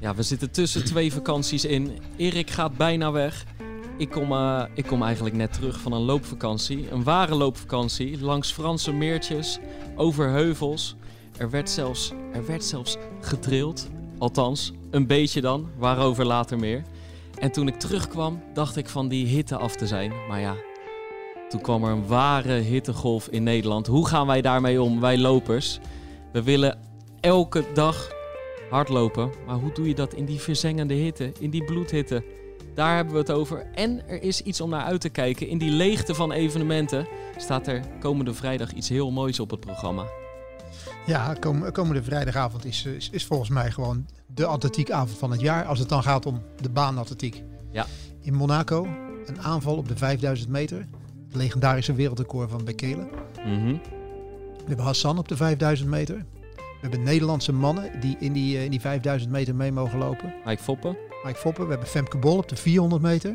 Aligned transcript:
Ja, 0.00 0.14
we 0.14 0.22
zitten 0.22 0.50
tussen 0.50 0.84
twee 0.84 1.12
vakanties 1.12 1.64
in. 1.64 1.98
Erik 2.16 2.50
gaat 2.50 2.76
bijna 2.76 3.12
weg. 3.12 3.44
Ik 3.98 4.10
kom, 4.10 4.32
eh, 4.32 4.62
ik 4.74 4.86
kom 4.86 5.02
eigenlijk 5.02 5.34
net 5.34 5.52
terug 5.52 5.80
van 5.80 5.92
een 5.92 6.02
loopvakantie. 6.02 6.90
Een 6.90 7.02
ware 7.02 7.34
loopvakantie. 7.34 8.20
Langs 8.20 8.52
Franse 8.52 8.92
meertjes, 8.92 9.58
over 9.96 10.28
heuvels. 10.28 10.96
Er 11.38 11.50
werd 11.50 11.70
zelfs, 11.70 12.12
er 12.32 12.46
werd 12.46 12.64
zelfs 12.64 12.96
getrild. 13.20 13.88
Althans, 14.18 14.72
een 14.90 15.06
beetje 15.06 15.40
dan. 15.40 15.68
Waarover 15.78 16.24
later 16.24 16.58
meer. 16.58 16.82
En 17.38 17.52
toen 17.52 17.68
ik 17.68 17.78
terugkwam, 17.78 18.42
dacht 18.54 18.76
ik 18.76 18.88
van 18.88 19.08
die 19.08 19.26
hitte 19.26 19.56
af 19.56 19.76
te 19.76 19.86
zijn. 19.86 20.12
Maar 20.28 20.40
ja, 20.40 20.54
toen 21.56 21.64
kwam 21.64 21.84
er 21.84 21.90
een 21.90 22.06
ware 22.06 22.52
hittegolf 22.52 23.28
in 23.28 23.42
Nederland. 23.42 23.86
Hoe 23.86 24.06
gaan 24.06 24.26
wij 24.26 24.40
daarmee 24.40 24.82
om, 24.82 25.00
wij 25.00 25.18
lopers? 25.18 25.78
We 26.32 26.42
willen 26.42 26.78
elke 27.20 27.64
dag 27.74 28.10
hardlopen. 28.70 29.30
Maar 29.46 29.56
hoe 29.56 29.72
doe 29.72 29.88
je 29.88 29.94
dat 29.94 30.14
in 30.14 30.24
die 30.24 30.40
verzengende 30.40 30.94
hitte, 30.94 31.32
in 31.38 31.50
die 31.50 31.64
bloedhitte? 31.64 32.24
Daar 32.74 32.94
hebben 32.96 33.14
we 33.14 33.20
het 33.20 33.30
over. 33.30 33.66
En 33.74 34.08
er 34.08 34.22
is 34.22 34.40
iets 34.40 34.60
om 34.60 34.70
naar 34.70 34.84
uit 34.84 35.00
te 35.00 35.08
kijken. 35.08 35.48
In 35.48 35.58
die 35.58 35.70
leegte 35.70 36.14
van 36.14 36.32
evenementen 36.32 37.06
staat 37.36 37.66
er 37.66 37.84
komende 38.00 38.34
vrijdag 38.34 38.72
iets 38.72 38.88
heel 38.88 39.10
moois 39.10 39.40
op 39.40 39.50
het 39.50 39.60
programma. 39.60 40.04
Ja, 41.06 41.34
kom, 41.40 41.72
komende 41.72 42.02
vrijdagavond 42.02 42.64
is, 42.64 42.84
is, 42.84 43.10
is 43.10 43.24
volgens 43.24 43.50
mij 43.50 43.70
gewoon 43.70 44.06
de 44.26 44.46
atletiekavond 44.46 45.18
van 45.18 45.30
het 45.30 45.40
jaar. 45.40 45.64
Als 45.64 45.78
het 45.78 45.88
dan 45.88 46.02
gaat 46.02 46.26
om 46.26 46.42
de 46.60 46.70
baanatletiek. 46.70 47.42
Ja. 47.70 47.86
In 48.20 48.34
Monaco, 48.34 48.86
een 49.26 49.40
aanval 49.40 49.76
op 49.76 49.88
de 49.88 49.96
5000 49.96 50.50
meter. 50.50 50.86
Het 51.26 51.36
legendarische 51.36 51.94
wereldrecord 51.94 52.50
van 52.50 52.64
Bekele. 52.64 53.08
Mhm. 53.46 53.76
We 54.56 54.72
hebben 54.72 54.84
Hassan 54.84 55.18
op 55.18 55.28
de 55.28 55.36
5000 55.36 55.88
meter. 55.88 56.24
We 56.56 56.62
hebben 56.80 57.02
Nederlandse 57.02 57.52
mannen 57.52 58.00
die 58.00 58.16
in 58.20 58.32
die, 58.32 58.56
eh, 58.56 58.64
in 58.64 58.70
die 58.70 58.80
5000 58.80 59.30
meter 59.30 59.54
mee 59.54 59.72
mogen 59.72 59.98
lopen. 59.98 60.34
Mike 60.44 60.62
Foppen, 60.62 60.96
Mike 61.24 61.38
Foppen. 61.38 61.64
We 61.64 61.70
hebben 61.70 61.88
Femke 61.88 62.18
Bol 62.18 62.36
op 62.36 62.48
de 62.48 62.56
400 62.56 63.02
meter. 63.02 63.34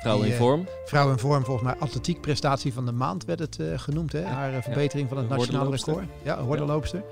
vrouw 0.00 0.22
in 0.22 0.30
eh, 0.30 0.36
vorm. 0.36 0.68
Vrouw 0.84 1.10
in 1.10 1.18
vorm, 1.18 1.44
volgens 1.44 1.66
mij 1.66 1.76
atletiek 1.78 2.20
prestatie 2.20 2.72
van 2.72 2.84
de 2.86 2.92
maand 2.92 3.24
werd 3.24 3.38
het 3.38 3.60
eh, 3.60 3.66
genoemd. 3.78 4.12
Hè? 4.12 4.22
Haar 4.24 4.62
verbetering 4.62 5.08
van 5.08 5.18
het 5.18 5.28
nationale 5.28 5.76
record. 5.76 6.04
Ja, 6.22 6.42
hordenloopster. 6.42 7.04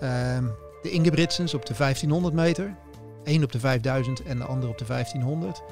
Ehm, 0.00 0.44
de 0.82 0.90
Ingebrigtsens 0.90 1.54
op 1.54 1.66
de 1.66 1.74
1500 1.74 2.34
meter. 2.34 2.74
Eén 3.24 3.42
op 3.44 3.52
de 3.52 3.58
5000 3.60 4.22
en 4.22 4.38
de 4.38 4.44
andere 4.44 4.72
op 4.72 4.78
de 4.78 4.84
1500. 4.84 5.62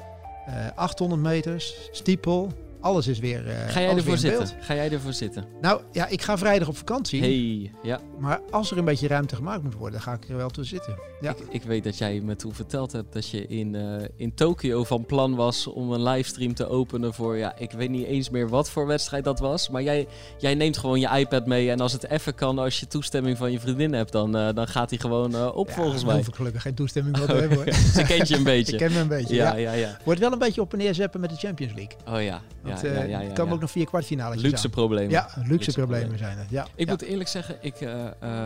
Eh 0.45 0.53
800 0.75 1.21
meters, 1.21 1.89
stiepel. 1.91 2.51
Alles 2.81 3.07
is 3.07 3.19
weer 3.19 3.47
eh 3.47 3.69
Ga 3.69 3.81
jij 3.81 3.95
ervoor 3.95 4.17
zitten? 4.17 4.47
Ga 4.59 4.75
jij 4.75 4.91
ervoor 4.91 5.13
zitten? 5.13 5.45
Nou 5.61 5.81
ja, 5.91 6.07
ik 6.07 6.21
ga 6.21 6.37
vrijdag 6.37 6.67
op 6.67 6.77
vakantie. 6.77 7.19
Hey, 7.21 7.71
ja. 7.83 7.99
Maar 8.19 8.39
als 8.51 8.71
er 8.71 8.77
een 8.77 8.85
beetje 8.85 9.07
ruimte 9.07 9.35
gemaakt 9.35 9.63
moet 9.63 9.73
worden, 9.73 9.91
dan 9.91 10.01
ga 10.01 10.13
ik 10.13 10.29
er 10.29 10.35
wel 10.35 10.49
toe 10.49 10.63
zitten. 10.63 10.95
Ja. 11.21 11.29
Ik, 11.31 11.37
ik 11.49 11.63
weet 11.63 11.83
dat 11.83 11.97
jij 11.97 12.19
me 12.19 12.35
toen 12.35 12.53
verteld 12.53 12.91
hebt 12.91 13.13
dat 13.13 13.29
je 13.29 13.47
in, 13.47 13.75
eh, 13.75 14.07
in 14.15 14.33
Tokio 14.33 14.83
van 14.83 15.05
plan 15.05 15.35
was 15.35 15.67
om 15.67 15.91
een 15.91 16.03
livestream 16.03 16.53
te 16.53 16.67
openen 16.69 17.13
voor, 17.13 17.37
ja, 17.37 17.55
ik 17.57 17.71
weet 17.71 17.89
niet 17.89 18.05
eens 18.05 18.29
meer 18.29 18.49
wat 18.49 18.69
voor 18.69 18.87
wedstrijd 18.87 19.23
dat 19.23 19.39
was. 19.39 19.69
Maar 19.69 19.83
jij, 19.83 20.07
jij 20.37 20.55
neemt 20.55 20.77
gewoon 20.77 20.99
je 20.99 21.09
iPad 21.17 21.45
mee 21.45 21.71
en 21.71 21.79
als 21.79 21.93
het 21.93 22.07
even 22.09 22.35
kan, 22.35 22.59
als 22.59 22.79
je 22.79 22.87
toestemming 22.87 23.37
van 23.37 23.51
je 23.51 23.59
vriendin 23.59 23.93
hebt, 23.93 24.11
dan, 24.11 24.37
eh, 24.37 24.53
dan 24.53 24.67
gaat 24.67 24.89
hij 24.89 24.99
gewoon 24.99 25.51
op 25.53 25.67
Ja, 25.67 25.73
volgens 25.73 26.03
mij. 26.05 26.15
hoef 26.15 26.27
ik 26.27 26.35
gelukkig 26.35 26.61
geen 26.61 26.75
toestemming 26.75 27.17
voor 27.17 27.27
te 27.33 27.33
hebben 27.33 27.57
hoor. 27.57 27.73
Ze 27.95 28.03
kent 28.03 28.27
je 28.27 28.35
een 28.35 28.43
beetje. 28.55 28.71
Ik 28.73 28.77
ken 28.79 28.91
me 28.91 28.99
een 28.99 29.07
beetje. 29.07 29.35
ja, 29.35 29.55
Ja, 29.55 29.57
ja, 29.57 29.71
ja. 29.73 29.97
Wordt 30.05 30.19
wel 30.19 30.31
een 30.31 30.39
beetje 30.39 30.61
op 30.61 30.71
en 30.71 30.77
neer 30.77 30.93
zeppen 30.93 31.19
met 31.19 31.29
de 31.29 31.35
Champions 31.35 31.73
League. 31.73 31.95
Oh 32.15 32.23
ja. 32.23 32.41
Ja, 32.63 32.70
Want, 32.73 32.85
ja, 32.85 33.01
eh, 33.01 33.09
ja, 33.09 33.19
ja, 33.19 33.27
er 33.27 33.33
komen 33.33 33.45
ja. 33.47 33.53
ook 33.53 33.61
nog 33.61 33.71
vier 33.71 33.85
kwartfinales 33.85 34.41
Luxe 34.41 34.69
problemen. 34.69 35.09
Ja, 35.09 35.29
luxe, 35.35 35.51
Luxe 35.51 35.71
problemen 35.71 36.07
problemen. 36.07 36.35
zijn 36.35 36.47
er. 36.47 36.53
Ja. 36.53 36.67
Ik 36.75 36.85
ja. 36.85 36.91
moet 36.91 37.01
eerlijk 37.01 37.29
zeggen, 37.29 37.57
ik, 37.61 37.75
eh, 37.75 38.05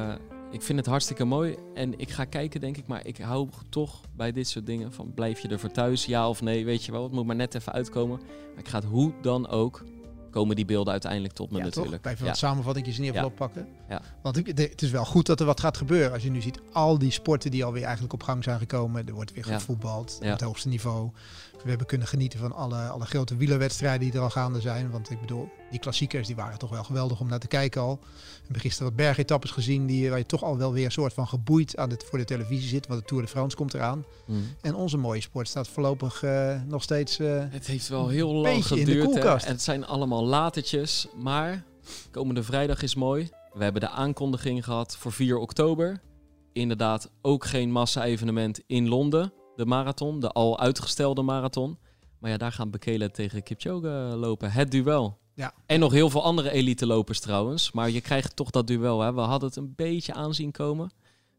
eh, 0.10 0.16
ik 0.52 0.62
vind 0.62 0.80
het 0.80 0.88
hartstikke 0.88 1.26
mooi. 1.26 1.56
En 1.74 2.00
ik 2.00 2.12
ga 2.12 2.26
kijken, 2.26 2.60
denk 2.62 2.78
ik. 2.78 2.88
Maar 2.88 3.06
ik 3.06 3.18
hou 3.18 3.50
toch 3.70 4.02
bij 4.16 4.32
dit 4.32 4.48
soort 4.48 4.66
dingen 4.66 4.94
van... 4.94 5.14
blijf 5.14 5.40
je 5.40 5.48
er 5.48 5.60
voor 5.60 5.72
thuis, 5.72 6.06
ja 6.06 6.30
of 6.30 6.42
nee? 6.42 6.66
Weet 6.66 6.84
je 6.86 6.92
wel, 6.92 7.04
het 7.04 7.12
moet 7.12 7.26
maar 7.26 7.36
net 7.36 7.56
even 7.56 7.72
uitkomen. 7.74 8.20
Maar 8.54 8.64
ik 8.64 8.68
ga 8.68 8.78
het 8.78 8.88
hoe 8.88 9.14
dan 9.22 9.48
ook... 9.48 9.84
komen 10.32 10.56
die 10.56 10.66
beelden 10.66 10.92
uiteindelijk 10.92 11.34
tot 11.34 11.52
me 11.52 11.58
ja, 11.58 11.64
natuurlijk. 11.64 12.02
Toch? 12.02 12.12
Even 12.12 12.24
Ja. 12.26 12.32
wat 12.32 12.40
samenvattingjes 12.40 12.98
in 12.98 13.04
ieder 13.04 13.22
geval 13.22 13.34
Ja. 13.38 13.46
oppakken. 13.46 13.68
Ja. 13.90 14.02
Want 14.22 14.36
het 14.36 14.82
is 14.82 14.92
wel 14.92 15.06
goed 15.06 15.26
dat 15.26 15.40
er 15.40 15.46
wat 15.46 15.60
gaat 15.60 15.78
gebeuren. 15.78 16.12
Als 16.12 16.24
je 16.24 16.32
nu 16.32 16.42
ziet 16.42 16.60
al 16.72 16.98
die 16.98 17.12
sporten 17.12 17.52
die 17.52 17.66
alweer 17.66 17.84
eigenlijk 17.84 18.14
op 18.14 18.24
gang 18.24 18.44
zijn 18.44 18.60
gekomen. 18.60 19.08
Er 19.08 19.14
wordt 19.14 19.34
weer 19.34 19.44
gevoetbald 19.44 20.18
Ja. 20.22 20.26
op 20.26 20.32
het 20.32 20.42
hoogste 20.42 20.68
niveau. 20.68 21.10
We 21.66 21.72
hebben 21.72 21.90
kunnen 21.90 22.08
genieten 22.08 22.40
van 22.40 22.52
alle, 22.52 22.88
alle 22.88 23.06
grote 23.06 23.36
wielerwedstrijden 23.36 24.00
die 24.00 24.14
er 24.14 24.20
al 24.24 24.30
gaande 24.30 24.62
zijn. 24.62 24.92
Want 24.92 25.12
ik 25.12 25.20
bedoel, 25.20 25.50
die 25.70 25.80
klassiekers 25.80 26.28
die 26.28 26.36
waren 26.36 26.58
toch 26.60 26.70
wel 26.70 26.84
geweldig 26.84 27.20
om 27.20 27.28
naar 27.28 27.40
te 27.40 27.48
kijken 27.48 27.82
al. 27.82 28.00
We 28.02 28.42
hebben 28.44 28.62
gisteren 28.62 28.88
wat 28.88 28.96
bergetappes 28.96 29.52
gezien 29.52 29.86
die, 29.86 30.10
waar 30.10 30.18
je 30.18 30.26
toch 30.26 30.44
al 30.44 30.58
wel 30.58 30.74
weer 30.74 30.86
een 30.86 30.92
soort 30.92 31.14
van 31.14 31.28
geboeid 31.28 31.78
aan 31.78 31.90
het, 31.90 32.04
voor 32.04 32.18
de 32.18 32.26
televisie 32.26 32.70
zit. 32.70 32.88
Want 32.88 33.00
de 33.00 33.06
Tour 33.06 33.24
de 33.24 33.30
France 33.30 33.56
komt 33.56 33.74
eraan. 33.74 34.06
Mm. 34.26 34.44
En 34.62 34.76
onze 34.76 34.98
mooie 34.98 35.22
sport 35.22 35.48
staat 35.48 35.68
voorlopig 35.68 36.24
eh, 36.24 36.62
nog 36.68 36.84
steeds... 36.84 37.20
eh, 37.20 37.44
Het 37.50 37.68
heeft 37.68 37.88
wel 37.88 38.08
heel 38.08 38.34
lang 38.34 38.56
Beetje 38.56 38.80
in 38.80 38.86
de 38.86 38.92
geduurd. 38.92 39.44
En 39.44 39.52
het 39.52 39.62
zijn 39.62 39.86
allemaal 39.86 40.26
latertjes. 40.26 41.08
Maar 41.16 41.64
komende 42.12 42.44
vrijdag 42.44 42.82
is 42.82 42.96
mooi. 42.96 43.30
We 43.54 43.64
hebben 43.64 43.82
de 43.82 43.90
aankondiging 43.90 44.64
gehad 44.64 44.98
voor 44.98 45.12
4 45.12 45.38
oktober. 45.38 46.02
Inderdaad, 46.54 47.10
ook 47.22 47.46
geen 47.46 47.72
massa-evenement 47.72 48.60
in 48.68 48.88
Londen. 48.88 49.34
De 49.56 49.66
marathon, 49.66 50.20
de 50.20 50.30
al 50.30 50.60
uitgestelde 50.60 51.22
marathon. 51.22 51.78
Maar 52.20 52.32
ja, 52.32 52.38
daar 52.38 52.52
gaan 52.52 52.70
Bekele 52.70 53.12
tegen 53.12 53.44
Kipchoge 53.44 53.88
lopen. 54.16 54.52
Het 54.52 54.72
duel. 54.72 55.18
Ja. 55.34 55.54
En 55.66 55.80
nog 55.80 55.92
heel 55.92 56.10
veel 56.10 56.24
andere 56.24 56.52
elite 56.52 56.86
lopers 56.86 57.20
trouwens. 57.20 57.72
Maar 57.72 57.90
je 57.90 58.02
krijgt 58.02 58.36
toch 58.36 58.50
dat 58.50 58.68
duel. 58.68 59.00
Hè? 59.00 59.14
We 59.14 59.22
hadden 59.22 59.50
het 59.50 59.58
een 59.58 59.74
beetje 59.76 60.14
aanzien 60.14 60.52
komen. 60.52 60.92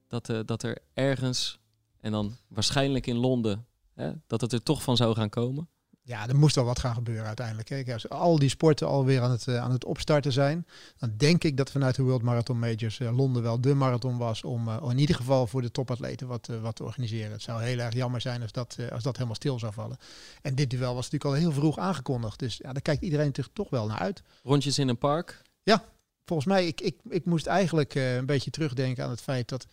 Dat, 0.08 0.28
eh, 0.28 0.38
dat 0.44 0.62
er 0.62 0.78
ergens, 0.94 1.58
en 2.00 2.12
dan 2.12 2.36
waarschijnlijk 2.48 3.06
in 3.06 3.16
Londen, 3.16 3.66
hè, 3.94 4.12
dat 4.26 4.40
het 4.40 4.52
er 4.52 4.62
toch 4.62 4.82
van 4.82 4.96
zou 4.96 5.14
gaan 5.14 5.28
komen. 5.28 5.68
Ja, 6.06 6.28
er 6.28 6.36
moest 6.36 6.54
wel 6.54 6.64
wat 6.64 6.78
gaan 6.78 6.94
gebeuren 6.94 7.26
uiteindelijk. 7.26 7.68
Kijk, 7.68 7.90
als 7.90 8.08
al 8.08 8.38
die 8.38 8.48
sporten 8.48 8.86
alweer 8.86 9.20
aan 9.20 9.30
het, 9.30 9.48
eh, 9.48 9.58
aan 9.58 9.70
het 9.70 9.84
opstarten 9.84 10.32
zijn, 10.32 10.66
dan 10.98 11.12
denk 11.16 11.44
ik 11.44 11.56
dat 11.56 11.70
vanuit 11.70 11.94
de 11.94 12.02
World 12.02 12.22
Marathon 12.22 12.58
Majors 12.58 13.00
eh, 13.00 13.16
Londen 13.16 13.42
wel 13.42 13.60
de 13.60 13.74
marathon 13.74 14.16
was 14.16 14.44
om 14.44 14.68
eh, 14.68 14.90
in 14.90 14.98
ieder 14.98 15.16
geval 15.16 15.46
voor 15.46 15.62
de 15.62 15.70
topatleten 15.70 16.26
wat, 16.26 16.46
wat 16.60 16.76
te 16.76 16.84
organiseren. 16.84 17.32
Het 17.32 17.42
zou 17.42 17.62
heel 17.62 17.78
erg 17.78 17.94
jammer 17.94 18.20
zijn 18.20 18.42
als 18.42 18.52
dat, 18.52 18.76
als 18.92 19.02
dat 19.02 19.14
helemaal 19.14 19.34
stil 19.34 19.58
zou 19.58 19.72
vallen. 19.72 19.98
En 20.42 20.54
dit 20.54 20.70
duel 20.70 20.94
was 20.94 21.10
natuurlijk 21.10 21.24
al 21.24 21.40
heel 21.40 21.52
vroeg 21.52 21.78
aangekondigd. 21.78 22.38
Dus 22.38 22.56
ja, 22.56 22.72
daar 22.72 22.82
kijkt 22.82 23.02
iedereen 23.02 23.34
toch 23.52 23.70
wel 23.70 23.86
naar 23.86 23.98
uit. 23.98 24.22
Rondjes 24.42 24.78
in 24.78 24.88
een 24.88 24.98
park. 24.98 25.42
Volgens 26.24 26.48
mij, 26.48 26.66
ik, 26.66 26.80
ik, 26.80 26.96
ik 27.08 27.24
moest 27.24 27.46
eigenlijk 27.46 27.94
een 27.94 28.26
beetje 28.26 28.50
terugdenken 28.50 29.04
aan 29.04 29.10
het 29.10 29.20
feit 29.20 29.48
dat 29.48 29.66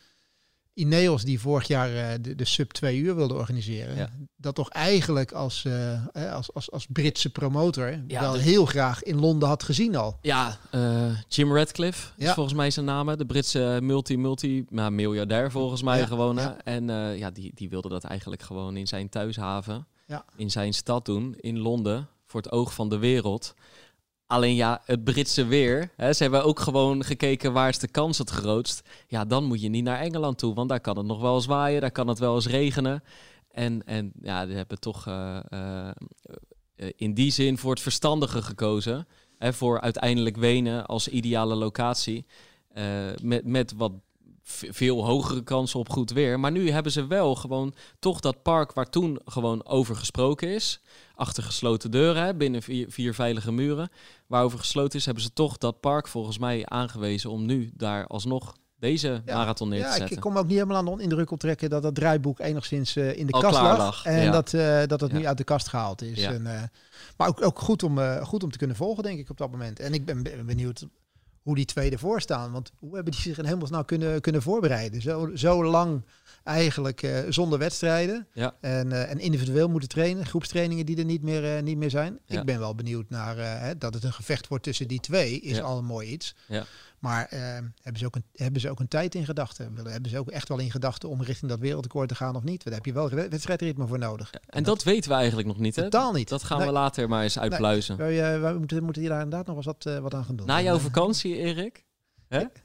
Ineos, 0.73 1.23
die 1.23 1.39
vorig 1.39 1.67
jaar 1.67 1.95
eh, 1.95 2.13
de, 2.21 2.35
de 2.35 2.45
sub 2.45 2.71
2 2.71 2.97
uur 2.97 3.15
wilde 3.15 3.33
organiseren, 3.33 3.95
Ja. 3.95 4.09
dat 4.35 4.55
toch 4.55 4.69
eigenlijk 4.69 5.31
als, 5.31 5.65
eh, 5.65 5.93
eh, 5.93 6.33
als, 6.33 6.53
als, 6.53 6.71
als 6.71 6.87
Britse 6.89 7.29
promotor 7.29 7.99
Ja, 8.07 8.19
wel 8.21 8.33
heel 8.33 8.65
graag 8.65 9.03
in 9.03 9.19
Londen 9.19 9.47
had 9.47 9.63
gezien 9.63 9.95
al. 9.95 10.17
Ja, 10.21 10.57
Jim 11.27 11.55
Radcliffe 11.55 12.11
is 12.17 12.25
Ja. 12.25 12.33
volgens 12.33 12.55
mij 12.55 12.71
zijn 12.71 12.85
naam. 12.85 13.17
De 13.17 13.25
Britse 13.25 13.79
multi-multi, 13.81 14.65
nou, 14.69 14.91
miljardair 14.91 15.51
volgens 15.51 15.83
mij 15.83 16.07
gewoon. 16.07 16.39
En 16.63 16.87
ja, 17.17 17.31
die, 17.31 17.51
die 17.55 17.69
wilde 17.69 17.89
dat 17.89 18.03
eigenlijk 18.03 18.41
gewoon 18.41 18.77
in 18.77 18.87
zijn 18.87 19.09
thuishaven, 19.09 19.87
in 20.35 20.51
zijn 20.51 20.73
stad 20.73 21.05
doen, 21.05 21.35
in 21.37 21.59
Londen, 21.59 22.07
voor 22.25 22.41
het 22.41 22.51
oog 22.51 22.73
van 22.73 22.89
de 22.89 22.97
wereld. 22.97 23.53
Alleen 24.27 24.55
ja, 24.55 24.81
het 24.85 25.03
Britse 25.03 25.45
weer. 25.45 25.91
Hè, 25.95 26.13
ze 26.13 26.23
hebben 26.23 26.43
ook 26.43 26.59
gewoon 26.59 27.03
gekeken 27.03 27.53
waar 27.53 27.69
is 27.69 27.79
de 27.79 27.87
kans 27.87 28.17
het 28.17 28.29
grootst. 28.29 28.89
Ja, 29.07 29.25
dan 29.25 29.43
moet 29.43 29.61
je 29.61 29.69
niet 29.69 29.83
naar 29.83 29.99
Engeland 29.99 30.37
toe, 30.37 30.53
want 30.53 30.69
daar 30.69 30.81
kan 30.81 30.97
het 30.97 31.05
nog 31.05 31.21
wel 31.21 31.35
eens 31.35 31.45
waaien, 31.45 31.81
daar 31.81 31.91
kan 31.91 32.07
het 32.07 32.19
wel 32.19 32.35
eens 32.35 32.47
regenen. 32.47 33.03
En, 33.53 33.85
en 33.85 34.11
ja, 34.21 34.45
die 34.45 34.55
hebben 34.55 34.79
toch 34.79 35.07
eh, 35.07 35.39
eh, 35.49 35.89
eh, 36.75 36.89
in 36.95 37.13
die 37.13 37.31
zin 37.31 37.57
voor 37.57 37.71
het 37.71 37.81
verstandige 37.81 38.41
gekozen. 38.41 39.07
Hè, 39.37 39.53
voor 39.53 39.81
uiteindelijk 39.81 40.37
Wenen 40.37 40.85
als 40.85 41.07
ideale 41.07 41.55
locatie. 41.55 42.25
met, 43.21 43.45
met 43.45 43.73
wat 43.77 43.91
veel 44.43 45.05
hogere 45.05 45.43
kansen 45.43 45.79
op 45.79 45.89
goed 45.89 46.11
weer. 46.11 46.39
Maar 46.39 46.51
nu 46.51 46.69
hebben 46.69 46.91
ze 46.91 47.07
wel 47.07 47.35
gewoon 47.35 47.73
toch 47.99 48.19
dat 48.19 48.41
park 48.41 48.73
waar 48.73 48.89
toen 48.89 49.19
gewoon 49.25 49.65
over 49.65 49.95
gesproken 49.95 50.47
is. 50.47 50.81
Achter 51.15 51.43
gesloten 51.43 51.91
deuren, 51.91 52.37
binnen 52.37 52.61
vier, 52.61 52.91
vier 52.91 53.13
veilige 53.13 53.51
muren. 53.51 53.89
Waarover 54.33 54.59
gesloten 54.59 54.99
is, 54.99 55.05
hebben 55.05 55.23
ze 55.23 55.33
toch 55.33 55.57
dat 55.57 55.79
park 55.79 56.07
volgens 56.07 56.37
mij 56.37 56.65
aangewezen 56.65 57.29
om 57.29 57.45
nu 57.45 57.71
daar 57.73 58.07
alsnog 58.07 58.55
deze 58.79 59.21
Ja. 59.25 59.35
marathon 59.37 59.69
neer 59.69 59.79
te 59.79 59.85
Ja, 59.85 59.91
ik, 59.91 59.97
zetten. 59.97 60.15
ik 60.15 60.21
kom 60.21 60.37
ook 60.37 60.43
niet 60.47 60.53
helemaal 60.53 60.77
aan 60.77 60.97
de 60.97 61.03
indruk 61.03 61.31
op 61.31 61.39
trekken 61.39 61.69
dat 61.69 61.83
dat 61.83 61.95
draaiboek 61.95 62.39
enigszins 62.39 62.95
eh, 62.95 63.17
in 63.17 63.27
de 63.27 63.33
Al 63.33 63.41
kast 63.41 63.61
lag. 63.61 63.77
lag, 63.77 64.05
En 64.05 64.23
ja. 64.23 64.31
dat, 64.31 64.53
eh, 64.53 64.81
dat 64.85 65.01
het 65.01 65.11
nu 65.11 65.27
uit 65.27 65.37
de 65.37 65.43
kast 65.43 65.67
gehaald 65.67 66.01
is. 66.01 66.21
En, 66.23 66.47
eh, 66.55 66.61
maar 67.17 67.27
ook, 67.27 67.45
ook 67.45 67.59
goed, 67.59 67.83
om, 67.83 67.99
goed 68.23 68.43
om 68.43 68.51
te 68.51 68.57
kunnen 68.57 68.75
volgen, 68.75 69.03
denk 69.03 69.19
ik, 69.19 69.29
op 69.29 69.37
dat 69.37 69.51
moment. 69.51 69.79
En 69.79 69.93
ik 69.93 70.05
ben 70.05 70.23
ben 70.23 70.45
benieuwd 70.45 70.85
hoe 71.41 71.55
die 71.55 71.65
twee 71.65 71.91
ervoor 71.91 72.21
staan. 72.21 72.51
Want 72.51 72.71
hoe 72.79 72.93
hebben 72.95 73.11
die 73.11 73.21
zich 73.21 73.37
in 73.37 73.45
hemelsnaam 73.45 73.85
kunnen, 73.85 74.21
kunnen 74.21 74.41
voorbereiden? 74.41 75.01
Zo, 75.01 75.29
zo 75.35 75.63
lang 75.65 76.01
eigenlijk 76.43 77.01
eh, 77.03 77.19
zonder 77.29 77.59
wedstrijden. 77.59 78.27
Ja. 78.33 78.55
En, 78.61 78.91
eh, 78.91 79.09
en 79.11 79.19
individueel 79.19 79.69
moeten 79.69 79.89
trainen. 79.89 80.25
Groepstrainingen 80.25 80.85
die 80.85 80.97
er 80.97 81.05
niet 81.05 81.21
meer, 81.21 81.55
eh, 81.57 81.63
niet 81.63 81.77
meer 81.77 81.89
zijn. 81.89 82.19
Ja. 82.25 82.39
Ik 82.39 82.45
ben 82.45 82.59
wel 82.59 82.75
benieuwd 82.75 83.09
naar 83.09 83.37
hè, 83.37 83.77
dat 83.77 83.93
het 83.93 84.03
een 84.03 84.13
gevecht 84.13 84.47
wordt 84.47 84.63
tussen 84.63 84.87
die 84.87 84.99
twee. 84.99 85.39
Is 85.39 85.57
Ja. 85.57 85.63
al 85.63 85.77
een 85.77 85.85
mooi 85.85 86.09
iets. 86.09 86.35
Ja. 86.47 86.63
Maar 86.99 87.27
hebben, 87.81 87.99
ze 87.99 88.05
ook 88.05 88.15
een, 88.15 88.23
hebben 88.33 88.61
ze 88.61 88.69
ook 88.69 88.79
een 88.79 88.87
tijd 88.87 89.15
in 89.15 89.25
gedachten? 89.25 89.75
Hebben 89.85 90.09
ze 90.11 90.19
ook 90.19 90.29
echt 90.29 90.47
wel 90.49 90.59
in 90.59 90.71
gedachten 90.71 91.09
om 91.09 91.21
richting 91.23 91.51
dat 91.51 91.59
wereldrecord 91.59 92.09
te 92.09 92.15
gaan 92.15 92.35
of 92.35 92.43
niet? 92.43 92.63
Daar 92.63 92.73
heb 92.73 92.85
je 92.85 92.93
wel 92.93 93.09
wed- 93.09 93.29
wedstrijdritme 93.31 93.87
voor 93.87 93.99
nodig. 93.99 94.29
En 94.49 94.63
dat 94.63 94.83
weten 94.83 95.09
we 95.09 95.15
eigenlijk 95.15 95.47
nog 95.47 95.57
niet, 95.59 95.75
hè? 95.75 95.81
Totaal 95.81 96.13
niet. 96.13 96.29
Dat 96.29 96.43
gaan 96.43 96.57
Nee. 96.57 96.67
we 96.67 96.73
later 96.73 97.09
maar 97.09 97.23
eens 97.23 97.39
uitpluizen. 97.39 97.99
Eh, 97.99 98.41
wij 98.41 98.53
moeten, 98.53 98.83
moeten 98.83 99.01
hier 99.01 99.11
daar 99.11 99.21
inderdaad 99.23 99.47
nog 99.47 99.55
eens 99.55 99.65
wat, 99.65 99.99
wat 100.01 100.13
aan 100.13 100.25
gaan 100.25 100.35
doen. 100.35 100.47
Na 100.47 100.61
jouw 100.61 100.77
vakantie, 100.79 101.35
Erik? 101.37 101.83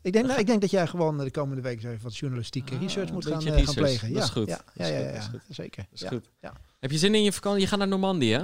Ik 0.02 0.12
denk, 0.12 0.26
nou, 0.26 0.38
ik 0.40 0.46
denk 0.46 0.60
dat 0.60 0.70
jij 0.70 0.86
gewoon 0.86 1.18
de 1.18 1.30
komende 1.30 1.62
week 1.62 1.74
eens 1.76 1.84
even 1.84 2.02
wat 2.02 2.16
journalistieke 2.16 2.74
Ah, 2.74 2.80
research 2.80 3.12
moet 3.12 3.26
gaan, 3.26 3.46
eh, 3.46 3.64
gaan 3.64 3.74
plegen. 3.74 4.08
Dat 4.08 4.16
ja, 4.18 4.24
is 4.24 4.30
goed. 4.30 4.48
Ja, 4.48 4.56
Dat 4.56 4.64
ja, 4.74 4.84
is 4.84 4.90
ja, 4.90 4.96
goed, 5.04 5.12
ja, 5.12 5.18
is 5.18 5.26
goed. 5.26 5.40
zeker. 5.48 5.86
Is 5.92 6.00
ja. 6.00 6.08
goed. 6.08 6.28
Ja. 6.40 6.52
Heb 6.78 6.90
je 6.90 6.98
zin 6.98 7.14
in 7.14 7.22
je 7.22 7.32
vakantie? 7.32 7.60
Je 7.60 7.66
gaat 7.66 7.78
naar 7.78 7.88
Normandië, 7.88 8.32
hè? 8.32 8.42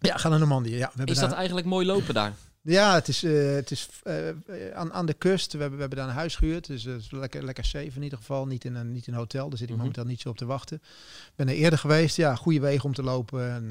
ja, 0.00 0.16
ga 0.16 0.28
naar 0.28 0.38
Normandië. 0.38 0.76
Ja, 0.76 0.90
we 0.94 1.04
Is 1.04 1.18
daar, 1.18 1.28
dat 1.28 1.36
eigenlijk 1.36 1.66
mooi 1.66 1.86
lopen 1.86 2.14
daar? 2.14 2.32
ja 2.62 2.94
het 2.94 3.08
is, 3.08 3.22
eh, 3.22 3.54
het 3.54 3.70
is 3.70 3.88
eh, 4.02 4.14
aan, 4.74 4.92
aan 4.92 5.06
de 5.06 5.14
kust. 5.14 5.52
We 5.52 5.58
hebben, 5.58 5.74
we 5.76 5.80
hebben 5.80 5.98
daar 5.98 6.08
een 6.08 6.14
huis 6.20 6.36
gehuurd. 6.36 6.66
Dus 6.66 6.84
het 6.84 7.00
is 7.00 7.10
lekker, 7.10 7.44
lekker 7.44 7.64
safe 7.64 7.90
in 7.94 8.02
ieder 8.02 8.18
geval. 8.18 8.46
Niet 8.46 8.64
in 8.64 8.74
een, 8.74 8.92
niet 8.92 9.06
in 9.06 9.12
een 9.12 9.18
hotel. 9.18 9.48
Daar 9.48 9.58
zit 9.58 9.68
ik 9.68 9.74
Mhm. 9.74 9.78
momenteel 9.84 10.04
niet 10.04 10.20
zo 10.20 10.28
op 10.28 10.36
te 10.36 10.44
wachten. 10.46 10.82
ben 11.36 11.48
er 11.48 11.54
eerder 11.54 11.78
geweest. 11.78 12.16
Ja, 12.16 12.34
goede 12.34 12.60
wegen 12.60 12.84
om 12.84 12.94
te 12.94 13.02
lopen. 13.02 13.50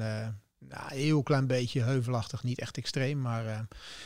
nou, 0.58 0.82
een 0.90 0.96
heel 0.98 1.22
klein 1.22 1.46
beetje 1.46 1.82
heuvelachtig. 1.82 2.42
Niet 2.42 2.58
echt 2.60 2.76
extreem. 2.76 3.20
Maar 3.20 3.46
eh, 3.46 3.58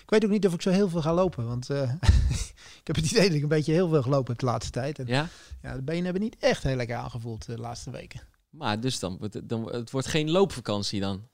ik 0.03 0.11
weet 0.11 0.25
ook 0.25 0.31
niet 0.31 0.47
of 0.47 0.55
ik 0.55 0.63
zo 0.63 0.71
heel 0.71 0.89
veel 0.89 1.03
ga 1.03 1.15
lopen. 1.15 1.47
Want 1.47 1.71
eh, 1.71 1.93
ik 2.81 2.87
heb 2.87 2.97
het 2.97 3.11
idee 3.11 3.27
dat 3.27 3.37
ik 3.37 3.43
een 3.43 3.49
beetje 3.49 3.73
heel 3.73 3.89
veel 3.89 4.03
gelopen 4.03 4.31
heb 4.31 4.39
de 4.41 4.47
laatste 4.47 4.71
tijd. 4.73 4.99
En, 4.99 5.07
Ja? 5.07 5.29
Ja, 5.63 5.75
de 5.75 5.83
benen 5.83 6.05
hebben 6.05 6.23
niet 6.23 6.37
echt 6.39 6.63
heel 6.63 6.77
lekker 6.77 6.97
aangevoeld 6.97 7.49
eh, 7.49 7.55
de 7.55 7.61
laatste 7.61 7.91
weken. 7.91 8.21
Maar 8.51 8.81
dus 8.81 8.99
dan, 8.99 9.17
wordt 9.19 9.35
het- 9.35 9.49
dan, 9.49 9.73
het 9.73 9.91
wordt 9.91 10.07
geen 10.07 10.31
loopvakantie 10.31 11.01
dan. 11.01 11.29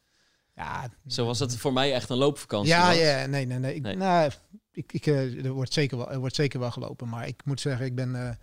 Ja, 0.55 0.88
Zoals 1.06 1.38
het 1.38 1.56
voor 1.56 1.73
mij 1.73 1.93
echt 1.94 2.09
een 2.11 2.17
loopvakantie 2.17 2.73
ja, 2.73 2.87
was. 2.88 2.97
ja, 2.99 3.26
nee, 3.26 3.47
nee, 3.47 3.59
nee. 3.59 3.75
Ik, 3.75 3.82
Nee. 3.82 3.97
Nou, 3.97 4.31
ik, 4.73 4.93
ik, 4.93 5.06
er, 5.06 5.50
wordt 5.50 5.73
zeker 5.73 5.97
wel, 5.97 6.11
er 6.11 6.19
wordt 6.19 6.35
zeker 6.35 6.61
wel 6.61 6.70
gelopen. 6.70 7.09
Maar 7.09 7.26
ik 7.26 7.44
moet 7.44 7.61
zeggen, 7.61 7.87
ik 7.87 7.94
ben, 7.94 8.38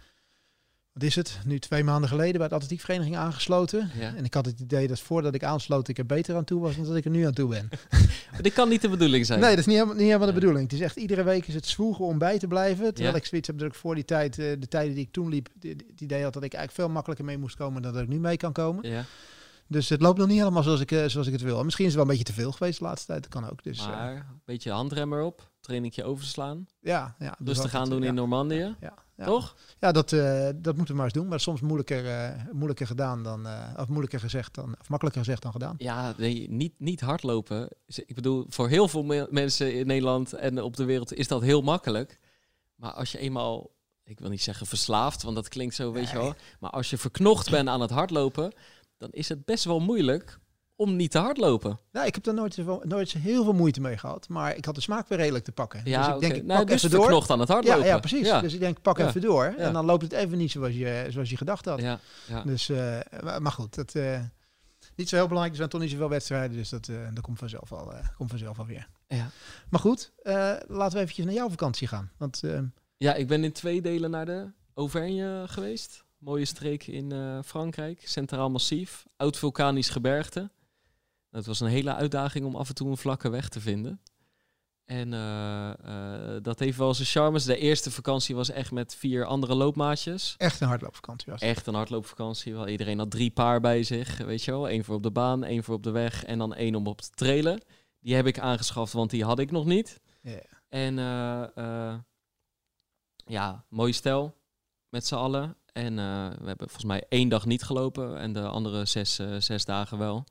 wat 0.95 1.03
is 1.03 1.15
het, 1.15 1.39
nu 1.45 1.59
twee 1.59 1.83
maanden 1.83 2.09
geleden 2.09 2.37
bij 2.39 2.47
de 2.47 2.55
atletiekvereniging 2.55 3.15
aangesloten. 3.17 3.89
Ja. 3.99 4.15
En 4.15 4.25
ik 4.25 4.33
had 4.33 4.45
het 4.45 4.59
idee 4.59 4.87
dat 4.87 4.99
voordat 4.99 5.33
ik 5.35 5.43
aansloot, 5.43 5.87
ik 5.87 5.97
er 5.97 6.05
beter 6.05 6.35
aan 6.35 6.43
toe 6.43 6.61
was 6.61 6.75
dan 6.75 6.85
dat 6.85 6.95
ik 6.95 7.05
er 7.05 7.11
nu 7.11 7.25
aan 7.25 7.33
toe 7.33 7.49
ben. 7.49 7.69
Dit 8.41 8.53
kan 8.53 8.69
niet 8.69 8.81
de 8.81 8.89
bedoeling 8.89 9.25
zijn. 9.25 9.39
Nee, 9.39 9.49
dat 9.49 9.59
is 9.59 9.65
niet 9.65 9.75
helemaal, 9.75 9.95
niet 9.95 10.05
helemaal 10.05 10.27
de 10.27 10.33
bedoeling. 10.33 10.63
Het 10.63 10.73
is 10.73 10.79
echt 10.79 10.95
iedere 10.95 11.23
week 11.23 11.47
is 11.47 11.53
het 11.53 11.65
zwoegen 11.67 12.05
om 12.05 12.17
bij 12.17 12.39
te 12.39 12.47
blijven. 12.47 12.85
Terwijl 12.93 13.15
Ja. 13.15 13.19
ik 13.21 13.25
zoiets 13.25 13.47
heb 13.47 13.57
dat 13.57 13.67
ik 13.67 13.73
voor 13.75 13.95
die 13.95 14.05
tijd, 14.05 14.39
eh, 14.39 14.45
de 14.59 14.67
tijden 14.67 14.93
die 14.95 15.03
ik 15.03 15.11
toen 15.11 15.29
liep, 15.29 15.47
het 15.59 16.01
idee 16.01 16.23
had 16.23 16.33
dat 16.33 16.43
ik 16.43 16.53
eigenlijk 16.53 16.71
veel 16.85 16.89
makkelijker 16.93 17.25
mee 17.25 17.37
moest 17.37 17.55
komen 17.55 17.81
dan 17.81 17.93
dat 17.93 18.01
ik 18.01 18.07
nu 18.07 18.19
mee 18.19 18.37
kan 18.37 18.51
komen. 18.53 18.89
Ja. 18.89 19.03
Dus 19.67 19.89
het 19.89 20.01
loopt 20.01 20.17
nog 20.17 20.27
niet 20.27 20.37
helemaal 20.39 20.63
zoals 20.63 20.79
ik, 20.79 20.91
eh, 20.91 21.05
zoals 21.05 21.27
ik 21.27 21.33
het 21.33 21.41
wil. 21.41 21.57
En 21.59 21.65
misschien 21.65 21.85
is 21.85 21.91
het 21.93 22.01
wel 22.01 22.11
een 22.11 22.17
beetje 22.17 22.33
te 22.33 22.41
veel 22.41 22.51
geweest 22.51 22.79
de 22.79 22.85
laatste 22.85 23.07
tijd. 23.07 23.21
Dat 23.23 23.31
kan 23.41 23.49
ook. 23.49 23.63
Dus, 23.63 23.79
eh, 23.79 23.87
Maar 23.87 24.15
een 24.15 24.41
beetje 24.45 24.71
handremmer 24.71 25.21
op. 25.21 25.49
Trainingje 25.59 26.03
overslaan. 26.03 26.65
ja, 26.81 27.15
ja, 27.19 27.35
dus 27.39 27.47
Rustig 27.47 27.71
dat- 27.71 27.81
aan 27.81 27.89
doen 27.89 28.03
in 28.03 28.13
Normandië. 28.13 28.75
Ja, 28.79 28.93
ja. 29.15 29.25
Toch? 29.25 29.55
Ja, 29.79 29.91
dat, 29.91 30.11
eh, 30.11 30.49
dat 30.55 30.75
moeten 30.75 30.87
we 30.87 30.93
maar 30.93 31.03
eens 31.03 31.13
doen. 31.13 31.27
Maar 31.27 31.39
soms 31.39 31.61
moeilijker, 31.61 32.07
eh, 32.07 32.41
moeilijker 32.51 32.87
gedaan 32.87 33.23
dan, 33.23 33.47
eh, 33.47 33.69
of 33.77 33.87
moeilijker 33.87 34.19
gezegd 34.19 34.53
dan, 34.55 34.75
of 34.79 34.89
makkelijker 34.89 35.23
gezegd 35.23 35.41
dan 35.41 35.51
gedaan. 35.51 35.75
Ja, 35.77 36.13
nee, 36.17 36.49
niet, 36.49 36.73
niet 36.77 37.01
hardlopen. 37.01 37.69
Ik 38.05 38.15
bedoel, 38.15 38.45
voor 38.49 38.69
heel 38.69 38.87
veel 38.87 39.03
me- 39.03 39.27
mensen 39.29 39.73
in 39.73 39.87
Nederland 39.87 40.33
en 40.33 40.61
op 40.61 40.75
de 40.75 40.85
wereld 40.85 41.13
is 41.13 41.27
dat 41.27 41.41
heel 41.41 41.61
makkelijk. 41.61 42.19
Maar 42.75 42.91
als 42.93 43.11
je 43.11 43.17
eenmaal, 43.17 43.69
ik 44.03 44.19
wil 44.19 44.29
niet 44.29 44.41
zeggen 44.41 44.67
verslaafd, 44.67 45.23
want 45.23 45.35
dat 45.35 45.47
klinkt 45.47 45.75
zo, 45.75 45.91
weet 45.91 46.09
je 46.09 46.17
wel. 46.17 46.33
Maar 46.59 46.69
als 46.71 46.89
je 46.89 46.97
verknocht 46.97 47.49
bent 47.49 47.67
aan 47.67 47.81
het 47.81 47.89
hardlopen, 47.89 48.53
dan 48.97 49.09
is 49.11 49.29
het 49.29 49.45
best 49.45 49.63
wel 49.63 49.79
moeilijk 49.79 50.39
om 50.75 50.95
niet 50.95 51.11
te 51.11 51.17
hardlopen. 51.17 51.79
Nou, 51.91 52.07
ik 52.07 52.15
heb 52.15 52.23
daar 52.23 52.33
nooit, 52.33 52.57
nooit 52.83 53.11
heel 53.11 53.43
veel 53.43 53.53
moeite 53.53 53.81
mee 53.81 53.97
gehad. 53.97 54.27
Maar 54.29 54.55
ik 54.55 54.65
had 54.65 54.75
de 54.75 54.81
smaak 54.81 55.07
weer 55.07 55.17
redelijk 55.17 55.43
te 55.45 55.51
pakken. 55.51 55.81
Ja, 55.83 56.05
dus 56.05 56.13
ik 56.15 56.19
denk, 56.21 56.33
ik 56.33 56.43
nou, 56.45 56.59
pak 56.59 56.67
dus 56.67 56.83
even 56.83 56.99
door. 56.99 57.25
aan 57.27 57.39
het 57.39 57.49
hardlopen. 57.49 57.79
Ja, 57.81 57.85
ja, 57.87 57.99
precies. 57.99 58.27
Ja, 58.27 58.41
Dus 58.41 58.53
ik 58.53 58.59
denk, 58.59 58.81
pak 58.81 58.97
Ja. 58.97 59.07
even 59.07 59.21
door. 59.21 59.43
En 59.57 59.73
dan 59.73 59.85
loopt 59.85 60.01
het 60.03 60.11
even 60.11 60.37
niet 60.37 60.51
zoals 60.51 60.73
je, 60.73 61.05
zoals 61.09 61.29
je 61.29 61.37
gedacht 61.37 61.65
had. 61.65 61.79
ja. 61.81 61.99
Dus, 62.45 62.69
eh, 62.69 62.99
maar, 63.39 63.51
goed, 63.51 63.75
dat, 63.75 63.95
eh, 63.95 64.19
niet 64.95 65.09
zo 65.09 65.15
heel 65.15 65.27
belangrijk. 65.27 65.51
Er 65.51 65.57
zijn 65.57 65.69
toch 65.69 65.81
niet 65.81 65.91
zoveel 65.91 66.09
wedstrijden. 66.09 66.57
Dus 66.57 66.69
dat, 66.69 66.87
eh, 66.87 66.95
dat 67.13 67.23
komt, 67.23 67.37
vanzelf 67.39 67.71
al, 67.71 67.93
komt 68.17 68.29
vanzelf 68.29 68.59
al 68.59 68.65
weer. 68.65 68.87
Ja. 69.07 69.29
Maar 69.69 69.79
goed, 69.79 70.11
laten 70.67 70.93
we 70.97 70.99
eventjes 70.99 71.25
naar 71.25 71.33
jouw 71.33 71.49
vakantie 71.49 71.87
gaan. 71.87 72.11
Want 72.17 72.41
Ja, 72.97 73.13
ik 73.13 73.27
ben 73.27 73.43
in 73.43 73.51
twee 73.51 73.81
delen 73.81 74.11
naar 74.11 74.25
de 74.25 74.51
Auvergne 74.73 75.43
geweest. 75.47 76.03
Mooie 76.17 76.45
streek 76.45 76.87
in 76.87 77.13
Frankrijk. 77.45 78.01
Centraal 78.07 78.49
Massief. 78.49 79.05
Oud 79.17 79.37
vulkanisch 79.37 79.89
gebergte. 79.89 80.49
Het 81.35 81.45
was 81.45 81.59
een 81.59 81.67
hele 81.67 81.93
uitdaging 81.93 82.45
om 82.45 82.55
af 82.55 82.69
en 82.69 82.75
toe 82.75 82.89
een 82.89 82.97
vlakke 82.97 83.29
weg 83.29 83.49
te 83.49 83.59
vinden. 83.61 84.01
En 84.85 85.13
eh, 85.13 85.69
eh, 85.69 86.43
dat 86.43 86.59
heeft 86.59 86.77
wel 86.77 86.93
zijn 86.93 87.07
charmes. 87.07 87.43
De 87.43 87.57
eerste 87.57 87.91
vakantie 87.91 88.35
was 88.35 88.49
echt 88.49 88.71
met 88.71 88.95
vier 88.95 89.25
andere 89.25 89.55
loopmaatjes. 89.55 90.35
echt 90.37 90.61
een 90.61 90.67
hardloopvakantie 90.67 91.31
was. 91.31 91.41
Echt 91.41 91.67
een 91.67 91.73
hardloopvakantie. 91.73 92.53
Wel, 92.53 92.67
iedereen 92.67 92.97
had 92.97 93.11
drie 93.11 93.31
paar 93.31 93.61
bij 93.61 93.83
zich, 93.83 94.17
weet 94.17 94.43
je 94.43 94.51
wel. 94.51 94.69
Eén 94.69 94.83
voor 94.83 94.95
op 94.95 95.03
de 95.03 95.11
baan, 95.11 95.43
één 95.43 95.63
voor 95.63 95.75
op 95.75 95.83
de 95.83 95.91
weg 95.91 96.23
en 96.23 96.37
dan 96.37 96.53
één 96.53 96.75
om 96.75 96.87
op 96.87 97.01
te 97.01 97.09
trailen. 97.09 97.61
Die 97.99 98.15
heb 98.15 98.25
ik 98.25 98.39
aangeschaft, 98.39 98.93
want 98.93 99.09
die 99.09 99.23
had 99.23 99.39
ik 99.39 99.51
nog 99.51 99.65
niet. 99.65 100.01
Ja. 100.21 100.41
En 100.69 100.99
eh, 100.99 101.95
ja, 103.25 103.65
mooi 103.69 103.93
stel 103.93 104.35
met 104.89 105.05
z'n 105.05 105.15
allen. 105.15 105.55
En 105.71 105.95
we 105.95 106.47
hebben 106.47 106.69
volgens 106.69 106.83
mij 106.83 107.03
één 107.09 107.29
dag 107.29 107.45
niet 107.45 107.63
gelopen 107.63 108.17
en 108.17 108.33
de 108.33 108.47
andere 108.47 108.85
zes, 108.85 109.19
zes 109.37 109.65
dagen 109.65 109.97
wel. 109.97 110.25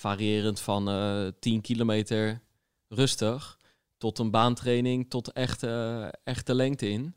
Variërend 0.00 0.60
van 0.60 0.88
eh 0.88 1.26
10 1.38 1.60
kilometer 1.60 2.40
rustig 2.88 3.58
tot 3.98 4.18
een 4.18 4.30
baantraining, 4.30 5.10
tot 5.10 5.32
echt, 5.32 5.62
echte 6.24 6.54
lengte 6.54 6.88
in. 6.90 7.14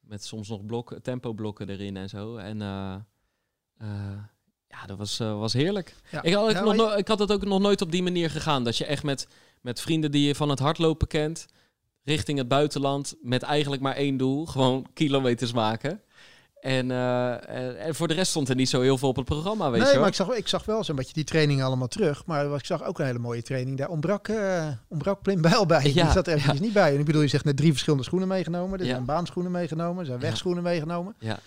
Met 0.00 0.24
soms 0.24 0.48
nog 0.48 0.66
blokken, 0.66 1.02
tempoblokken 1.02 1.68
erin 1.68 1.96
en 1.96 2.08
zo. 2.08 2.36
En 2.36 2.62
eh, 2.62 2.94
eh, 3.76 4.22
ja, 4.68 4.86
dat 4.86 4.98
was, 4.98 5.18
was 5.18 5.52
heerlijk. 5.52 5.94
Ja. 6.10 6.22
Ik, 6.22 6.32
had, 6.34 6.48
ik, 6.50 6.56
Ja, 6.56 6.62
nog 6.62 6.74
no- 6.74 6.94
ik 6.94 7.08
had 7.08 7.18
het 7.18 7.32
ook 7.32 7.44
nog 7.44 7.60
nooit 7.60 7.82
op 7.82 7.90
die 7.90 8.02
manier 8.02 8.30
gegaan. 8.30 8.64
Dat 8.64 8.76
je 8.76 8.84
echt 8.84 9.02
met, 9.02 9.28
met 9.60 9.80
vrienden 9.80 10.10
die 10.10 10.26
je 10.26 10.34
van 10.34 10.48
het 10.48 10.58
hardlopen 10.58 11.06
kent, 11.06 11.46
richting 12.02 12.38
het 12.38 12.48
buitenland, 12.48 13.14
met 13.22 13.42
eigenlijk 13.42 13.82
maar 13.82 13.94
één 13.94 14.16
doel: 14.16 14.46
gewoon 14.46 14.86
kilometers 14.92 15.52
maken. 15.52 16.02
En, 16.60 16.90
eh, 16.90 17.30
en, 17.48 17.78
en 17.78 17.94
voor 17.94 18.08
de 18.08 18.14
rest 18.14 18.30
stond 18.30 18.48
er 18.48 18.54
niet 18.54 18.68
zo 18.68 18.80
heel 18.80 18.98
veel 18.98 19.08
op 19.08 19.16
het 19.16 19.24
programma, 19.24 19.70
weet 19.70 19.72
nee, 19.72 19.80
je 19.80 19.92
wel. 19.92 20.00
maar 20.00 20.08
ik 20.08 20.14
zag, 20.14 20.30
ik 20.30 20.48
zag 20.48 20.64
wel 20.64 20.84
zo'n 20.84 20.96
beetje 20.96 21.12
die 21.12 21.24
trainingen 21.24 21.64
allemaal 21.64 21.88
terug. 21.88 22.26
Maar 22.26 22.54
ik 22.54 22.64
zag 22.64 22.84
ook 22.84 22.98
een 22.98 23.06
hele 23.06 23.18
mooie 23.18 23.42
training. 23.42 23.78
Daar 23.78 23.88
ontbrak, 23.88 24.28
eh 24.28 24.66
ontbrak 24.88 25.22
Plim 25.22 25.40
Bijl 25.40 25.66
bij. 25.66 25.82
Ja, 25.94 26.02
die 26.04 26.12
zat 26.12 26.26
er 26.26 26.32
eventjes 26.34 26.58
ja. 26.58 26.64
niet 26.64 26.72
bij. 26.72 26.92
En 26.92 26.98
ik 26.98 27.04
bedoel, 27.04 27.22
je 27.22 27.28
zegt 27.28 27.44
net 27.44 27.56
drie 27.56 27.70
verschillende 27.70 28.04
schoenen 28.04 28.28
meegenomen. 28.28 28.78
Er 28.78 28.84
Ja. 28.84 28.90
zijn 28.90 29.04
baanschoenen 29.04 29.52
meegenomen. 29.52 30.00
Er 30.00 30.06
zijn 30.06 30.20
wegschoenen 30.20 30.62
meegenomen. 30.62 31.14
Ja. 31.18 31.38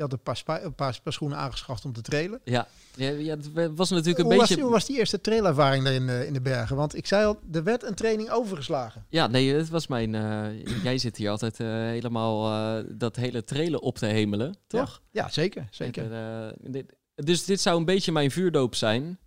Je 0.00 0.06
had 0.06 0.14
een 0.14 0.22
paar, 0.22 0.36
spa- 0.36 0.62
een 0.62 0.74
paar, 0.74 1.00
schoenen 1.04 1.38
aangeschaft 1.38 1.84
om 1.84 1.92
te 1.92 2.00
trailen. 2.00 2.40
Ja, 2.44 2.68
ja, 2.94 3.10
ja, 3.10 3.36
het 3.54 3.76
was 3.76 3.90
natuurlijk 3.90 4.18
een 4.18 4.24
Hoe 4.24 4.34
was, 4.34 4.40
beetje... 4.40 4.54
die, 4.54 4.62
hoe 4.64 4.72
was 4.72 4.86
die 4.86 4.98
eerste 4.98 5.20
trailervaring 5.20 5.84
daar 5.84 5.92
in 5.92 6.06
de, 6.06 6.26
in 6.26 6.32
de 6.32 6.40
bergen? 6.40 6.76
Want 6.76 6.96
ik 6.96 7.06
zei 7.06 7.24
al, 7.26 7.38
er 7.52 7.64
werd 7.64 7.82
een 7.82 7.94
training 7.94 8.30
overgeslagen. 8.30 9.06
Ja, 9.08 9.26
nee, 9.26 9.54
het 9.54 9.68
was 9.68 9.86
mijn... 9.86 10.14
eh, 10.14 10.64
jij 10.82 10.98
zit 10.98 11.16
hier 11.16 11.30
altijd 11.30 11.60
eh, 11.60 11.66
helemaal 11.66 12.52
eh, 12.78 12.84
dat 12.88 13.16
hele 13.16 13.44
trailen 13.44 13.82
op 13.82 13.98
te 13.98 14.06
hemelen, 14.06 14.56
toch? 14.66 15.02
Ja, 15.10 15.28
zeker. 15.28 15.68
zeker. 15.70 16.12
En, 16.12 16.52
eh, 16.64 16.72
dit- 16.72 16.94
dus 17.14 17.44
dit 17.44 17.60
zou 17.60 17.78
een 17.78 17.84
beetje 17.84 18.12
mijn 18.12 18.30
vuurdoop 18.30 18.74
zijn. 18.74 19.18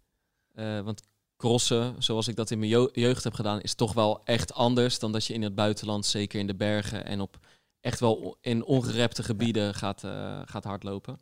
Eh, 0.53 0.79
want 0.79 1.01
crossen, 1.37 1.95
zoals 1.99 2.27
ik 2.27 2.35
dat 2.35 2.51
in 2.51 2.59
mijn 2.59 2.89
jeugd 2.91 3.23
heb 3.23 3.33
gedaan, 3.33 3.61
is 3.61 3.73
toch 3.73 3.93
wel 3.93 4.21
echt 4.23 4.53
anders 4.53 4.99
dan 4.99 5.11
dat 5.11 5.25
je 5.25 5.33
in 5.33 5.41
het 5.41 5.55
buitenland, 5.55 6.05
zeker 6.05 6.39
in 6.39 6.47
de 6.47 6.55
bergen 6.55 7.05
en 7.05 7.21
op 7.21 7.37
echt 7.83 7.99
wel 7.99 8.37
in 8.41 8.65
ongerepte 8.65 9.23
gebieden 9.23 9.73
gaat, 9.73 10.03
eh, 10.03 10.41
gaat 10.45 10.63
hardlopen. 10.63 11.21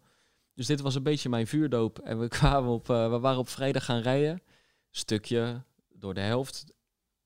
Dus 0.53 0.67
dit 0.67 0.81
was 0.81 0.95
een 0.95 1.03
beetje 1.03 1.29
mijn 1.29 1.47
vuurdoop. 1.47 1.99
En 1.99 2.19
we, 2.19 2.27
kwamen 2.39 2.71
op, 2.71 2.89
eh, 2.89 3.09
we 3.09 3.19
waren 3.19 3.39
op 3.39 3.49
vrijdag 3.49 3.85
gaan 3.85 4.01
rijden. 4.01 4.41
Stukje 4.89 5.63
door 5.89 6.13
de 6.13 6.21
helft. 6.21 6.65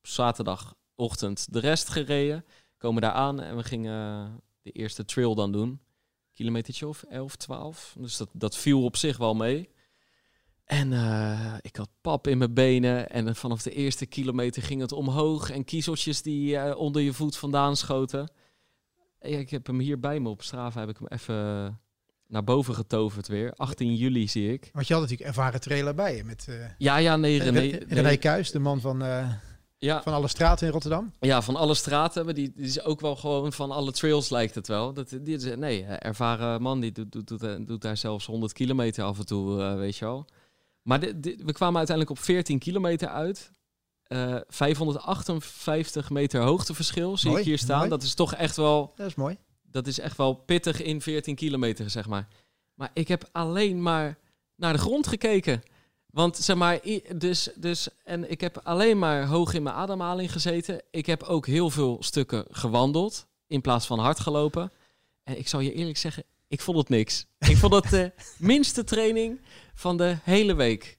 Zaterdagochtend 0.01 1.53
de 1.53 1.59
rest 1.59 1.89
gereden. 1.89 2.45
Komen 2.77 3.01
daar 3.01 3.11
aan 3.11 3.41
en 3.41 3.55
we 3.55 3.63
gingen 3.63 4.41
de 4.61 4.71
eerste 4.71 5.05
trail 5.05 5.35
dan 5.35 5.51
doen. 5.51 5.79
Kilometertje 6.33 6.87
of 6.87 7.03
11, 7.03 7.35
12. 7.35 7.95
Dus 7.99 8.17
dat, 8.17 8.29
dat 8.33 8.57
viel 8.57 8.83
op 8.83 8.95
zich 8.95 9.17
wel 9.17 9.33
mee. 9.33 9.69
En 10.65 10.93
eh, 10.93 11.53
ik 11.61 11.75
had 11.75 11.89
pap 12.01 12.27
in 12.27 12.37
mijn 12.37 12.53
benen. 12.53 13.09
En 13.09 13.35
vanaf 13.35 13.61
de 13.61 13.71
eerste 13.71 14.05
kilometer 14.05 14.61
ging 14.61 14.81
het 14.81 14.91
omhoog. 14.91 15.51
En 15.51 15.63
kiezeltjes 15.63 16.21
die 16.21 16.57
eh, 16.57 16.77
onder 16.77 17.01
je 17.01 17.13
voet 17.13 17.37
vandaan 17.37 17.75
schoten. 17.75 18.29
Ja, 19.25 19.37
ik 19.37 19.49
heb 19.49 19.67
hem 19.67 19.79
hier 19.79 19.99
bij 19.99 20.19
me 20.19 20.29
op 20.29 20.41
Strava. 20.43 20.79
Heb 20.79 20.89
ik 20.89 20.97
hem 20.97 21.07
even 21.07 21.35
naar 22.27 22.43
boven 22.43 22.75
getoverd 22.75 23.27
weer. 23.27 23.53
18 23.55 23.95
juli 23.95 24.27
zie 24.27 24.53
ik. 24.53 24.69
Want 24.73 24.87
je 24.87 24.93
had 24.93 25.01
natuurlijk 25.01 25.29
ervaren 25.29 25.61
trailer 25.61 25.95
bij 25.95 26.15
je 26.15 26.23
met 26.23 26.45
eh 26.49 26.55
Ja, 26.77 26.97
ja, 26.97 27.15
nee, 27.15 27.39
René. 27.43 27.59
René, 27.59 27.79
René 27.87 28.15
Kuijs, 28.15 28.51
de 28.51 28.59
man 28.59 28.81
van, 28.81 29.03
eh 29.03 29.31
Ja, 29.77 30.01
Van 30.03 30.13
alle 30.13 30.27
straten 30.27 30.65
in 30.67 30.73
Rotterdam? 30.73 31.11
ja, 31.19 31.41
van 31.41 31.55
alle 31.55 31.73
straten, 31.73 32.25
maar 32.25 32.33
die, 32.33 32.51
die 32.55 32.65
is 32.65 32.83
ook 32.83 32.99
wel 33.01 33.15
gewoon 33.15 33.53
van 33.53 33.71
alle 33.71 33.91
trails 33.91 34.29
lijkt 34.29 34.55
het 34.55 34.67
wel. 34.67 34.93
Dat, 34.93 35.09
die, 35.21 35.35
is- 35.35 35.55
nee, 35.55 35.83
eh, 35.83 36.07
ervaren 36.09 36.61
man 36.61 36.79
die 36.79 36.91
doet, 36.91 37.11
doet, 37.11 37.27
doet, 37.27 37.43
eh, 37.43 37.55
doet 37.65 37.81
daar 37.81 37.97
zelfs 37.97 38.25
100 38.25 38.53
kilometer 38.53 39.03
af 39.03 39.19
en 39.19 39.25
toe, 39.25 39.61
eh, 39.61 39.75
weet 39.75 39.97
je 39.97 40.05
wel. 40.05 40.25
Maar 40.81 40.99
dit- 40.99 41.23
dit- 41.23 41.43
we 41.43 41.51
kwamen 41.53 41.77
uiteindelijk 41.77 42.17
op 42.17 42.23
14 42.25 42.59
kilometer 42.59 43.07
uit. 43.07 43.51
Eh 44.07 44.37
558 44.47 46.09
meter 46.09 46.41
hoogteverschil 46.41 47.17
zie 47.17 47.29
Mooi, 47.29 47.41
ik 47.41 47.47
hier 47.47 47.57
staan. 47.57 47.77
mooi. 47.77 47.89
Dat 47.89 48.03
is 48.03 48.13
toch 48.13 48.33
echt 48.33 48.55
wel 48.55 48.93
Dat 48.95 49.07
is 49.07 49.15
mooi. 49.15 49.37
dat 49.61 49.87
is 49.87 49.99
echt 49.99 50.17
wel 50.17 50.33
pittig 50.33 50.81
in 50.81 51.01
14 51.01 51.35
kilometer, 51.35 51.89
zeg 51.89 52.07
maar. 52.07 52.27
Maar 52.73 52.89
ik 52.93 53.07
heb 53.07 53.29
alleen 53.31 53.81
maar 53.81 54.17
naar 54.55 54.73
de 54.73 54.79
grond 54.79 55.07
gekeken. 55.07 55.63
Want 56.09 56.37
zeg 56.37 56.55
maar, 56.55 56.79
dus, 57.15 57.49
dus, 57.55 57.87
en 58.03 58.31
ik 58.31 58.41
heb 58.41 58.59
alleen 58.63 58.99
maar 58.99 59.25
hoog 59.25 59.53
in 59.53 59.63
mijn 59.63 59.75
ademhaling 59.75 60.31
gezeten. 60.31 60.81
Ik 60.91 61.05
heb 61.05 61.23
ook 61.23 61.47
heel 61.47 61.69
veel 61.69 61.97
stukken 61.99 62.45
gewandeld 62.49 63.27
in 63.47 63.61
plaats 63.61 63.85
van 63.85 63.99
hard 63.99 64.19
gelopen. 64.19 64.71
En 65.23 65.37
ik 65.37 65.47
zal 65.47 65.59
je 65.59 65.73
eerlijk 65.73 65.97
zeggen, 65.97 66.23
ik 66.47 66.61
vond 66.61 66.77
het 66.77 66.89
niks. 66.89 67.25
Ik 67.37 67.57
vond 67.57 67.73
het 67.73 67.89
de 67.89 68.11
minste 68.37 68.83
training 68.83 69.41
van 69.73 69.97
de 69.97 70.17
hele 70.23 70.53
week. 70.53 70.97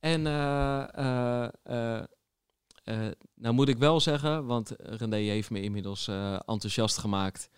En 0.00 0.26
eh, 0.26 0.82
eh, 0.94 1.48
eh, 1.62 2.04
eh, 2.86 3.06
nou 3.34 3.54
moet 3.54 3.68
ik 3.68 3.78
wel 3.78 4.00
zeggen, 4.00 4.46
want 4.46 4.72
René 4.76 5.16
heeft 5.16 5.50
me 5.50 5.62
inmiddels 5.62 6.08
eh, 6.08 6.32
enthousiast 6.32 6.98
gemaakt 6.98 7.50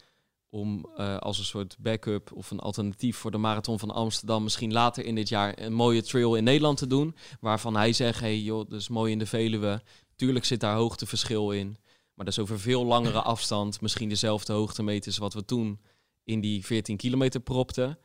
om 0.50 0.90
eh, 0.96 1.16
als 1.16 1.38
een 1.38 1.44
soort 1.44 1.76
backup 1.78 2.32
of 2.32 2.50
een 2.50 2.58
alternatief 2.58 3.16
voor 3.16 3.30
de 3.30 3.38
marathon 3.38 3.78
van 3.78 3.90
Amsterdam 3.90 4.42
misschien 4.42 4.72
later 4.72 5.04
in 5.04 5.14
dit 5.14 5.28
jaar 5.28 5.58
een 5.58 5.72
mooie 5.72 6.02
trail 6.02 6.34
in 6.34 6.44
Nederland 6.44 6.78
te 6.78 6.86
doen, 6.86 7.14
waarvan 7.40 7.76
hij 7.76 7.92
zegt, 7.92 8.20
hey 8.20 8.38
joh, 8.38 8.68
dat 8.68 8.80
is 8.80 8.88
mooi 8.88 9.12
in 9.12 9.18
de 9.18 9.26
Veluwe. 9.26 9.82
Tuurlijk 10.16 10.44
zit 10.44 10.60
daar 10.60 10.76
hoogteverschil 10.76 11.52
in, 11.52 11.76
maar 12.14 12.24
dat 12.24 12.34
is 12.34 12.38
over 12.38 12.60
veel 12.60 12.84
langere 12.84 13.22
afstand, 13.22 13.80
misschien 13.80 14.08
dezelfde 14.08 14.52
hoogtemeters 14.52 15.18
wat 15.18 15.34
we 15.34 15.44
toen 15.44 15.80
in 16.24 16.40
die 16.40 16.64
14 16.64 16.96
kilometer 16.96 17.40
propten. 17.40 17.98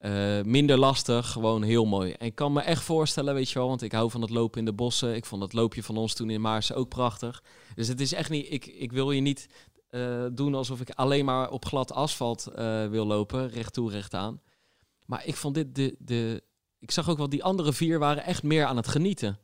Eh, 0.00 0.40
minder 0.42 0.78
lastig, 0.78 1.30
gewoon 1.30 1.62
heel 1.62 1.84
mooi. 1.84 2.12
En 2.12 2.26
ik 2.26 2.34
kan 2.34 2.52
me 2.52 2.60
echt 2.60 2.82
voorstellen, 2.82 3.34
weet 3.34 3.50
je 3.50 3.58
wel, 3.58 3.68
want 3.68 3.82
ik 3.82 3.92
hou 3.92 4.10
van 4.10 4.20
het 4.20 4.30
lopen 4.30 4.58
in 4.58 4.64
de 4.64 4.72
bossen. 4.72 5.14
Ik 5.14 5.24
vond 5.24 5.42
het 5.42 5.52
loopje 5.52 5.82
van 5.82 5.96
ons 5.96 6.14
toen 6.14 6.30
in 6.30 6.40
Maarsen 6.40 6.76
ook 6.76 6.88
prachtig. 6.88 7.42
Dus 7.74 7.88
het 7.88 8.00
is 8.00 8.12
echt 8.12 8.30
niet, 8.30 8.52
ik, 8.52 8.66
ik 8.66 8.92
wil 8.92 9.10
je 9.10 9.20
niet 9.20 9.48
eh, 9.88 10.24
doen 10.32 10.54
alsof 10.54 10.80
ik 10.80 10.90
alleen 10.90 11.24
maar 11.24 11.50
op 11.50 11.64
glad 11.64 11.92
asfalt 11.92 12.46
eh, 12.46 12.86
wil 12.86 13.06
lopen, 13.06 13.48
recht 13.48 13.72
toe, 13.72 13.90
recht 13.90 14.14
aan. 14.14 14.40
Maar 15.06 15.26
ik 15.26 15.36
vond 15.36 15.54
dit, 15.54 15.74
de, 15.74 15.96
de, 15.98 16.42
ik 16.78 16.90
zag 16.90 17.08
ook 17.08 17.18
wel, 17.18 17.28
die 17.28 17.44
andere 17.44 17.72
vier 17.72 17.98
waren 17.98 18.24
echt 18.24 18.42
meer 18.42 18.64
aan 18.64 18.76
het 18.76 18.88
genieten. 18.88 19.38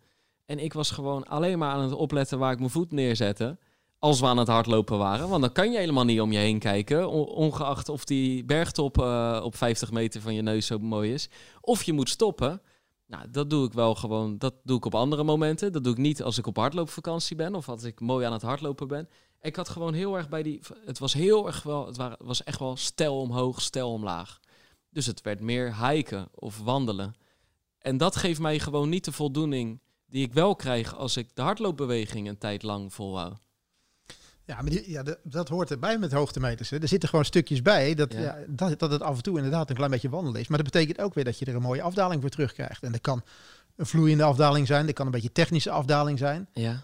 En 0.47 0.59
ik 0.59 0.73
was 0.73 0.91
gewoon 0.91 1.27
alleen 1.27 1.59
maar 1.59 1.73
aan 1.73 1.83
het 1.83 1.93
opletten 1.93 2.39
waar 2.39 2.53
ik 2.53 2.59
mijn 2.59 2.71
voet 2.71 2.93
neerzette. 2.93 3.59
Als 3.99 4.21
we 4.21 4.27
aan 4.27 4.37
het 4.39 4.49
hardlopen 4.49 4.99
waren. 4.99 5.29
Want 5.29 5.41
dan 5.41 5.53
kan 5.53 5.71
je 5.73 5.79
helemaal 5.79 6.05
niet 6.05 6.21
om 6.21 6.33
je 6.33 6.39
heen 6.39 6.59
kijken. 6.59 7.09
on- 7.09 7.27
Ongeacht 7.27 7.89
of 7.89 8.05
die 8.05 8.45
bergtop 8.45 8.99
eh, 9.01 9.41
op 9.43 9.57
50 9.57 9.91
meter 9.91 10.21
van 10.21 10.35
je 10.35 10.43
neus 10.43 10.67
zo 10.67 10.79
mooi 10.79 11.13
is. 11.13 11.29
Of 11.61 11.83
je 11.83 11.93
moet 11.93 12.09
stoppen. 12.09 12.63
Nou, 13.07 13.31
dat 13.31 13.51
doe 13.51 13.67
ik 13.67 13.73
wel 13.73 13.95
gewoon. 13.95 14.39
Dat 14.39 14.55
doe 14.65 14.77
ik 14.77 14.85
op 14.85 14.95
andere 14.95 15.25
momenten. 15.25 15.73
Dat 15.73 15.85
doe 15.85 15.93
ik 15.93 15.99
niet 15.99 16.23
als 16.23 16.39
ik 16.39 16.47
op 16.47 16.57
hardloopvakantie 16.57 17.37
ben. 17.37 17.55
Of 17.55 17.69
als 17.69 17.83
ik 17.83 18.01
mooi 18.01 18.27
aan 18.27 18.33
het 18.33 18.43
hardlopen 18.43 18.89
ben. 18.89 19.09
Ik 19.41 19.57
had 19.57 19.69
gewoon 19.69 19.95
heel 19.95 20.17
erg 20.17 20.29
bij 20.29 20.43
die. 20.43 20.61
Het 20.85 20.99
was 20.99 21.13
heel 21.13 21.47
erg 21.47 21.63
wel. 21.63 21.87
Het 21.87 21.97
was 22.19 22.45
echt 22.45 22.59
wel 22.59 22.77
stijl 22.77 23.21
omhoog, 23.21 23.61
stijl 23.63 23.93
omlaag. 23.93 24.41
Dus 24.91 25.07
het 25.07 25.21
werd 25.21 25.41
meer 25.41 25.87
hiken 25.89 26.29
of 26.35 26.61
wandelen. 26.63 27.15
En 27.79 27.97
dat 27.97 28.17
geeft 28.17 28.41
mij 28.41 28.59
gewoon 28.59 28.89
niet 28.89 29.05
de 29.05 29.13
voldoening 29.13 29.81
die 30.07 30.25
ik 30.25 30.33
wel 30.33 30.57
krijg 30.57 30.97
als 30.97 31.17
ik 31.17 31.29
de 31.35 31.43
hardloopbeweging 31.43 32.29
een 32.29 32.39
tijd 32.39 32.63
lang 32.63 32.93
volhoud. 32.95 33.46
Ja, 34.47 34.55
maar 34.63 34.71
die, 34.71 34.91
ja, 34.91 35.03
de- 35.03 35.19
dat 35.23 35.49
hoort 35.49 35.71
erbij 35.71 35.99
met 35.99 36.13
hoogtemeters. 36.13 36.71
Hè. 36.71 36.79
Er 36.79 36.89
zitten 36.89 37.09
gewoon 37.09 37.25
stukjes 37.25 37.63
bij 37.63 37.95
dat, 37.95 38.13
Ja. 38.13 38.21
ja. 38.21 38.37
dat, 38.49 38.79
dat 38.79 38.91
het 38.91 39.03
af 39.03 39.17
en 39.17 39.23
toe 39.23 39.37
inderdaad 39.37 39.71
een 39.71 39.77
klein 39.77 39.91
beetje 39.91 40.09
wandelen 40.09 40.41
is. 40.41 40.49
Maar 40.49 40.63
dat 40.63 40.73
betekent 40.73 41.01
ook 41.01 41.15
weer 41.15 41.25
dat 41.25 41.39
je 41.39 41.45
er 41.45 41.55
een 41.55 41.63
mooie 41.63 41.83
afdaling 41.83 42.21
voor 42.21 42.31
terugkrijgt. 42.31 42.83
En 42.83 42.93
dat 42.93 43.01
kan 43.01 43.23
een 43.77 43.87
vloeiende 43.87 44.23
afdaling 44.25 44.67
zijn, 44.67 44.87
dat 44.87 44.95
kan 44.95 45.07
een 45.07 45.13
beetje 45.13 45.33
technische 45.33 45.71
afdaling 45.71 46.19
zijn. 46.19 46.49
Ja. 46.53 46.83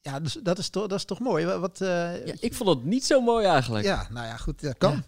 Ja, 0.00 0.20
dus 0.20 0.32
dat, 0.42 0.58
is 0.58 0.68
toch, 0.68 0.86
dat 0.86 0.98
is 0.98 1.04
toch 1.04 1.18
mooi. 1.20 1.44
Wat, 1.46 1.80
eh, 1.80 2.26
ja 2.26 2.34
ik 2.40 2.54
vond 2.54 2.68
het 2.68 2.84
niet 2.84 3.04
zo 3.04 3.20
mooi 3.20 3.46
eigenlijk. 3.46 3.84
ja, 3.84 4.06
nou 4.10 4.26
ja, 4.26 4.36
goed, 4.36 4.60
dat 4.60 4.78
kan. 4.78 5.02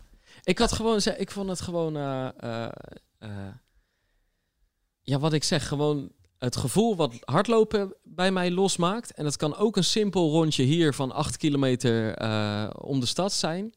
Ik 0.44 0.58
had 0.58 0.72
gewoon, 0.72 1.00
ik 1.16 1.30
vond 1.30 1.48
het 1.48 1.60
gewoon, 1.60 1.96
eh, 1.96 2.28
eh, 3.18 3.28
ja, 5.02 5.18
wat 5.18 5.32
ik 5.32 5.44
zeg, 5.44 5.68
gewoon 5.68 6.12
het 6.38 6.56
gevoel 6.56 6.96
wat 6.96 7.14
hardlopen 7.24 7.94
bij 8.02 8.30
mij 8.30 8.50
losmaakt. 8.50 9.12
En 9.12 9.24
dat 9.24 9.36
kan 9.36 9.56
ook 9.56 9.76
een 9.76 9.84
simpel 9.84 10.30
rondje 10.30 10.62
hier 10.62 10.94
van 10.94 11.12
8 11.12 11.36
kilometer 11.36 12.14
eh, 12.14 12.70
om 12.80 13.00
de 13.00 13.06
stad 13.06 13.32
zijn. 13.32 13.74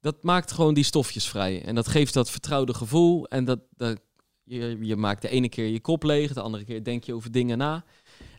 Dat 0.00 0.22
maakt 0.22 0.52
gewoon 0.52 0.74
die 0.74 0.84
stofjes 0.84 1.28
vrij. 1.28 1.64
En 1.64 1.74
dat 1.74 1.88
geeft 1.88 2.14
dat 2.14 2.30
vertrouwde 2.30 2.74
gevoel. 2.74 3.26
En 3.26 3.44
dat, 3.44 3.58
dat 3.76 3.98
je, 4.44 4.78
je 4.80 4.96
maakt 4.96 5.22
de 5.22 5.28
ene 5.28 5.48
keer 5.48 5.66
je 5.66 5.80
kop 5.80 6.02
leeg, 6.02 6.32
de 6.32 6.40
andere 6.40 6.64
keer 6.64 6.84
denk 6.84 7.04
je 7.04 7.14
over 7.14 7.30
dingen 7.30 7.58
na. 7.58 7.84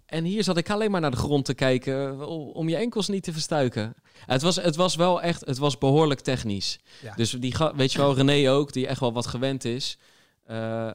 En 0.05 0.23
hier 0.23 0.43
zat 0.43 0.57
ik 0.57 0.69
alleen 0.69 0.91
maar 0.91 1.01
naar 1.01 1.11
de 1.11 1.17
grond 1.17 1.45
te 1.45 1.53
kijken 1.53 2.27
om 2.53 2.69
je 2.69 2.75
enkels 2.75 3.07
niet 3.07 3.23
te 3.23 3.33
verstuiken. 3.33 3.95
Het 4.25 4.41
was, 4.41 4.55
het 4.55 4.75
was 4.75 4.95
wel 4.95 5.21
echt, 5.21 5.45
het 5.45 5.57
was 5.57 5.77
behoorlijk 5.77 6.19
technisch. 6.19 6.79
Ja. 7.01 7.13
Dus 7.15 7.31
die, 7.31 7.55
weet 7.75 7.91
je 7.91 7.97
wel, 7.97 8.15
René 8.15 8.51
ook, 8.51 8.73
die 8.73 8.87
echt 8.87 8.99
wel 8.99 9.13
wat 9.13 9.27
gewend 9.27 9.65
is. 9.65 9.97
eh, 10.45 10.89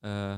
eh, 0.00 0.36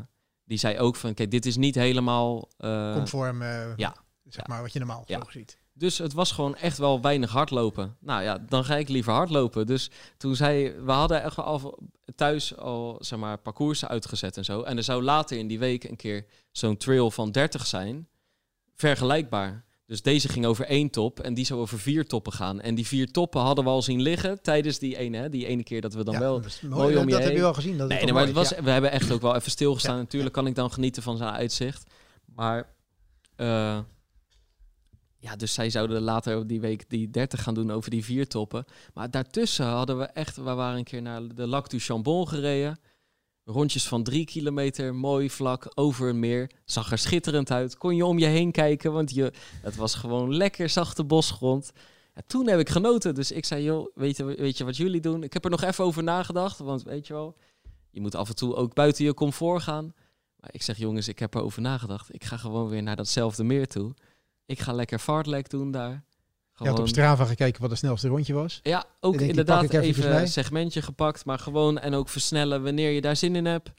die 0.48 0.58
zei 0.58 0.78
ook 0.78 0.96
van, 0.96 1.14
kijk, 1.14 1.30
dit 1.30 1.46
is 1.46 1.56
niet 1.56 1.74
helemaal... 1.74 2.48
eh, 2.56 2.92
Conform, 2.94 3.42
eh, 3.42 3.76
ja. 3.76 3.94
zeg 4.24 4.46
maar, 4.46 4.62
wat 4.62 4.72
je 4.72 4.78
normaal 4.78 5.02
Ja. 5.06 5.20
ziet. 5.28 5.58
dus 5.72 5.98
het 5.98 6.12
was 6.12 6.32
gewoon 6.32 6.56
echt 6.56 6.78
wel 6.78 7.00
weinig 7.00 7.30
hardlopen. 7.30 7.96
Nou 8.00 8.22
ja, 8.22 8.38
dan 8.38 8.64
ga 8.64 8.76
ik 8.76 8.88
liever 8.88 9.12
hardlopen. 9.12 9.66
Dus 9.66 9.90
toen 10.16 10.36
zei, 10.36 10.72
we 10.84 10.92
hadden 10.92 11.22
echt 11.22 11.38
al 11.38 11.78
thuis 12.14 12.56
al, 12.56 12.96
zeg 13.00 13.18
maar, 13.18 13.38
parcoursen 13.38 13.88
uitgezet 13.88 14.36
en 14.36 14.44
zo. 14.44 14.62
En 14.62 14.76
er 14.76 14.82
zou 14.82 15.02
later 15.02 15.38
in 15.38 15.46
die 15.46 15.58
week 15.58 15.84
een 15.84 15.96
keer 15.96 16.26
zo'n 16.52 16.76
trail 16.76 17.10
van 17.10 17.30
30 17.30 17.66
zijn. 17.66 18.08
Vergelijkbaar. 18.74 19.64
Dus 19.88 20.02
deze 20.02 20.28
ging 20.28 20.46
over 20.46 20.64
één 20.64 20.90
top 20.90 21.20
en 21.20 21.34
die 21.34 21.44
zou 21.44 21.60
over 21.60 21.78
vier 21.78 22.06
toppen 22.06 22.32
gaan. 22.32 22.60
En 22.60 22.74
die 22.74 22.86
vier 22.86 23.10
toppen 23.10 23.40
hadden 23.40 23.64
we 23.64 23.70
al 23.70 23.82
zien 23.82 24.02
liggen 24.02 24.42
tijdens 24.42 24.78
die 24.78 24.96
ene, 24.96 25.16
hè, 25.16 25.28
die 25.28 25.46
ene 25.46 25.62
keer 25.62 25.80
dat 25.80 25.94
we 25.94 26.04
dan 26.04 26.14
ja, 26.14 26.20
wel 26.20 26.40
dat 26.40 26.60
mooi. 26.62 26.96
om 26.96 27.08
je 27.08 27.14
dat 27.14 27.22
heb 27.22 27.32
je 27.32 27.40
wel 27.40 27.54
gezien. 27.54 27.78
Dat 27.78 27.88
Nee, 27.88 28.12
maar 28.12 28.24
het 28.24 28.34
was, 28.34 28.48
Ja. 28.48 28.62
we 28.62 28.70
hebben 28.70 28.90
echt 28.90 29.10
ook 29.10 29.20
wel 29.20 29.34
even 29.36 29.50
stilgestaan. 29.50 29.94
Ja. 29.94 30.00
Natuurlijk 30.00 30.34
kan 30.34 30.46
ik 30.46 30.54
dan 30.54 30.72
genieten 30.72 31.02
van 31.02 31.16
zijn 31.16 31.30
uitzicht. 31.30 31.90
Maar 32.34 32.74
eh, 33.36 33.78
ja, 35.18 35.36
dus 35.36 35.54
zij 35.54 35.70
zouden 35.70 36.02
later 36.02 36.46
die 36.46 36.60
week 36.60 36.90
die 36.90 37.10
30 37.10 37.42
gaan 37.42 37.54
doen 37.54 37.70
over 37.70 37.90
die 37.90 38.04
vier 38.04 38.28
toppen. 38.28 38.64
Maar 38.94 39.10
daartussen 39.10 39.66
hadden 39.66 39.98
we 39.98 40.04
echt, 40.04 40.36
we 40.36 40.42
waren 40.54 40.78
een 40.78 40.84
keer 40.84 41.02
naar 41.02 41.34
de 41.34 41.46
Lac 41.46 41.68
du 41.70 41.78
Chambon 41.78 42.28
gereden. 42.28 42.78
Rondjes 43.50 43.88
van 43.88 44.02
drie 44.02 44.24
kilometer, 44.24 44.94
mooi 44.94 45.30
vlak, 45.30 45.72
over 45.74 46.08
een 46.08 46.18
meer. 46.18 46.50
Zag 46.64 46.90
er 46.92 46.98
schitterend 46.98 47.50
uit. 47.50 47.76
Kon 47.76 47.96
je 47.96 48.04
om 48.04 48.18
je 48.18 48.26
heen 48.26 48.52
kijken, 48.52 48.92
want 48.92 49.14
je, 49.14 49.32
het 49.62 49.76
was 49.76 49.94
gewoon 49.94 50.34
lekker 50.34 50.68
zachte 50.68 51.04
bosgrond. 51.04 51.72
Ja, 52.14 52.22
toen 52.26 52.48
heb 52.48 52.58
ik 52.58 52.68
genoten. 52.68 53.14
Dus 53.14 53.32
ik 53.32 53.44
zei, 53.44 53.62
joh, 53.62 53.86
weet 53.94 54.16
je, 54.16 54.24
weet 54.24 54.58
je 54.58 54.64
wat 54.64 54.76
jullie 54.76 55.00
doen? 55.00 55.22
Ik 55.22 55.32
heb 55.32 55.44
er 55.44 55.50
nog 55.50 55.62
even 55.62 55.84
over 55.84 56.02
nagedacht, 56.02 56.58
want 56.58 56.82
weet 56.82 57.06
je 57.06 57.12
wel, 57.12 57.36
je 57.90 58.00
moet 58.00 58.14
af 58.14 58.28
en 58.28 58.34
toe 58.34 58.54
ook 58.54 58.74
buiten 58.74 59.04
je 59.04 59.14
comfort 59.14 59.62
gaan. 59.62 59.94
Maar 60.40 60.50
ik 60.52 60.62
zeg, 60.62 60.78
jongens, 60.78 61.08
ik 61.08 61.18
heb 61.18 61.34
erover 61.34 61.62
nagedacht. 61.62 62.14
Ik 62.14 62.24
ga 62.24 62.36
gewoon 62.36 62.68
weer 62.68 62.82
naar 62.82 62.96
datzelfde 62.96 63.44
meer 63.44 63.66
toe. 63.66 63.94
Ik 64.46 64.58
ga 64.58 64.72
lekker 64.72 64.98
fartlek 64.98 65.50
doen 65.50 65.70
daar. 65.70 66.04
Je 66.58 66.68
had 66.68 66.78
op 66.78 66.88
Strava 66.88 67.24
gekeken 67.24 67.60
wat 67.60 67.70
het 67.70 67.78
snelste 67.78 68.08
rondje 68.08 68.34
was. 68.34 68.60
Ja, 68.62 68.84
ook 69.00 69.18
denk, 69.18 69.30
inderdaad 69.30 69.72
even 69.72 70.10
mee. 70.10 70.20
een 70.20 70.28
segmentje 70.28 70.82
gepakt, 70.82 71.24
maar 71.24 71.38
gewoon 71.38 71.78
en 71.78 71.94
ook 71.94 72.08
versnellen 72.08 72.62
wanneer 72.62 72.90
je 72.90 73.00
daar 73.00 73.16
zin 73.16 73.36
in 73.36 73.44
hebt. 73.44 73.70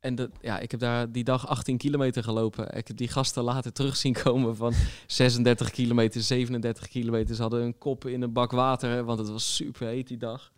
En 0.00 0.14
dat, 0.14 0.30
ja, 0.40 0.58
ik 0.58 0.70
heb 0.70 0.80
daar 0.80 1.12
die 1.12 1.24
dag 1.24 1.46
18 1.46 1.76
kilometer 1.76 2.22
gelopen. 2.22 2.76
Ik 2.76 2.88
heb 2.88 2.96
die 2.96 3.08
gasten 3.08 3.42
later 3.42 3.72
terug 3.72 3.96
zien 3.96 4.12
komen 4.22 4.56
van 4.56 4.72
36 5.06 5.70
kilometer, 5.70 6.20
37 6.20 6.88
kilometer. 6.88 7.34
Ze 7.34 7.42
hadden 7.42 7.62
een 7.62 7.78
kop 7.78 8.06
in 8.06 8.22
een 8.22 8.32
bak 8.32 8.50
water, 8.50 9.04
want 9.04 9.18
het 9.18 9.28
was 9.28 9.54
super 9.54 9.86
heet 9.86 10.08
die 10.08 10.16
dag. 10.16 10.52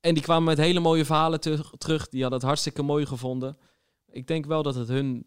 En 0.00 0.14
die 0.14 0.22
kwamen 0.22 0.44
met 0.44 0.58
hele 0.58 0.80
mooie 0.80 1.04
verhalen 1.04 1.40
terug. 1.40 1.72
terug. 1.78 2.08
Die 2.08 2.20
hadden 2.20 2.38
het 2.38 2.48
hartstikke 2.48 2.82
mooi 2.82 3.06
gevonden. 3.06 3.56
Ik 4.10 4.26
denk 4.26 4.46
wel 4.46 4.62
dat 4.62 4.74
het 4.74 4.88
hun, 4.88 5.26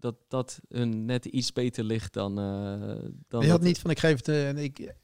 dat, 0.00 0.14
dat 0.28 0.60
hun 0.68 1.04
net 1.04 1.24
iets 1.24 1.52
beter 1.52 1.84
ligt 1.84 2.12
dan... 2.12 2.38
eh 2.38 3.10
dan 3.28 3.44
je 3.44 3.50
had 3.50 3.62
niet 3.62 3.78
van 3.78 3.90
ik 3.90 3.98
geef 3.98 4.16
het 4.16 4.28
eh, 4.28 4.56
ik, 4.56 4.94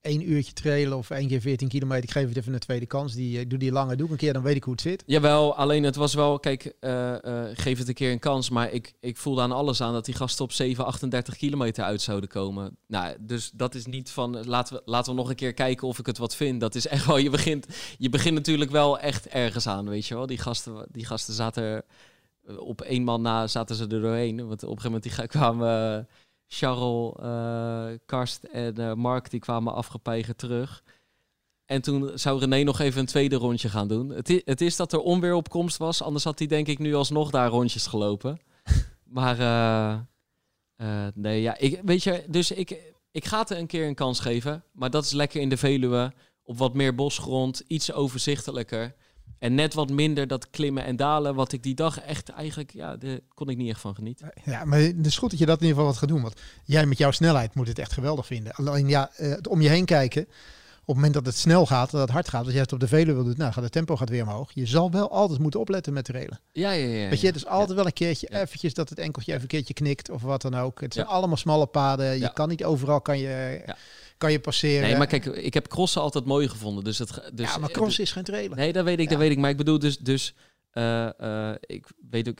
één 0.00 0.30
uurtje 0.30 0.52
trailen 0.52 0.98
of 0.98 1.10
één 1.10 1.28
keer 1.28 1.40
14 1.40 1.68
kilometer. 1.68 2.04
Ik 2.04 2.10
geef 2.10 2.28
het 2.28 2.36
even 2.36 2.52
een 2.52 2.58
tweede 2.58 2.86
kans. 2.86 3.14
Die, 3.14 3.38
eh, 3.38 3.48
doe 3.48 3.58
die 3.58 3.72
lange, 3.72 3.96
doe 3.96 4.06
ik 4.06 4.12
een 4.12 4.18
keer, 4.18 4.32
dan 4.32 4.42
weet 4.42 4.56
ik 4.56 4.62
hoe 4.62 4.72
het 4.72 4.82
zit. 4.82 5.02
Jawel, 5.06 5.56
alleen 5.56 5.82
het 5.82 5.96
was 5.96 6.14
wel, 6.14 6.38
kijk, 6.38 6.74
geef 7.54 7.78
het 7.78 7.88
een 7.88 7.94
keer 7.94 8.12
een 8.12 8.18
kans. 8.18 8.50
Maar 8.50 8.72
ik, 8.72 8.92
ik 9.00 9.16
voelde 9.16 9.40
aan 9.40 9.52
alles 9.52 9.80
aan 9.80 9.92
dat 9.92 10.04
die 10.04 10.14
gasten 10.14 10.44
op 10.44 10.52
7, 10.52 10.84
38 10.84 11.36
kilometer 11.36 11.84
uit 11.84 12.02
zouden 12.02 12.28
komen. 12.28 12.76
Nou, 12.86 13.16
dus 13.20 13.50
dat 13.54 13.74
is 13.74 13.86
niet 13.86 14.10
van, 14.10 14.46
laten 14.46 14.76
we, 14.76 14.82
laten 14.84 15.12
we 15.12 15.18
nog 15.18 15.28
een 15.28 15.36
keer 15.36 15.54
kijken 15.54 15.88
of 15.88 15.98
ik 15.98 16.06
het 16.06 16.18
wat 16.18 16.36
vind. 16.36 16.60
Dat 16.60 16.74
is 16.74 16.86
echt 16.86 17.06
wel, 17.06 17.16
je 17.16 17.30
begint, 17.30 17.66
je 17.98 18.08
begint 18.08 18.34
natuurlijk 18.34 18.70
wel 18.70 18.98
echt 18.98 19.26
ergens 19.26 19.66
aan, 19.66 19.88
weet 19.88 20.06
je 20.06 20.14
wel. 20.14 20.26
Die 20.26 20.38
gasten, 20.38 20.86
die 20.90 21.06
gasten 21.06 21.34
zaten 21.34 21.62
er, 21.62 21.84
op 22.58 22.80
één 22.80 23.04
man 23.04 23.22
na 23.22 23.46
zaten 23.46 23.76
ze 23.76 23.82
er 23.82 24.00
doorheen. 24.00 24.36
Want 24.36 24.62
op 24.62 24.76
een 24.76 24.80
gegeven 24.80 24.84
moment 24.84 25.02
die 25.02 25.26
kwamen... 25.38 25.98
eh, 25.98 26.04
Charles, 26.52 27.12
eh, 27.20 27.98
Karst 28.06 28.44
en 28.44 28.76
eh, 28.76 28.94
Mark 28.94 29.30
die 29.30 29.40
kwamen 29.40 29.74
afgepeigen 29.74 30.36
terug. 30.36 30.82
En 31.64 31.82
toen 31.82 32.10
zou 32.14 32.38
René 32.38 32.62
nog 32.62 32.78
even 32.78 33.00
een 33.00 33.06
tweede 33.06 33.36
rondje 33.36 33.68
gaan 33.68 33.88
doen. 33.88 34.08
Het 34.08 34.30
is, 34.30 34.42
het 34.44 34.60
is 34.60 34.76
dat 34.76 34.92
er 34.92 34.98
onweer 34.98 35.34
op 35.34 35.48
komst 35.48 35.76
was. 35.76 36.02
Anders 36.02 36.24
had 36.24 36.38
hij 36.38 36.48
denk 36.48 36.66
ik 36.66 36.78
nu 36.78 36.94
alsnog 36.94 37.30
daar 37.30 37.48
rondjes 37.48 37.86
gelopen. 37.86 38.38
maar 39.18 39.38
eh, 39.38 39.98
eh, 40.76 41.12
nee, 41.14 41.42
ja, 41.42 41.58
ik, 41.58 41.80
weet 41.84 42.02
je, 42.02 42.24
dus 42.28 42.50
ik, 42.50 42.94
ik 43.10 43.24
ga 43.24 43.38
het 43.38 43.50
een 43.50 43.66
keer 43.66 43.86
een 43.86 43.94
kans 43.94 44.20
geven. 44.20 44.64
Maar 44.72 44.90
dat 44.90 45.04
is 45.04 45.12
lekker 45.12 45.40
in 45.40 45.48
de 45.48 45.56
Veluwe. 45.56 46.12
Op 46.42 46.58
wat 46.58 46.74
meer 46.74 46.94
bosgrond, 46.94 47.62
iets 47.66 47.92
overzichtelijker. 47.92 48.94
En 49.40 49.54
net 49.54 49.74
wat 49.74 49.90
minder 49.90 50.26
dat 50.26 50.50
klimmen 50.50 50.84
en 50.84 50.96
dalen, 50.96 51.34
wat 51.34 51.52
ik 51.52 51.62
die 51.62 51.74
dag 51.74 52.00
echt 52.00 52.28
eigenlijk, 52.28 52.72
ja, 52.72 52.96
daar 52.96 53.18
kon 53.34 53.48
ik 53.48 53.56
niet 53.56 53.70
echt 53.70 53.80
van 53.80 53.94
genieten. 53.94 54.32
Ja, 54.44 54.64
maar 54.64 54.78
het 54.78 55.06
is 55.06 55.18
goed 55.18 55.30
dat 55.30 55.38
je 55.38 55.46
dat 55.46 55.60
in 55.60 55.66
ieder 55.66 55.76
geval 55.76 55.90
wat 55.92 56.00
gaat 56.00 56.08
doen. 56.08 56.22
Want 56.22 56.40
jij 56.64 56.86
met 56.86 56.98
jouw 56.98 57.10
snelheid 57.10 57.54
moet 57.54 57.68
het 57.68 57.78
echt 57.78 57.92
geweldig 57.92 58.26
vinden. 58.26 58.52
Alleen 58.54 58.88
ja, 58.88 59.10
eh, 59.16 59.28
het 59.30 59.48
om 59.48 59.60
je 59.60 59.68
heen 59.68 59.84
kijken. 59.84 60.22
Op 60.80 60.96
het 60.96 61.04
moment 61.04 61.14
dat 61.14 61.26
het 61.34 61.36
snel 61.42 61.66
gaat, 61.66 61.90
dat 61.90 62.00
het 62.00 62.10
hard 62.10 62.28
gaat, 62.28 62.44
als 62.44 62.52
jij 62.52 62.60
het 62.62 62.72
op 62.72 62.80
de 62.80 62.88
Veluwe 62.88 63.14
wil 63.14 63.24
doen, 63.24 63.34
nou 63.36 63.52
gaat 63.52 63.62
het 63.62 63.72
tempo 63.72 63.96
gaat 63.96 64.08
weer 64.08 64.22
omhoog. 64.22 64.50
Je 64.54 64.66
zal 64.66 64.90
wel 64.90 65.10
altijd 65.10 65.38
moeten 65.38 65.60
opletten 65.60 65.92
met 65.92 66.04
trailen. 66.04 66.40
Ja, 66.52 66.70
ja, 66.70 66.86
ja. 66.86 67.08
Weet 67.08 67.20
je, 67.20 67.26
het 67.26 67.36
is 67.36 67.46
altijd 67.46 67.76
wel 67.76 67.86
een 67.86 67.92
keertje 67.92 68.28
Ja. 68.30 68.40
eventjes 68.40 68.74
dat 68.74 68.88
het 68.88 68.98
enkeltje 68.98 69.30
even 69.32 69.42
een 69.42 69.48
keertje 69.48 69.74
knikt 69.74 70.10
of 70.10 70.22
wat 70.22 70.42
dan 70.42 70.54
ook. 70.54 70.80
Het 70.80 70.94
zijn 70.94 71.06
Ja. 71.06 71.12
allemaal 71.12 71.36
smalle 71.36 71.66
paden. 71.66 72.18
Je 72.18 72.32
kan 72.32 72.48
niet 72.48 72.64
overal 72.64 73.00
kan 73.00 73.18
je, 73.18 73.62
Ja. 73.66 73.76
Kan 74.20 74.32
je 74.32 74.40
passeren. 74.40 74.88
Nee, 74.88 74.96
maar 74.96 75.06
kijk, 75.06 75.24
ik 75.24 75.54
heb 75.54 75.68
crossen 75.68 76.00
altijd 76.02 76.24
mooi 76.24 76.48
gevonden. 76.48 76.84
Dus 76.84 76.98
het, 76.98 77.30
dus, 77.34 77.52
ja, 77.52 77.58
maar 77.58 77.70
cross 77.70 77.98
is 77.98 78.12
geen 78.12 78.24
trailen. 78.24 78.56
Nee, 78.56 78.72
dat 78.72 78.84
weet 78.84 78.98
ik, 78.98 79.04
Ja. 79.04 79.10
dat 79.10 79.18
weet 79.18 79.30
ik. 79.30 79.38
Maar 79.38 79.50
ik 79.50 79.56
bedoel 79.56 79.78
dus, 79.78 79.98
dus 79.98 80.34
eh, 80.70 81.50
eh, 81.50 81.56
ik 81.60 81.86
weet 82.10 82.28
ook, 82.28 82.38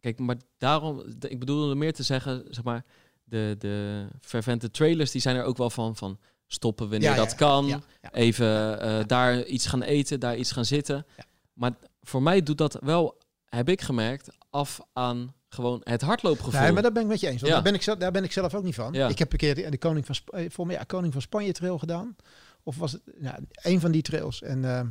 kijk, 0.00 0.18
maar 0.18 0.36
daarom, 0.58 1.02
ik 1.28 1.38
bedoel 1.38 1.70
er 1.70 1.76
meer 1.76 1.92
te 1.92 2.02
zeggen, 2.02 2.44
zeg 2.50 2.64
maar, 2.64 2.84
de, 3.24 3.54
de 3.58 4.06
fervente 4.20 4.70
trailers, 4.70 5.10
die 5.10 5.20
zijn 5.20 5.36
er 5.36 5.44
ook 5.44 5.56
wel 5.56 5.70
van, 5.70 5.96
van 5.96 6.18
stoppen 6.46 6.90
wanneer 6.90 7.10
Ja, 7.10 7.16
dat 7.16 7.34
kan, 7.34 7.82
even 8.12 8.80
eh, 8.80 8.98
daar 9.06 9.44
iets 9.44 9.66
gaan 9.66 9.82
eten, 9.82 10.20
daar 10.20 10.36
iets 10.36 10.52
gaan 10.52 10.64
zitten. 10.64 11.06
Maar 11.52 11.72
voor 12.02 12.22
mij 12.22 12.42
doet 12.42 12.58
dat 12.58 12.78
wel, 12.80 13.18
heb 13.44 13.68
ik 13.68 13.80
gemerkt, 13.80 14.28
af 14.50 14.80
aan 14.92 15.34
gewoon 15.52 15.80
het 15.84 16.00
hardloopgevoel. 16.02 16.60
Nee, 16.60 16.72
maar 16.72 16.82
daar 16.82 16.92
ben 16.92 17.02
ik 17.02 17.08
met 17.08 17.20
je 17.20 17.26
eens. 17.28 17.40
Want 17.40 17.46
Ja. 17.46 17.54
daar, 17.54 17.62
ben 17.62 17.74
ik, 17.74 17.82
zelf- 17.82 17.98
daar 17.98 18.10
ben 18.12 18.24
ik 18.24 18.32
zelf 18.32 18.54
ook 18.54 18.62
niet 18.64 18.74
van. 18.74 18.92
Ja. 18.92 19.08
Ik 19.08 19.18
heb 19.18 19.32
een 19.32 19.38
keer 19.38 19.54
de, 19.54 19.70
de 19.70 19.78
koning 19.78 20.06
van, 20.06 20.14
Sp- 20.14 20.28
eh, 20.28 20.50
voor 20.50 20.66
mij, 20.66 20.76
ja, 20.76 20.82
koning 20.84 21.12
van 21.12 21.22
Spanje 21.22 21.52
trail 21.52 21.78
gedaan. 21.78 22.16
Of 22.62 22.76
was 22.76 22.92
het 22.92 23.02
nou, 23.18 23.36
een 23.54 23.80
van 23.80 23.90
die 23.92 24.02
trails. 24.02 24.42
En 24.42 24.64
ehm, 24.64 24.86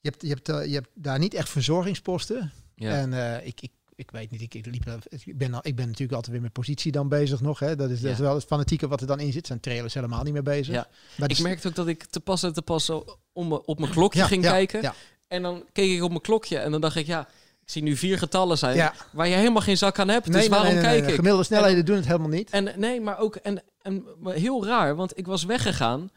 je, 0.00 0.08
hebt, 0.10 0.22
je, 0.22 0.28
hebt, 0.28 0.48
eh, 0.48 0.66
je 0.66 0.74
hebt 0.74 0.88
daar 0.94 1.18
niet 1.18 1.34
echt 1.34 1.48
verzorgingsposten. 1.48 2.52
ja. 2.74 2.90
En 2.90 3.12
eh, 3.12 3.46
ik, 3.46 3.60
ik, 3.60 3.70
ik 3.94 4.10
weet 4.10 4.30
niet, 4.30 4.40
ik, 4.40 4.54
ik, 4.54 4.66
liep, 4.66 4.86
ik, 5.24 5.38
ben, 5.38 5.58
ik 5.62 5.76
ben 5.76 5.86
natuurlijk 5.86 6.12
altijd 6.12 6.32
weer 6.32 6.42
met 6.42 6.52
positie 6.52 6.92
dan 6.92 7.08
bezig 7.08 7.40
nog. 7.40 7.58
Hè. 7.58 7.76
Dat, 7.76 7.90
is, 7.90 8.00
dat 8.00 8.12
is 8.12 8.18
wel 8.18 8.34
het 8.34 8.44
fanatieke 8.44 8.88
wat 8.88 9.00
er 9.00 9.06
dan 9.06 9.20
in 9.20 9.32
zit. 9.32 9.46
Zijn 9.46 9.60
trailers 9.60 9.94
helemaal 9.94 10.22
niet 10.22 10.32
meer 10.32 10.42
bezig. 10.42 10.74
Ja. 10.74 10.88
Maar 11.16 11.28
ik 11.30 11.34
die- 11.36 11.44
merkte 11.44 11.68
ook 11.68 11.74
dat 11.74 11.86
ik 11.88 12.04
te 12.04 12.20
pas 12.20 12.42
en 12.42 12.52
te 12.52 12.62
pas 12.62 12.84
zo 12.84 13.18
om, 13.32 13.48
me- 13.48 13.64
op 13.64 13.78
mijn 13.78 13.92
klokje 13.92 14.18
Ja, 14.18 14.26
ging 14.26 14.42
kijken. 14.42 14.82
ja. 14.82 14.94
En 15.28 15.42
dan 15.42 15.64
keek 15.72 15.96
ik 15.96 16.02
op 16.02 16.08
mijn 16.10 16.20
klokje 16.20 16.58
en 16.58 16.70
dan 16.70 16.80
dacht 16.80 16.96
ik, 16.96 17.06
ja, 17.06 17.28
ik 17.66 17.72
zie 17.72 17.82
nu 17.82 17.96
vier 17.96 18.18
getallen 18.18 18.58
zijn 18.58 18.76
Ja. 18.76 18.92
waar 19.12 19.28
je 19.28 19.34
helemaal 19.34 19.62
geen 19.62 19.76
zak 19.76 19.98
aan 19.98 20.08
hebt. 20.08 20.26
Nee, 20.26 20.32
dus 20.34 20.40
nee, 20.40 20.50
waarom 20.50 20.74
nee, 20.74 20.82
nee, 20.82 20.92
kijk 20.92 21.08
ik? 21.08 21.14
Gemiddelde 21.14 21.44
snelheden 21.44 21.84
doen 21.84 21.96
het 21.96 22.06
helemaal 22.06 22.28
niet. 22.28 22.50
En 22.50 22.72
nee, 22.76 23.00
maar 23.00 23.18
ook 23.18 23.36
en, 23.36 23.62
en 23.82 24.04
heel 24.24 24.66
raar, 24.66 24.96
want 24.96 25.18
ik 25.18 25.26
was 25.26 25.44
weggegaan. 25.44 26.10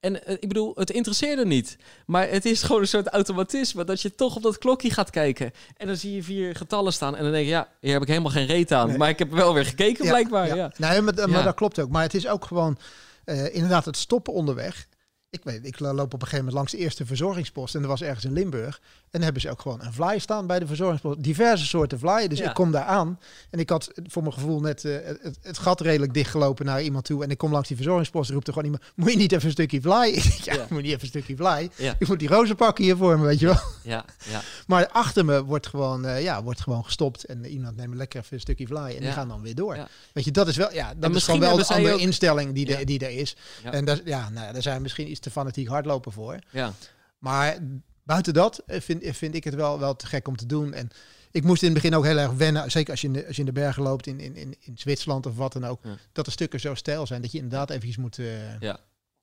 En 0.00 0.26
eh, 0.26 0.36
ik 0.40 0.48
bedoel, 0.48 0.72
het 0.74 0.90
interesseerde 0.90 1.46
niet. 1.46 1.76
Maar 2.06 2.28
het 2.28 2.44
is 2.44 2.62
gewoon 2.62 2.80
een 2.80 2.88
soort 2.88 3.06
automatisme 3.06 3.84
dat 3.84 4.00
je 4.00 4.14
toch 4.14 4.36
op 4.36 4.42
dat 4.42 4.58
klokje 4.58 4.90
gaat 4.90 5.10
kijken. 5.10 5.52
En 5.76 5.86
dan 5.86 5.96
zie 5.96 6.14
je 6.14 6.22
vier 6.22 6.56
getallen 6.56 6.92
staan. 6.92 7.16
En 7.16 7.22
dan 7.22 7.32
denk 7.32 7.44
je, 7.44 7.50
ja, 7.50 7.68
hier 7.80 7.92
heb 7.92 8.02
ik 8.02 8.08
helemaal 8.08 8.30
geen 8.30 8.46
reet 8.46 8.72
aan. 8.72 8.96
Maar 8.96 9.08
ik 9.08 9.18
heb 9.18 9.30
wel 9.30 9.54
weer 9.54 9.66
gekeken, 9.66 10.04
Ja, 10.04 10.10
blijkbaar. 10.10 10.46
Ja. 10.46 10.54
Ja. 10.54 10.72
Nee, 10.76 11.00
maar, 11.00 11.44
dat 11.44 11.54
klopt 11.54 11.78
ook. 11.80 11.90
Maar 11.90 12.02
het 12.02 12.14
is 12.14 12.26
ook 12.26 12.44
gewoon 12.44 12.78
eh, 13.24 13.54
inderdaad 13.54 13.84
het 13.84 13.96
stoppen 13.96 14.32
onderweg. 14.32 14.86
Ik 15.32 15.40
weet, 15.44 15.66
ik 15.66 15.78
loop 15.78 15.98
op 16.00 16.12
een 16.12 16.18
gegeven 16.20 16.36
moment 16.38 16.54
langs 16.54 16.72
de 16.72 16.78
eerste 16.78 17.06
verzorgingspost 17.06 17.74
en 17.74 17.82
er 17.82 17.88
was 17.88 18.02
ergens 18.02 18.24
in 18.24 18.32
Limburg. 18.32 18.80
En 19.02 19.08
dan 19.10 19.22
hebben 19.22 19.40
ze 19.42 19.50
ook 19.50 19.60
gewoon 19.60 19.80
een 19.82 19.92
fly 19.92 20.18
staan 20.18 20.46
bij 20.46 20.58
de 20.58 20.66
verzorgingspost. 20.66 21.22
Diverse 21.22 21.66
soorten 21.66 21.98
fly. 21.98 22.28
Dus 22.28 22.38
Ja. 22.38 22.48
ik 22.48 22.54
kom 22.54 22.70
daar 22.72 22.84
aan 22.84 23.18
en 23.50 23.58
ik 23.58 23.68
had 23.70 23.90
voor 24.06 24.22
mijn 24.22 24.34
gevoel 24.34 24.60
net 24.60 24.84
eh, 24.84 24.92
het, 25.22 25.38
het 25.42 25.58
gat 25.58 25.80
redelijk 25.80 26.14
dichtgelopen 26.14 26.66
naar 26.66 26.82
iemand 26.82 27.04
toe. 27.04 27.22
En 27.24 27.30
ik 27.30 27.38
kom 27.38 27.52
langs 27.52 27.68
die 27.68 27.76
verzorgingspost 27.76 28.28
en 28.28 28.34
roept 28.34 28.46
er 28.46 28.52
gewoon 28.52 28.72
iemand, 28.72 28.90
moet 28.96 29.10
je 29.12 29.16
niet 29.16 29.32
even 29.32 29.44
een 29.44 29.50
stukje 29.50 29.80
fly? 29.80 29.92
Ja, 30.44 30.54
Ja. 30.54 30.62
ik 30.62 30.70
moet 30.70 30.82
niet 30.82 30.90
even 30.90 31.02
een 31.02 31.08
stukje 31.08 31.36
fly. 31.36 31.70
Ja. 31.76 31.96
Ik 31.98 32.08
moet 32.08 32.18
die 32.18 32.28
rozen 32.28 32.56
pakken 32.56 32.84
hier 32.84 32.96
voor 32.96 33.18
me, 33.18 33.24
weet 33.26 33.38
je 33.38 33.46
wel. 33.46 33.60
Ja, 33.82 34.04
ja, 34.30 34.40
Maar 34.66 34.88
achter 34.88 35.24
me 35.24 35.44
wordt 35.44 35.66
gewoon, 35.66 36.04
eh, 36.04 36.22
ja, 36.22 36.42
wordt 36.42 36.60
gewoon 36.60 36.84
gestopt. 36.84 37.24
En 37.24 37.44
iemand 37.46 37.76
neemt 37.76 37.94
lekker 37.94 38.20
even 38.20 38.34
een 38.34 38.40
stukje 38.40 38.66
fly. 38.66 38.76
En 38.96 39.00
die 39.00 39.10
gaan 39.12 39.28
dan 39.28 39.42
weer 39.42 39.54
door. 39.54 39.88
Weet 40.12 40.24
je, 40.24 40.30
dat 40.30 40.48
is 40.48 40.56
wel, 40.56 40.72
ja, 40.72 40.94
dat 40.96 41.14
is 41.14 41.24
gewoon 41.24 41.40
wel 41.40 41.56
de 41.56 41.66
andere 41.66 41.94
ook- 41.94 42.00
instelling 42.00 42.54
die, 42.54 42.76
er, 42.76 42.86
die 42.86 42.98
er 42.98 43.10
is. 43.18 43.36
En 43.64 43.84
daar, 43.84 44.00
ja, 44.04 44.28
nou, 44.28 44.52
daar 44.52 44.62
zijn 44.62 44.82
misschien 44.82 45.10
iets 45.10 45.19
te 45.20 45.30
fanatiek 45.30 45.68
hardlopen 45.68 46.12
voor. 46.12 46.38
ja. 46.50 46.72
Maar 47.18 47.58
buiten 48.02 48.34
dat 48.34 48.62
eh, 48.66 48.80
vind, 48.80 49.02
eh, 49.02 49.12
vind 49.12 49.34
ik 49.34 49.44
het 49.44 49.54
wel, 49.54 49.78
wel 49.78 49.96
te 49.96 50.06
gek 50.06 50.28
om 50.28 50.36
te 50.36 50.46
doen. 50.46 50.72
En 50.72 50.88
ik 51.30 51.44
moest 51.44 51.62
in 51.62 51.68
het 51.72 51.82
begin 51.82 51.94
ook 51.96 52.04
heel 52.04 52.18
erg 52.18 52.32
wennen. 52.32 52.70
Zeker 52.70 52.90
als 52.90 53.00
je 53.00 53.06
in 53.06 53.12
de, 53.12 53.26
als 53.26 53.34
je 53.36 53.40
in 53.40 53.46
de 53.46 53.52
bergen 53.52 53.82
loopt 53.82 54.06
in, 54.06 54.20
in, 54.20 54.36
in, 54.36 54.54
in 54.60 54.78
Zwitserland 54.78 55.26
of 55.26 55.36
wat 55.36 55.52
dan 55.52 55.64
ook. 55.64 55.80
Ja. 55.84 55.96
Dat 56.12 56.24
de 56.24 56.30
stukken 56.30 56.60
zo 56.60 56.74
stijl 56.74 57.06
zijn 57.06 57.22
dat 57.22 57.32
je 57.32 57.38
inderdaad 57.38 57.70
eventjes 57.70 57.96
moet, 57.96 58.18
eh, 58.18 58.60
Ja. 58.60 58.78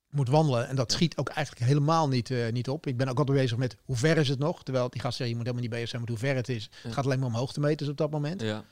moet 0.09 0.29
wandelen. 0.29 0.67
En 0.67 0.75
dat 0.75 0.91
schiet 0.91 1.17
ook 1.17 1.29
eigenlijk 1.29 1.65
helemaal 1.65 2.07
niet, 2.07 2.31
niet 2.51 2.69
op. 2.69 2.87
Ik 2.87 2.97
ben 2.97 3.07
ook 3.07 3.17
altijd 3.19 3.37
bezig 3.37 3.57
met 3.57 3.75
hoe 3.85 3.95
ver 3.95 4.17
is 4.17 4.29
het 4.29 4.39
nog. 4.39 4.63
Terwijl 4.63 4.89
die 4.89 5.01
gast 5.01 5.17
zegt, 5.17 5.29
je 5.29 5.35
moet 5.35 5.45
helemaal 5.45 5.65
niet 5.67 5.75
bezig 5.75 5.89
zijn 5.89 6.01
met 6.01 6.09
hoe 6.09 6.19
ver 6.19 6.35
het 6.35 6.49
is. 6.49 6.63
Ja. 6.71 6.77
Het 6.81 6.93
gaat 6.93 7.05
alleen 7.05 7.19
maar 7.19 7.27
om 7.27 7.35
hoogtemeters 7.35 7.89
op 7.89 7.97
dat 7.97 8.11
moment. 8.11 8.41
ja. 8.41 8.63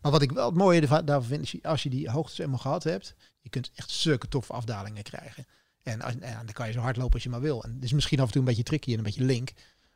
Maar 0.00 0.12
wat 0.12 0.22
ik 0.22 0.32
wel 0.32 0.46
het 0.46 0.54
mooie 0.54 0.80
daarvan 0.80 1.24
vind, 1.24 1.42
is 1.42 1.54
als 1.62 1.82
je 1.82 1.90
die 1.90 2.10
hoogtes 2.10 2.36
helemaal 2.38 2.58
gehad 2.58 2.84
hebt, 2.84 3.14
je 3.40 3.48
kunt 3.48 3.70
echt 3.74 3.90
zulke 3.90 4.28
toffe 4.28 4.52
afdalingen 4.52 5.02
krijgen. 5.02 5.46
En, 5.84 6.18
ja, 6.20 6.36
dan 6.44 6.52
kan 6.52 6.66
je 6.66 6.72
zo 6.72 6.80
hard 6.80 6.96
lopen 6.96 7.14
als 7.14 7.22
je 7.22 7.28
maar 7.28 7.40
wil. 7.40 7.62
En 7.64 7.74
het 7.74 7.84
is 7.84 7.92
misschien 7.92 8.20
af 8.20 8.26
en 8.26 8.32
toe 8.32 8.40
een 8.40 8.46
beetje 8.46 8.62
tricky 8.62 8.90
en 8.92 8.98
een 8.98 9.04
beetje 9.04 9.24
link. 9.24 9.52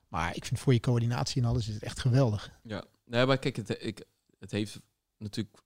Maar 0.09 0.37
ik 0.37 0.44
vind 0.44 0.61
voor 0.61 0.72
je 0.72 0.81
coördinatie 0.81 1.42
en 1.42 1.48
alles 1.48 1.68
is 1.68 1.74
het 1.74 1.83
echt 1.83 1.98
geweldig. 2.01 2.51
Ja, 2.62 2.85
nee, 3.05 3.27
maar 3.27 3.38
kijk, 3.38 3.57
het, 3.57 3.77
ik, 3.83 4.05
het 4.38 4.51
heeft 4.51 4.81
natuurlijk 5.18 5.57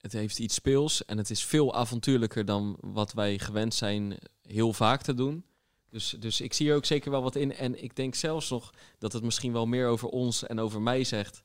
het 0.00 0.12
heeft 0.12 0.38
iets 0.38 0.54
speels 0.54 1.04
en 1.04 1.18
het 1.18 1.30
is 1.30 1.44
veel 1.44 1.74
avontuurlijker 1.74 2.44
dan 2.44 2.76
wat 2.80 3.12
wij 3.12 3.38
gewend 3.38 3.74
zijn 3.74 4.18
heel 4.42 4.72
vaak 4.72 5.02
te 5.02 5.14
doen. 5.14 5.44
Dus, 5.88 6.16
dus 6.18 6.40
ik 6.40 6.52
zie 6.52 6.70
er 6.70 6.76
ook 6.76 6.84
zeker 6.84 7.10
wel 7.10 7.22
wat 7.22 7.36
in. 7.36 7.54
En 7.54 7.82
ik 7.82 7.96
denk 7.96 8.14
zelfs 8.14 8.50
nog 8.50 8.74
dat 8.98 9.12
het 9.12 9.22
misschien 9.22 9.52
wel 9.52 9.66
meer 9.66 9.86
over 9.88 10.08
ons 10.08 10.46
en 10.46 10.58
over 10.60 10.80
mij 10.80 11.04
zegt. 11.04 11.40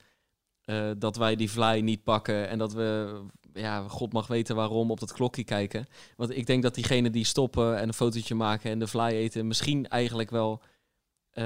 eh, 0.66 0.92
dat 0.98 1.16
wij 1.16 1.36
die 1.36 1.50
fly 1.50 1.80
niet 1.80 2.04
pakken 2.04 2.50
en 2.50 2.58
dat 2.58 2.74
we, 2.74 3.22
ja, 3.56 3.88
god 3.88 4.14
mag 4.14 4.28
weten 4.28 4.56
waarom, 4.56 4.92
op 4.92 5.00
dat 5.00 5.14
klokje 5.14 5.44
kijken. 5.44 5.86
Want 6.16 6.38
ik 6.38 6.46
denk 6.46 6.64
dat 6.64 6.76
diegenen 6.76 7.12
die 7.12 7.26
stoppen 7.26 7.78
en 7.78 7.88
een 7.88 7.94
fotootje 7.94 8.36
maken 8.36 8.72
en 8.72 8.80
de 8.80 8.88
fly 8.88 9.02
eten, 9.06 9.48
misschien 9.48 9.88
eigenlijk 9.88 10.30
wel, 10.30 10.62
eh, 11.32 11.44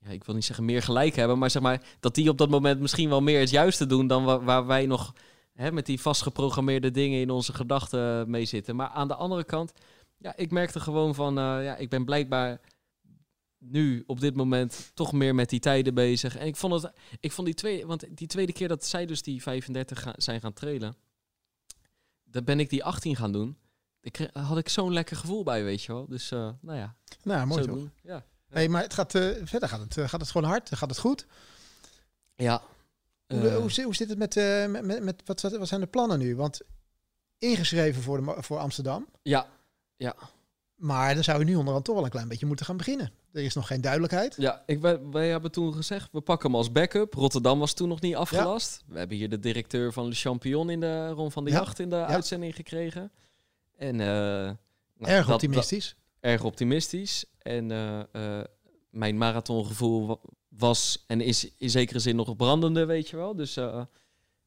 ja, 0.00 0.10
ik 0.10 0.24
wil 0.24 0.34
niet 0.34 0.44
zeggen 0.44 0.64
meer 0.64 0.82
gelijk 0.82 1.14
hebben, 1.16 1.38
maar 1.38 1.50
zeg 1.50 1.62
maar 1.62 1.82
dat 2.00 2.14
die 2.14 2.28
op 2.28 2.38
dat 2.38 2.48
moment 2.50 2.80
misschien 2.80 3.08
wel 3.08 3.20
meer 3.22 3.40
het 3.40 3.50
juiste 3.50 3.86
doen 3.86 4.06
dan 4.06 4.24
wa- 4.24 4.40
waar 4.42 4.66
wij 4.66 4.86
nog 4.86 5.12
hè, 5.54 5.72
met 5.72 5.86
die 5.86 6.00
vastgeprogrammeerde 6.00 6.90
dingen 6.90 7.20
in 7.20 7.30
onze 7.30 7.52
gedachten 7.52 8.30
mee 8.30 8.44
zitten. 8.44 8.76
Maar 8.76 8.88
aan 8.88 9.08
de 9.08 9.14
andere 9.14 9.44
kant, 9.44 9.72
ja, 10.18 10.36
ik 10.36 10.50
merkte 10.50 10.80
gewoon 10.80 11.14
van, 11.14 11.38
eh, 11.38 11.64
ja, 11.64 11.76
ik 11.76 11.88
ben 11.88 12.04
blijkbaar 12.04 12.60
nu 13.58 14.04
op 14.06 14.20
dit 14.20 14.34
moment 14.36 14.90
toch 14.94 15.12
meer 15.12 15.34
met 15.34 15.48
die 15.50 15.60
tijden 15.60 15.94
bezig. 15.94 16.36
En 16.36 16.46
ik 16.46 16.56
vond 16.56 16.82
het, 16.82 16.92
ik 17.20 17.32
vond 17.32 17.46
die 17.46 17.56
tweede, 17.56 17.86
want 17.86 18.04
die 18.16 18.26
tweede 18.26 18.52
keer 18.52 18.68
dat 18.68 18.84
zij 18.84 19.06
dus 19.06 19.22
die 19.22 19.42
35 19.42 20.02
ga- 20.02 20.14
zijn 20.16 20.40
gaan 20.40 20.52
trailen, 20.52 20.96
dan 22.36 22.44
ben 22.44 22.60
ik 22.60 22.70
die 22.70 22.84
18 22.84 23.16
gaan 23.16 23.32
doen. 23.32 23.58
Ik 24.00 24.30
had 24.32 24.58
ik 24.58 24.68
zo'n 24.68 24.92
lekker 24.92 25.16
gevoel 25.16 25.42
bij, 25.42 25.64
weet 25.64 25.82
je 25.82 25.92
wel. 25.92 26.06
Dus, 26.08 26.30
eh, 26.30 26.50
nou 26.60 26.78
ja, 26.78 26.94
Nou, 27.22 27.46
mooi 27.46 27.62
zo 27.62 27.74
toch? 27.74 27.88
Ja. 28.02 28.24
Hey, 28.48 28.68
maar 28.68 28.82
het 28.82 28.94
gaat, 28.94 29.14
eh, 29.14 29.28
verder 29.44 29.68
gaat 29.68 29.80
het, 29.80 29.96
eh, 29.96 30.08
gaat 30.08 30.20
het 30.20 30.30
gewoon 30.30 30.48
hard, 30.50 30.74
gaat 30.76 30.88
het 30.90 30.98
goed. 30.98 31.26
Ja. 32.34 32.62
Hoe, 33.26 33.50
hoe, 33.52 33.70
zit- 33.70 33.84
hoe 33.84 33.94
zit 33.94 34.08
het 34.08 34.18
met, 34.18 34.34
met, 34.70 34.84
met, 34.84 35.02
met 35.02 35.22
wat, 35.24 35.40
wat 35.40 35.68
zijn 35.68 35.80
de 35.80 35.86
plannen 35.86 36.18
nu? 36.18 36.36
Want 36.36 36.60
ingeschreven 37.38 38.02
voor, 38.02 38.24
de, 38.24 38.42
voor 38.42 38.58
Amsterdam. 38.58 39.06
ja, 39.96 40.14
Maar 40.76 41.14
dan 41.14 41.24
zou 41.24 41.38
je 41.38 41.44
nu 41.44 41.54
onderhand 41.56 41.84
toch 41.84 41.94
wel 41.94 42.04
een 42.04 42.10
klein 42.10 42.28
beetje 42.28 42.46
moeten 42.46 42.66
gaan 42.66 42.76
beginnen. 42.76 43.10
Er 43.32 43.42
is 43.42 43.54
nog 43.54 43.66
geen 43.66 43.80
duidelijkheid. 43.80 44.34
Ja, 44.38 44.62
ik, 44.66 44.80
wij, 44.80 45.00
wij 45.10 45.28
hebben 45.28 45.50
toen 45.50 45.74
gezegd, 45.74 46.08
we 46.12 46.20
pakken 46.20 46.48
hem 46.50 46.58
als 46.58 46.72
backup. 46.72 47.14
Rotterdam 47.14 47.58
was 47.58 47.72
toen 47.72 47.88
nog 47.88 48.00
niet 48.00 48.14
afgelast. 48.16 48.82
We 48.86 48.98
hebben 48.98 49.16
hier 49.16 49.28
de 49.28 49.38
directeur 49.38 49.92
van 49.92 50.08
Le 50.08 50.14
Champion 50.14 50.70
in 50.70 50.80
de 50.80 51.08
Ron 51.08 51.32
van 51.32 51.44
de 51.44 51.50
Ja. 51.50 51.56
Jacht 51.56 51.78
in 51.78 51.90
de 51.90 52.04
uitzending 52.04 52.54
gekregen. 52.54 53.12
En, 53.76 54.00
eh, 54.00 54.06
nou, 54.06 54.56
Erg 55.12 55.24
dat- 55.26 55.34
optimistisch. 55.34 55.88
dat- 55.88 56.30
erg 56.30 56.44
optimistisch. 56.44 57.24
En 57.38 57.70
eh, 57.70 58.38
eh, 58.38 58.44
mijn 58.90 59.18
marathongevoel 59.18 60.06
wa- 60.06 60.18
was 60.48 61.04
en 61.06 61.20
is 61.20 61.50
in 61.56 61.70
zekere 61.70 61.98
zin 61.98 62.16
nog 62.16 62.36
brandende, 62.36 62.84
weet 62.84 63.08
je 63.08 63.16
wel. 63.16 63.36
Dus 63.36 63.56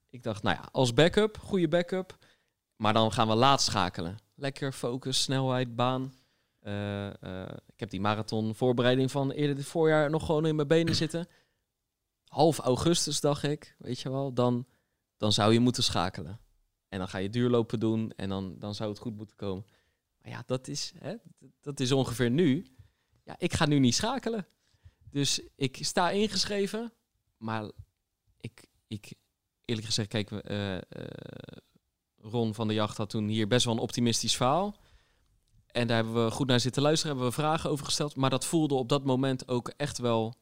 ik 0.10 0.24
dacht, 0.24 0.44
nou 0.44 0.56
ja, 0.62 0.70
als 0.72 0.94
backup, 0.94 1.38
goede 1.38 1.68
backup. 1.68 2.18
Maar 2.76 2.94
dan 2.94 3.12
gaan 3.12 3.28
we 3.28 3.36
laat 3.36 3.62
schakelen. 3.62 4.18
Lekker 4.36 4.72
focus, 4.74 5.22
snelheid, 5.22 5.76
baan. 5.76 6.14
Eh, 6.70 7.08
eh, 7.24 7.50
ik 7.68 7.80
heb 7.80 7.90
die 7.90 8.02
marathon 8.02 8.56
voorbereiding 8.56 9.12
van 9.12 9.32
eerder 9.32 9.56
dit 9.56 9.66
voorjaar 9.66 10.10
nog 10.10 10.26
gewoon 10.26 10.46
in 10.46 10.56
mijn 10.56 10.68
benen 10.68 10.96
zitten. 10.96 11.28
Half 12.28 12.58
augustus 12.58 13.20
dacht 13.20 13.44
ik, 13.44 13.76
weet 13.78 14.00
je 14.00 14.10
wel, 14.10 14.34
dan, 14.34 14.68
dan 15.18 15.34
zou 15.34 15.54
je 15.54 15.60
moeten 15.60 15.84
schakelen. 15.84 16.40
En 16.90 17.00
dan 17.00 17.08
ga 17.08 17.18
je 17.18 17.30
duurlopen 17.30 17.80
doen 17.80 18.12
en 18.16 18.30
dan, 18.30 18.60
dan 18.60 18.76
zou 18.76 18.90
het 18.90 19.00
goed 19.00 19.16
moeten 19.16 19.36
komen. 19.36 19.66
Maar 20.22 20.32
ja, 20.32 20.44
dat 20.46 20.68
is, 20.68 20.94
hè, 21.00 21.16
dat 21.62 21.80
is 21.80 21.92
ongeveer 21.92 22.30
nu. 22.30 22.66
Ja, 23.24 23.36
ik 23.38 23.54
ga 23.54 23.66
nu 23.66 23.80
niet 23.80 23.96
schakelen. 23.96 24.48
Dus 25.12 25.42
ik 25.56 25.78
sta 25.82 26.10
ingeschreven, 26.10 26.94
maar 27.38 27.72
ik, 28.40 28.68
ik 28.88 29.14
eerlijk 29.66 29.88
gezegd, 29.88 30.08
kijk, 30.08 30.32
uh, 30.32 30.78
Ron 32.18 32.54
van 32.54 32.68
de 32.68 32.74
Jacht 32.74 32.98
had 32.98 33.10
toen 33.10 33.28
hier 33.28 33.48
best 33.48 33.66
wel 33.66 33.74
een 33.74 33.80
optimistisch 33.80 34.36
verhaal. 34.36 34.76
En 35.72 35.88
daar 35.88 35.96
hebben 35.96 36.26
we 36.26 36.32
goed 36.32 36.48
naar 36.48 36.60
zitten 36.60 36.82
luisteren, 36.82 37.16
hebben 37.16 37.36
we 37.36 37.42
vragen 37.42 37.70
over 37.70 37.86
gesteld. 37.86 38.16
Maar 38.16 38.30
dat 38.30 38.46
voelde 38.46 38.76
op 38.76 38.90
dat 38.90 39.04
moment 39.04 39.48
ook 39.48 39.74
echt 39.78 39.98
wel 39.98 40.36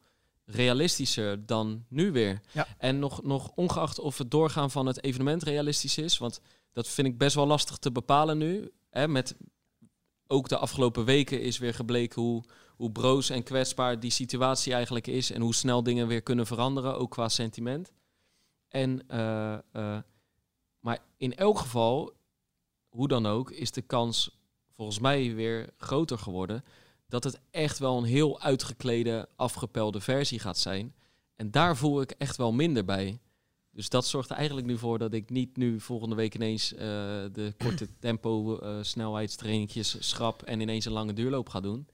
realistischer 0.45 1.45
dan 1.45 1.85
nu 1.89 2.11
weer. 2.11 2.41
Ja. 2.51 2.67
En 2.77 2.99
nog, 2.99 3.23
nog 3.23 3.51
ongeacht 3.55 3.99
of 3.99 4.17
het 4.17 4.31
doorgaan 4.31 4.71
van 4.71 4.85
het 4.85 5.03
evenement 5.03 5.43
realistisch 5.43 5.97
is, 5.97 6.17
want 6.17 6.41
dat 6.73 6.87
vind 6.87 7.07
ik 7.07 7.17
best 7.17 7.35
wel 7.35 7.47
lastig 7.47 7.77
te 7.77 7.91
bepalen 7.91 8.37
nu. 8.37 8.71
Hè, 8.89 9.07
met 9.07 9.35
ook 10.27 10.49
de 10.49 10.57
afgelopen 10.57 11.05
weken 11.05 11.41
is 11.41 11.57
weer 11.57 11.73
gebleken 11.73 12.21
hoe, 12.21 12.43
hoe 12.75 12.91
broos 12.91 13.29
en 13.29 13.43
kwetsbaar 13.43 13.99
die 13.99 14.11
situatie 14.11 14.73
eigenlijk 14.73 15.07
is 15.07 15.31
en 15.31 15.41
hoe 15.41 15.55
snel 15.55 15.83
dingen 15.83 16.07
weer 16.07 16.21
kunnen 16.21 16.45
veranderen, 16.45 16.97
ook 16.97 17.11
qua 17.11 17.29
sentiment. 17.29 17.91
En, 18.67 19.03
uh, 19.11 19.57
uh, 19.73 19.97
maar 20.79 20.99
in 21.17 21.35
elk 21.35 21.59
geval, 21.59 22.13
hoe 22.89 23.07
dan 23.07 23.25
ook, 23.25 23.51
is 23.51 23.71
de 23.71 23.81
kans 23.81 24.37
volgens 24.77 24.99
mij 24.99 25.35
weer 25.35 25.69
groter 25.77 26.17
geworden 26.17 26.63
dat 27.07 27.23
het 27.23 27.39
echt 27.51 27.79
wel 27.79 27.97
een 27.97 28.03
heel 28.03 28.41
uitgeklede, 28.41 29.29
afgepelde 29.35 29.99
versie 29.99 30.39
gaat 30.39 30.57
zijn. 30.57 30.93
En 31.35 31.51
daar 31.51 31.77
voel 31.77 32.01
ik 32.01 32.11
echt 32.11 32.37
wel 32.37 32.53
minder 32.53 32.85
bij. 32.85 33.19
Dus 33.71 33.89
dat 33.89 34.05
zorgt 34.05 34.29
er 34.29 34.35
eigenlijk 34.35 34.67
nu 34.67 34.77
voor 34.77 34.97
dat 34.97 35.13
ik 35.13 35.29
niet 35.29 35.57
nu 35.57 35.79
volgende 35.79 36.15
week 36.15 36.35
ineens 36.35 36.73
uh, 36.73 36.79
de 36.79 37.53
korte 37.57 37.87
tempo 37.99 38.59
uh, 38.63 38.77
snelheidstrainingjes 38.81 40.09
schrap 40.09 40.43
en 40.43 40.59
ineens 40.59 40.85
een 40.85 40.91
lange 40.91 41.13
duurloop 41.13 41.49
ga 41.49 41.59
doen. 41.59 41.87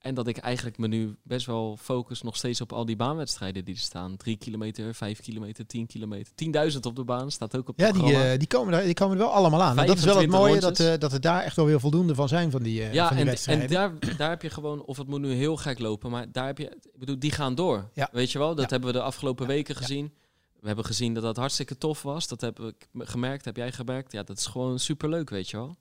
En 0.00 0.14
dat 0.14 0.26
ik 0.26 0.36
eigenlijk 0.36 0.78
me 0.78 0.86
nu 0.86 1.16
best 1.22 1.46
wel 1.46 1.76
focus 1.80 2.22
nog 2.22 2.36
steeds 2.36 2.60
op 2.60 2.72
al 2.72 2.84
die 2.84 2.96
baanwedstrijden 2.96 3.64
die 3.64 3.74
er 3.74 3.80
staan. 3.80 4.16
3 4.16 4.36
kilometer, 4.36 4.94
5 4.94 5.20
kilometer, 5.20 5.66
10 5.66 5.86
kilometer. 5.86 6.32
10.000 6.72 6.78
op 6.80 6.96
de 6.96 7.04
baan 7.04 7.30
staat 7.30 7.56
ook 7.56 7.68
op 7.68 7.78
Ja, 7.78 7.92
die, 7.92 8.12
uh, 8.12 8.30
die, 8.36 8.46
komen 8.46 8.74
er, 8.74 8.84
die 8.84 8.94
komen 8.94 9.16
er 9.16 9.22
wel 9.22 9.32
allemaal 9.32 9.62
aan. 9.62 9.76
Dat 9.76 9.98
is 9.98 10.04
wel 10.04 10.18
het 10.18 10.30
mooie, 10.30 10.60
dat, 10.60 10.78
uh, 10.78 10.92
dat 10.98 11.12
er 11.12 11.20
daar 11.20 11.42
echt 11.42 11.56
wel 11.56 11.64
weer 11.66 11.80
voldoende 11.80 12.14
van 12.14 12.28
zijn 12.28 12.50
van 12.50 12.62
die, 12.62 12.80
uh, 12.80 12.92
ja, 12.92 13.06
van 13.06 13.16
die 13.16 13.24
en, 13.24 13.30
wedstrijden. 13.30 13.64
en 13.64 13.70
daar, 13.72 14.16
daar 14.16 14.30
heb 14.30 14.42
je 14.42 14.50
gewoon, 14.50 14.82
of 14.82 14.96
het 14.96 15.08
moet 15.08 15.20
nu 15.20 15.32
heel 15.32 15.56
gek 15.56 15.78
lopen, 15.78 16.10
maar 16.10 16.32
daar 16.32 16.46
heb 16.46 16.58
je, 16.58 16.64
ik 16.64 16.98
bedoel, 16.98 17.18
die 17.18 17.32
gaan 17.32 17.54
door. 17.54 17.90
Ja. 17.94 18.08
Weet 18.12 18.32
je 18.32 18.38
wel, 18.38 18.54
dat 18.54 18.64
Ja. 18.64 18.70
hebben 18.70 18.92
we 18.92 18.98
de 18.98 19.02
afgelopen 19.02 19.46
weken 19.46 19.76
gezien. 19.76 20.12
We 20.60 20.66
hebben 20.66 20.84
gezien 20.84 21.14
dat 21.14 21.22
dat 21.22 21.36
hartstikke 21.36 21.78
tof 21.78 22.02
was. 22.02 22.28
Dat 22.28 22.40
heb 22.40 22.60
ik 22.60 22.88
gemerkt, 22.98 23.44
heb 23.44 23.56
jij 23.56 23.72
gemerkt. 23.72 24.12
Ja, 24.12 24.22
dat 24.22 24.38
is 24.38 24.46
gewoon 24.46 24.78
superleuk, 24.78 25.30
weet 25.30 25.50
je 25.50 25.56
wel. 25.56 25.76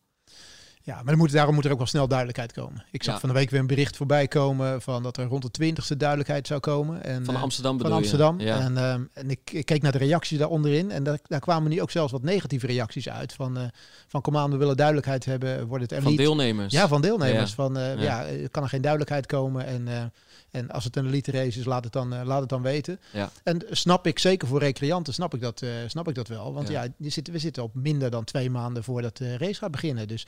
Ja, 0.83 1.01
maar 1.03 1.17
moet, 1.17 1.31
daarom 1.31 1.55
moet 1.55 1.65
er 1.65 1.71
ook 1.71 1.77
wel 1.77 1.87
snel 1.87 2.07
duidelijkheid 2.07 2.53
komen. 2.53 2.83
Ik 2.91 3.03
zag 3.03 3.13
Ja. 3.13 3.19
van 3.19 3.29
de 3.29 3.35
week 3.35 3.49
weer 3.49 3.59
een 3.59 3.67
bericht 3.67 3.97
voorbij 3.97 4.27
komen 4.27 4.81
van 4.81 5.03
dat 5.03 5.17
er 5.17 5.25
rond 5.25 5.41
de 5.41 5.51
twintigste 5.51 5.97
duidelijkheid 5.97 6.47
zou 6.47 6.59
komen. 6.59 7.03
En, 7.03 7.25
Van 7.25 7.35
eh, 7.35 7.41
Amsterdam 7.41 7.71
van 7.73 7.81
bedoel 7.83 7.97
Amsterdam. 7.97 8.39
je? 8.39 8.45
Ja. 8.45 8.59
En, 8.59 8.77
ehm, 8.77 9.03
en 9.13 9.29
ik, 9.29 9.39
ik 9.51 9.65
keek 9.65 9.81
naar 9.81 9.91
de 9.91 9.97
reacties 9.97 10.37
daaronderin. 10.37 10.91
En 10.91 11.03
daar, 11.03 11.19
daar 11.23 11.39
kwamen 11.39 11.69
nu 11.69 11.81
ook 11.81 11.91
zelfs 11.91 12.11
wat 12.11 12.23
negatieve 12.23 12.67
reacties 12.67 13.09
uit. 13.09 13.33
Van, 13.33 13.57
eh 13.57 13.63
van 14.07 14.21
kom 14.21 14.37
aan, 14.37 14.51
we 14.51 14.57
willen 14.57 14.77
duidelijkheid 14.77 15.25
hebben. 15.25 15.67
Wordt 15.67 15.91
het 15.91 16.03
Van 16.03 16.15
deelnemers. 16.15 16.73
Ja, 16.73 16.87
van 16.87 17.01
deelnemers. 17.01 17.49
Ja. 17.49 17.55
Van 17.55 17.77
eh, 17.77 18.01
Ja. 18.01 18.25
kan 18.51 18.63
er 18.63 18.69
geen 18.69 18.81
duidelijkheid 18.81 19.25
komen. 19.25 19.65
En, 19.65 20.11
en 20.51 20.71
als 20.71 20.83
het 20.83 20.95
een 20.95 21.05
elite 21.05 21.31
race 21.31 21.59
is, 21.59 21.65
laat 21.65 21.83
het 21.83 21.93
dan, 21.93 22.23
laat 22.25 22.39
het 22.39 22.49
dan 22.49 22.61
weten. 22.61 22.99
Ja. 23.13 23.29
En 23.43 23.61
snap 23.69 24.07
ik, 24.07 24.19
zeker 24.19 24.47
voor 24.47 24.59
recreanten, 24.59 25.13
snap 25.13 25.33
ik 25.33 25.41
dat, 25.41 25.63
snap 25.87 26.07
ik 26.07 26.15
dat 26.15 26.27
wel. 26.27 26.53
Want 26.53 26.67
Ja. 26.67 26.83
ja, 26.83 26.89
je 26.97 27.09
zit, 27.09 27.27
we 27.31 27.39
zitten 27.39 27.63
op 27.63 27.75
minder 27.75 28.09
dan 28.09 28.23
twee 28.23 28.49
maanden 28.49 28.83
voordat 28.83 29.17
de 29.17 29.37
race 29.37 29.59
gaat 29.59 29.71
beginnen. 29.71 30.07
Dus 30.07 30.27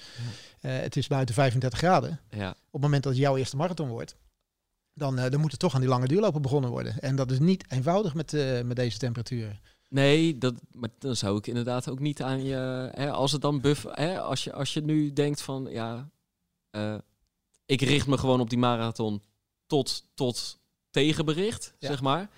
het 0.59 0.95
is 0.97 1.07
buiten 1.07 1.35
35 1.35 1.79
graden. 1.79 2.19
ja. 2.29 2.49
Op 2.49 2.55
het 2.71 2.81
moment 2.81 3.03
dat 3.03 3.11
het 3.13 3.21
jouw 3.21 3.37
eerste 3.37 3.55
marathon 3.55 3.87
wordt, 3.89 4.15
dan, 4.93 5.19
eh, 5.19 5.31
dan 5.31 5.39
moet 5.39 5.51
er 5.51 5.57
toch 5.57 5.73
aan 5.75 5.79
die 5.81 5.89
lange 5.89 6.07
duurlopen 6.07 6.41
begonnen 6.41 6.69
worden. 6.69 6.99
En 6.99 7.15
dat 7.15 7.31
is 7.31 7.39
niet 7.39 7.65
eenvoudig 7.71 8.13
met, 8.13 8.33
eh, 8.33 8.61
met 8.61 8.75
deze 8.75 8.97
temperaturen. 8.97 9.59
Nee, 9.89 10.37
dat, 10.37 10.53
maar 10.71 10.89
dan 10.99 11.15
zou 11.15 11.37
ik 11.37 11.47
inderdaad 11.47 11.89
ook 11.89 11.99
niet 11.99 12.21
aan 12.21 12.43
je. 12.43 12.89
Hè, 12.93 13.11
als 13.11 13.31
het 13.31 13.41
dan 13.41 13.61
buff. 13.61 13.85
Hè, 13.89 14.19
als, 14.19 14.43
je, 14.43 14.53
als 14.53 14.73
je 14.73 14.81
nu 14.81 15.13
denkt 15.13 15.41
van 15.41 15.67
ja. 15.69 16.09
eh, 16.69 16.95
ik 17.65 17.81
richt 17.81 18.07
me 18.07 18.17
gewoon 18.17 18.39
op 18.39 18.49
die 18.49 18.57
marathon 18.57 19.21
tot, 19.65 20.05
tot 20.13 20.59
tegenbericht, 20.89 21.73
Ja. 21.79 21.87
zeg 21.87 22.01
maar. 22.01 22.29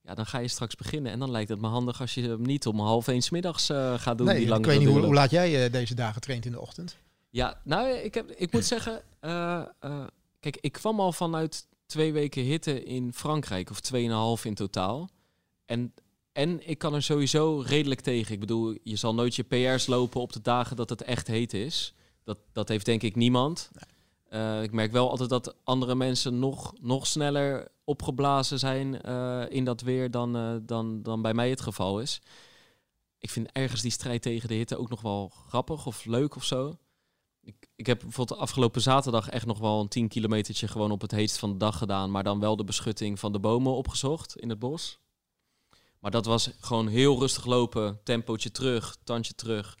Ja, 0.00 0.14
dan 0.14 0.26
ga 0.26 0.38
je 0.38 0.48
straks 0.48 0.74
beginnen. 0.74 1.12
En 1.12 1.18
dan 1.18 1.30
lijkt 1.30 1.48
het 1.48 1.60
me 1.60 1.66
handig 1.66 2.00
als 2.00 2.14
je 2.14 2.22
hem 2.22 2.42
niet 2.42 2.66
om 2.66 2.80
half 2.80 3.08
één 3.08 3.22
middags 3.30 3.68
eh, 3.70 3.98
gaat 3.98 4.18
doen. 4.18 4.26
nee, 4.26 4.34
die 4.36 4.44
ik 4.44 4.50
lange 4.50 4.66
weet 4.66 4.78
niet 4.78 4.88
hoe, 4.88 5.00
hoe 5.00 5.14
laat 5.14 5.30
jij 5.30 5.64
eh, 5.64 5.72
deze 5.72 5.94
dagen 5.94 6.20
traint 6.20 6.44
in 6.46 6.52
de 6.52 6.60
ochtend. 6.60 6.96
Ja, 7.32 7.60
nou, 7.64 7.88
ik, 7.88 8.14
heb, 8.14 8.30
ik 8.30 8.52
moet 8.52 8.64
zeggen, 8.64 9.02
eh, 9.20 9.62
eh, 9.80 10.06
kijk, 10.40 10.56
ik 10.60 10.72
kwam 10.72 11.00
al 11.00 11.12
vanuit 11.12 11.66
twee 11.86 12.12
weken 12.12 12.42
hitte 12.42 12.84
in 12.84 13.12
Frankrijk, 13.12 13.70
of 13.70 13.80
tweeënhalf 13.80 14.44
in 14.44 14.54
totaal. 14.54 15.08
En, 15.64 15.94
en 16.32 16.68
ik 16.68 16.78
kan 16.78 16.94
er 16.94 17.02
sowieso 17.02 17.62
redelijk 17.66 18.00
tegen. 18.00 18.34
Ik 18.34 18.40
bedoel, 18.40 18.76
je 18.82 18.96
zal 18.96 19.14
nooit 19.14 19.34
je 19.34 19.42
PR's 19.42 19.86
lopen 19.86 20.20
op 20.20 20.32
de 20.32 20.40
dagen 20.40 20.76
dat 20.76 20.90
het 20.90 21.02
echt 21.02 21.26
heet 21.26 21.52
is. 21.52 21.94
Dat, 22.24 22.38
dat 22.52 22.68
heeft 22.68 22.84
denk 22.84 23.02
ik 23.02 23.16
niemand. 23.16 23.70
Eh, 24.28 24.62
ik 24.62 24.72
merk 24.72 24.92
wel 24.92 25.10
altijd 25.10 25.30
dat 25.30 25.56
andere 25.64 25.94
mensen 25.94 26.38
nog, 26.38 26.72
nog 26.80 27.06
sneller 27.06 27.68
opgeblazen 27.84 28.58
zijn 28.58 29.00
in 29.50 29.64
dat 29.64 29.80
weer 29.80 30.10
dan, 30.10 30.62
dan, 30.66 31.02
dan 31.02 31.22
bij 31.22 31.34
mij 31.34 31.50
het 31.50 31.60
geval 31.60 32.00
is. 32.00 32.20
Ik 33.18 33.30
vind 33.30 33.52
ergens 33.52 33.82
die 33.82 33.90
strijd 33.90 34.22
tegen 34.22 34.48
de 34.48 34.54
hitte 34.54 34.76
ook 34.76 34.90
nog 34.90 35.00
wel 35.00 35.32
grappig 35.48 35.86
of 35.86 36.04
leuk 36.04 36.36
of 36.36 36.44
zo. 36.44 36.76
Ik, 37.76 37.86
heb 37.86 38.00
bijvoorbeeld 38.00 38.40
afgelopen 38.40 38.80
zaterdag 38.80 39.28
echt 39.28 39.46
nog 39.46 39.58
wel 39.58 39.80
een 39.80 39.88
10 39.88 40.08
kilometertje 40.08 40.68
gewoon 40.68 40.90
op 40.90 41.00
het 41.00 41.10
heetst 41.10 41.38
van 41.38 41.50
de 41.50 41.56
dag 41.56 41.78
gedaan. 41.78 42.10
Maar 42.10 42.24
dan 42.24 42.40
wel 42.40 42.56
de 42.56 42.64
beschutting 42.64 43.18
van 43.18 43.32
de 43.32 43.38
bomen 43.38 43.72
opgezocht 43.72 44.36
in 44.36 44.48
het 44.48 44.58
bos. 44.58 44.98
Maar 45.98 46.10
dat 46.10 46.26
was 46.26 46.50
gewoon 46.60 46.88
heel 46.88 47.18
rustig 47.18 47.44
lopen. 47.44 48.00
Tempootje 48.04 48.50
terug, 48.50 48.96
tandje 49.04 49.34
terug. 49.34 49.78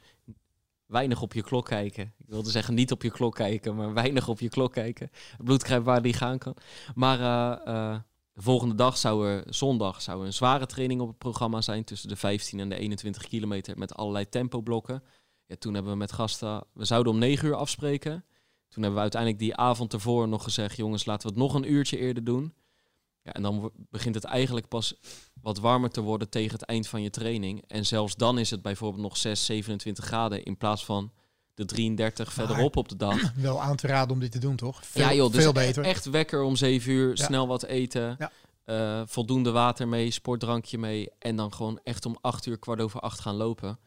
Weinig 0.86 1.22
op 1.22 1.32
je 1.32 1.42
klok 1.42 1.64
kijken. 1.64 2.14
Ik 2.18 2.26
wilde 2.26 2.50
zeggen 2.50 2.74
niet 2.74 2.92
op 2.92 3.02
je 3.02 3.10
klok 3.10 3.34
kijken, 3.34 3.76
maar 3.76 3.92
weinig 3.94 4.28
op 4.28 4.40
je 4.40 4.48
klok 4.48 4.72
kijken. 4.72 5.10
Het 5.12 5.44
bloed 5.44 5.62
krijgt 5.62 5.84
waar 5.84 6.02
die 6.02 6.12
gaan 6.12 6.38
kan. 6.38 6.56
Maar 6.94 7.20
eh, 7.20 7.66
eh, 7.66 8.00
de 8.32 8.42
volgende 8.42 8.74
dag 8.74 8.96
zou 8.96 9.28
er, 9.28 9.44
zondag, 9.48 10.02
zou 10.02 10.26
een 10.26 10.32
zware 10.32 10.66
training 10.66 11.00
op 11.00 11.08
het 11.08 11.18
programma 11.18 11.60
zijn. 11.60 11.84
Tussen 11.84 12.08
de 12.08 12.16
15 12.16 12.60
en 12.60 12.68
de 12.68 12.76
21 12.76 13.28
kilometer 13.28 13.78
met 13.78 13.94
allerlei 13.94 14.28
tempoblokken. 14.28 15.02
Ja, 15.52 15.58
toen 15.58 15.74
hebben 15.74 15.92
we 15.92 15.98
met 15.98 16.12
gasten, 16.12 16.64
we 16.72 16.84
zouden 16.84 17.12
om 17.12 17.18
9 17.18 17.48
uur 17.48 17.54
afspreken. 17.54 18.24
Toen 18.68 18.82
hebben 18.82 18.94
we 18.94 19.00
uiteindelijk 19.00 19.40
die 19.42 19.56
avond 19.56 19.92
ervoor 19.92 20.28
nog 20.28 20.42
gezegd, 20.42 20.76
jongens, 20.76 21.04
laten 21.04 21.28
we 21.28 21.34
het 21.34 21.42
nog 21.42 21.54
een 21.54 21.72
uurtje 21.72 21.98
eerder 21.98 22.24
doen. 22.24 22.54
Ja, 23.22 23.32
en 23.32 23.42
dan 23.42 23.70
begint 23.90 24.14
het 24.14 24.24
eigenlijk 24.24 24.68
pas 24.68 24.94
wat 25.42 25.58
warmer 25.58 25.90
te 25.90 26.00
worden 26.00 26.28
tegen 26.28 26.52
het 26.52 26.62
eind 26.62 26.88
van 26.88 27.02
je 27.02 27.10
training. 27.10 27.64
En 27.66 27.86
zelfs 27.86 28.14
dan 28.16 28.38
is 28.38 28.50
het 28.50 28.62
bijvoorbeeld 28.62 29.02
nog 29.02 29.16
6, 29.16 29.44
27 29.44 30.04
graden 30.04 30.42
in 30.44 30.56
plaats 30.56 30.84
van 30.84 31.12
de 31.54 31.64
33 31.64 32.36
Maar- 32.36 32.46
verderop 32.46 32.76
op 32.76 32.88
de 32.88 32.96
dag. 32.96 33.32
Wel 33.36 33.60
aan 33.60 33.76
te 33.76 33.86
raden 33.86 34.12
om 34.14 34.20
dit 34.20 34.32
te 34.32 34.38
doen, 34.38 34.56
toch? 34.56 34.86
Veel, 34.86 35.02
ja 35.02 35.14
joh, 35.14 35.32
dus 35.32 35.40
veel 35.42 35.50
e- 35.50 35.54
beter. 35.54 35.84
echt 35.84 36.04
wekker 36.04 36.42
om 36.42 36.56
7 36.56 36.92
uur, 36.92 37.08
Ja. 37.16 37.24
snel 37.24 37.46
wat 37.46 37.62
eten, 37.62 38.16
Ja. 38.18 38.30
eh, 38.64 39.02
voldoende 39.06 39.50
water 39.50 39.88
mee, 39.88 40.10
sportdrankje 40.10 40.78
mee. 40.78 41.08
En 41.18 41.36
dan 41.36 41.52
gewoon 41.54 41.80
echt 41.84 42.06
om 42.06 42.16
8 42.20 42.46
uur, 42.46 42.58
kwart 42.58 42.80
over 42.80 43.00
8 43.00 43.20
gaan 43.20 43.34
lopen. 43.36 43.78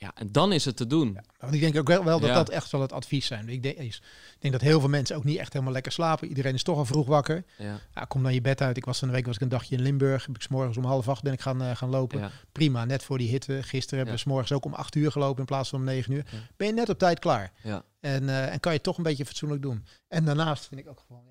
Ja, 0.00 0.10
en 0.14 0.32
dan 0.32 0.52
is 0.52 0.64
het 0.64 0.76
te 0.76 0.86
doen. 0.86 1.12
Ja, 1.14 1.22
want 1.38 1.54
ik 1.54 1.60
denk 1.60 1.76
ook 1.78 1.88
wel, 1.88 2.04
wel 2.04 2.20
dat 2.20 2.28
Ja. 2.28 2.34
dat 2.34 2.48
echt 2.48 2.70
wel 2.70 2.80
het 2.80 2.92
advies 2.92 3.26
zijn. 3.26 3.48
Ik 3.48 3.62
denk, 3.62 3.76
ik 3.78 4.00
denk 4.38 4.52
dat 4.52 4.62
heel 4.62 4.80
veel 4.80 4.88
mensen 4.88 5.16
ook 5.16 5.24
niet 5.24 5.38
echt 5.38 5.52
helemaal 5.52 5.72
lekker 5.72 5.92
slapen. 5.92 6.28
Iedereen 6.28 6.54
is 6.54 6.62
toch 6.62 6.76
al 6.78 6.84
vroeg 6.84 7.06
wakker. 7.06 7.44
Ja, 7.58 7.80
Ja, 7.94 8.04
kom 8.04 8.22
dan 8.22 8.34
je 8.34 8.40
bed 8.40 8.60
uit. 8.60 8.76
Ik 8.76 8.84
was 8.84 8.98
van 8.98 9.08
de 9.08 9.14
week 9.14 9.26
was 9.26 9.34
ik 9.34 9.40
een 9.40 9.48
dagje 9.48 9.76
in 9.76 9.82
Limburg. 9.82 10.26
Heb 10.26 10.34
ik 10.36 10.42
's 10.42 10.48
morgens 10.48 10.76
om 10.76 10.84
half 10.84 11.08
acht 11.08 11.22
ben 11.22 11.32
ik 11.32 11.40
gaan, 11.40 11.62
eh, 11.62 11.76
gaan 11.76 11.88
lopen. 11.90 12.30
Prima, 12.52 12.84
net 12.84 13.02
voor 13.02 13.18
die 13.18 13.28
hitte. 13.28 13.62
Gisteren 13.62 13.96
hebben 13.98 14.14
we 14.14 14.20
's 14.20 14.24
morgens 14.24 14.52
ook 14.52 14.64
om 14.64 14.74
acht 14.74 14.94
uur 14.94 15.12
gelopen 15.12 15.38
in 15.40 15.44
plaats 15.46 15.68
van 15.68 15.78
om 15.78 15.84
negen 15.84 16.12
uur. 16.12 16.24
Ben 16.56 16.66
je 16.66 16.72
net 16.72 16.88
op 16.88 16.98
tijd 16.98 17.18
klaar. 17.18 17.52
ja. 17.62 17.82
En, 18.00 18.28
eh, 18.28 18.52
en 18.52 18.60
kan 18.60 18.72
je 18.72 18.80
toch 18.80 18.96
een 18.96 19.02
beetje 19.02 19.26
fatsoenlijk 19.26 19.62
doen. 19.62 19.84
En 20.08 20.24
daarnaast 20.24 20.66
vind 20.66 20.80
ik 20.80 20.88
ook 20.88 21.02
gewoon, 21.06 21.22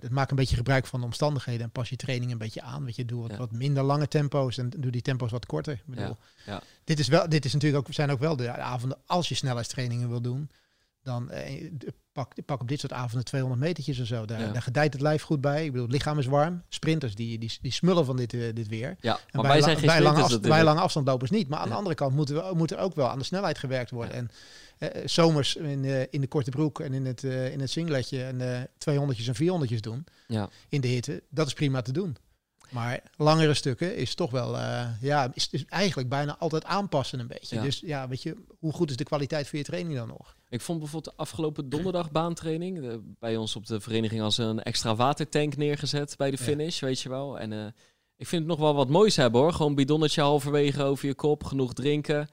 het 0.00 0.10
maak 0.10 0.30
een 0.30 0.36
beetje 0.36 0.56
gebruik 0.56 0.86
van 0.86 1.00
de 1.00 1.06
omstandigheden 1.06 1.62
en 1.62 1.70
pas 1.70 1.88
je 1.88 1.96
training 1.96 2.32
een 2.32 2.38
beetje 2.38 2.62
aan. 2.62 2.84
Weet 2.84 2.96
je, 2.96 3.04
doe 3.04 3.22
wat, 3.22 3.30
Ja. 3.30 3.36
wat 3.36 3.52
minder 3.52 3.82
lange 3.82 4.08
tempo's 4.08 4.58
en 4.58 4.70
doe 4.76 4.90
die 4.90 5.02
tempo's 5.02 5.30
wat 5.30 5.46
korter. 5.46 5.72
Ik 5.72 5.82
bedoel, 5.86 6.04
Ja, 6.44 6.52
ja. 6.52 6.62
Dit 6.84 6.98
is 6.98 7.08
wel, 7.08 7.28
dit 7.28 7.44
is 7.44 7.52
natuurlijk 7.52 7.86
ook, 7.86 7.94
zijn 7.94 8.10
ook 8.10 8.18
wel 8.20 8.36
de 8.36 8.50
avonden 8.56 8.98
als 9.06 9.28
je 9.28 9.34
snelheidstrainingen 9.34 10.08
wil 10.08 10.20
doen. 10.20 10.50
Dan 11.02 11.30
eh, 11.30 11.70
pak, 12.12 12.44
pak 12.46 12.60
op 12.60 12.68
dit 12.68 12.80
soort 12.80 12.92
avonden 12.92 13.24
200 13.24 13.60
metertjes 13.62 13.98
en 13.98 14.06
zo. 14.06 14.24
Daar, 14.24 14.40
Ja. 14.40 14.52
daar 14.52 14.62
gedijt 14.62 14.92
het 14.92 15.02
lijf 15.02 15.22
goed 15.22 15.40
bij. 15.40 15.64
Ik 15.64 15.70
bedoel, 15.70 15.86
het 15.86 15.94
lichaam 15.94 16.18
is 16.18 16.26
warm. 16.26 16.62
Sprinters 16.68 17.14
die, 17.14 17.38
die, 17.38 17.58
die 17.62 17.72
smullen 17.72 18.04
van 18.04 18.16
dit, 18.16 18.34
eh, 18.34 18.54
dit 18.54 18.68
weer. 18.68 18.96
ja. 19.00 19.12
En 19.14 19.20
maar 19.32 19.42
bij, 19.42 19.50
wij 19.50 19.62
zijn 19.62 19.76
geen 19.76 19.86
lange 20.02 20.08
afstand, 20.20 20.42
natuurlijk. 20.42 20.62
lange 20.64 20.80
afstandlopers 20.80 21.30
niet. 21.30 21.48
Maar 21.48 21.58
aan 21.58 21.68
de 21.68 21.74
andere 21.74 21.94
kant 21.94 22.14
moeten 22.14 22.34
we, 22.34 22.54
moet 22.54 22.70
er 22.70 22.78
ook 22.78 22.94
wel 22.94 23.08
aan 23.10 23.18
de 23.18 23.24
snelheid 23.24 23.58
gewerkt 23.58 23.90
worden. 23.90 24.14
Ja. 24.14 24.18
En 24.20 24.30
eh, 24.92 25.02
zomers 25.06 25.56
in, 25.56 25.84
eh, 25.84 26.00
in 26.10 26.20
de 26.20 26.26
korte 26.26 26.50
broek 26.50 26.80
en 26.80 26.92
in 26.92 27.06
het, 27.06 27.24
eh, 27.24 27.52
in 27.52 27.60
het 27.60 27.70
singletje 27.70 28.24
en 28.24 28.40
eh 28.40 28.60
200 28.78 29.26
en 29.26 29.34
400 29.34 29.82
doen 29.82 30.04
Ja. 30.26 30.48
in 30.68 30.80
de 30.80 30.88
hitte. 30.88 31.22
Dat 31.30 31.46
is 31.46 31.52
prima 31.52 31.82
te 31.82 31.92
doen. 31.92 32.16
Maar 32.70 33.00
langere 33.16 33.54
stukken 33.54 33.96
is 33.96 34.14
toch 34.14 34.30
wel, 34.30 34.58
eh, 34.58 34.86
ja, 35.00 35.30
is, 35.34 35.48
is 35.50 35.64
eigenlijk 35.64 36.08
bijna 36.08 36.36
altijd 36.38 36.64
aanpassen 36.64 37.18
een 37.20 37.26
beetje. 37.26 37.56
Ja. 37.56 37.62
Dus 37.62 37.80
ja, 37.80 38.08
weet 38.08 38.22
je, 38.22 38.36
hoe 38.58 38.72
goed 38.72 38.90
is 38.90 38.96
de 38.96 39.04
kwaliteit 39.04 39.48
van 39.48 39.58
je 39.58 39.64
training 39.64 39.96
dan 39.96 40.08
nog? 40.08 40.36
Ik 40.52 40.60
vond 40.60 40.78
bijvoorbeeld 40.78 41.14
de 41.16 41.22
afgelopen 41.22 41.68
donderdag 41.68 42.10
baantraining 42.10 42.80
de- 42.80 43.12
bij 43.18 43.36
ons 43.36 43.56
op 43.56 43.66
de 43.66 43.80
vereniging 43.80 44.22
als 44.22 44.38
een 44.38 44.62
extra 44.62 44.94
watertank 44.94 45.56
neergezet 45.56 46.14
bij 46.16 46.30
de 46.30 46.36
Ja. 46.36 46.42
finish, 46.44 46.80
weet 46.80 47.00
je 47.00 47.08
wel. 47.08 47.38
En 47.38 47.52
eh, 47.52 47.66
ik 48.16 48.26
vind 48.26 48.42
het 48.42 48.50
nog 48.50 48.58
wel 48.60 48.74
wat 48.74 48.88
moois 48.88 49.16
hebben 49.16 49.40
hoor. 49.40 49.52
Gewoon 49.52 49.74
bidonnetje 49.74 50.20
halverwege 50.20 50.82
over 50.82 51.06
je 51.06 51.14
kop, 51.14 51.44
genoeg 51.44 51.72
drinken. 51.72 52.20
Op 52.20 52.28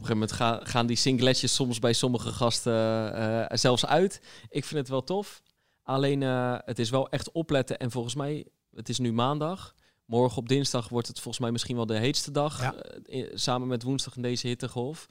een 0.00 0.06
gegeven 0.06 0.12
moment 0.12 0.32
ga- 0.32 0.60
gaan 0.62 0.86
die 0.86 0.96
singletjes 0.96 1.54
soms 1.54 1.78
bij 1.78 1.92
sommige 1.92 2.32
gasten 2.32 3.14
eh, 3.14 3.56
zelfs 3.56 3.86
uit. 3.86 4.20
Ik 4.48 4.64
vind 4.64 4.80
het 4.80 4.88
wel 4.88 5.04
tof. 5.04 5.42
Alleen 5.82 6.22
eh, 6.22 6.56
het 6.64 6.78
is 6.78 6.90
wel 6.90 7.08
echt 7.08 7.32
opletten. 7.32 7.78
En 7.78 7.90
volgens 7.90 8.14
mij, 8.14 8.46
het 8.74 8.88
is 8.88 8.98
nu 8.98 9.12
maandag. 9.12 9.74
Morgen 10.04 10.38
op 10.38 10.48
dinsdag 10.48 10.88
wordt 10.88 11.06
het 11.08 11.20
volgens 11.20 11.42
mij 11.42 11.52
misschien 11.52 11.76
wel 11.76 11.86
de 11.86 11.98
heetste 11.98 12.30
dag. 12.30 12.60
Ja. 12.60 12.74
eh, 12.74 13.30
samen 13.34 13.68
met 13.68 13.82
woensdag 13.82 14.16
in 14.16 14.22
deze 14.22 14.46
hittegolf. 14.46 15.06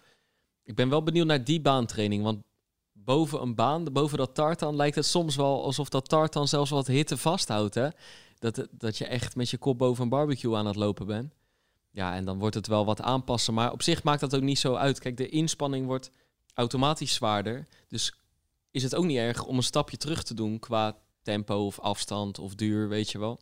Ik 0.63 0.75
ben 0.75 0.89
wel 0.89 1.03
benieuwd 1.03 1.25
naar 1.27 1.43
die 1.43 1.61
baantraining. 1.61 2.23
Want 2.23 2.43
boven 3.03 3.41
een 3.41 3.55
baan, 3.55 3.83
boven 3.83 4.17
dat 4.17 4.35
tartan, 4.35 4.75
lijkt 4.75 4.95
het 4.95 5.05
soms 5.05 5.35
wel 5.35 5.63
alsof 5.63 5.89
dat 5.89 6.09
tartan 6.09 6.47
zelfs 6.47 6.69
wat 6.69 6.87
hitte 6.87 7.17
vasthoudt. 7.17 7.75
Hè? 7.75 7.87
Dat, 8.39 8.67
dat 8.71 8.97
je 8.97 9.05
echt 9.05 9.35
met 9.35 9.49
je 9.49 9.57
kop 9.57 9.77
boven 9.77 10.03
een 10.03 10.09
barbecue 10.09 10.55
aan 10.55 10.65
het 10.65 10.75
lopen 10.75 11.05
bent. 11.05 11.33
Ja, 11.91 12.15
en 12.15 12.25
dan 12.25 12.39
wordt 12.39 12.55
het 12.55 12.67
wel 12.67 12.85
wat 12.85 13.01
aanpassen. 13.01 13.53
Maar 13.53 13.71
op 13.71 13.81
zich 13.81 14.03
maakt 14.03 14.19
dat 14.19 14.35
ook 14.35 14.41
niet 14.41 14.59
zo 14.59 14.75
uit. 14.75 14.99
Kijk, 14.99 15.17
de 15.17 15.29
inspanning 15.29 15.85
wordt 15.85 16.11
automatisch 16.53 17.13
zwaarder. 17.13 17.67
Dus 17.87 18.13
is 18.71 18.83
het 18.83 18.95
ook 18.95 19.05
niet 19.05 19.17
erg 19.17 19.45
om 19.45 19.57
een 19.57 19.63
stapje 19.63 19.97
terug 19.97 20.23
te 20.23 20.33
doen 20.33 20.59
qua 20.59 20.95
tempo 21.21 21.65
of 21.65 21.79
afstand 21.79 22.39
of 22.39 22.55
duur, 22.55 22.89
weet 22.89 23.11
je 23.11 23.19
wel. 23.19 23.39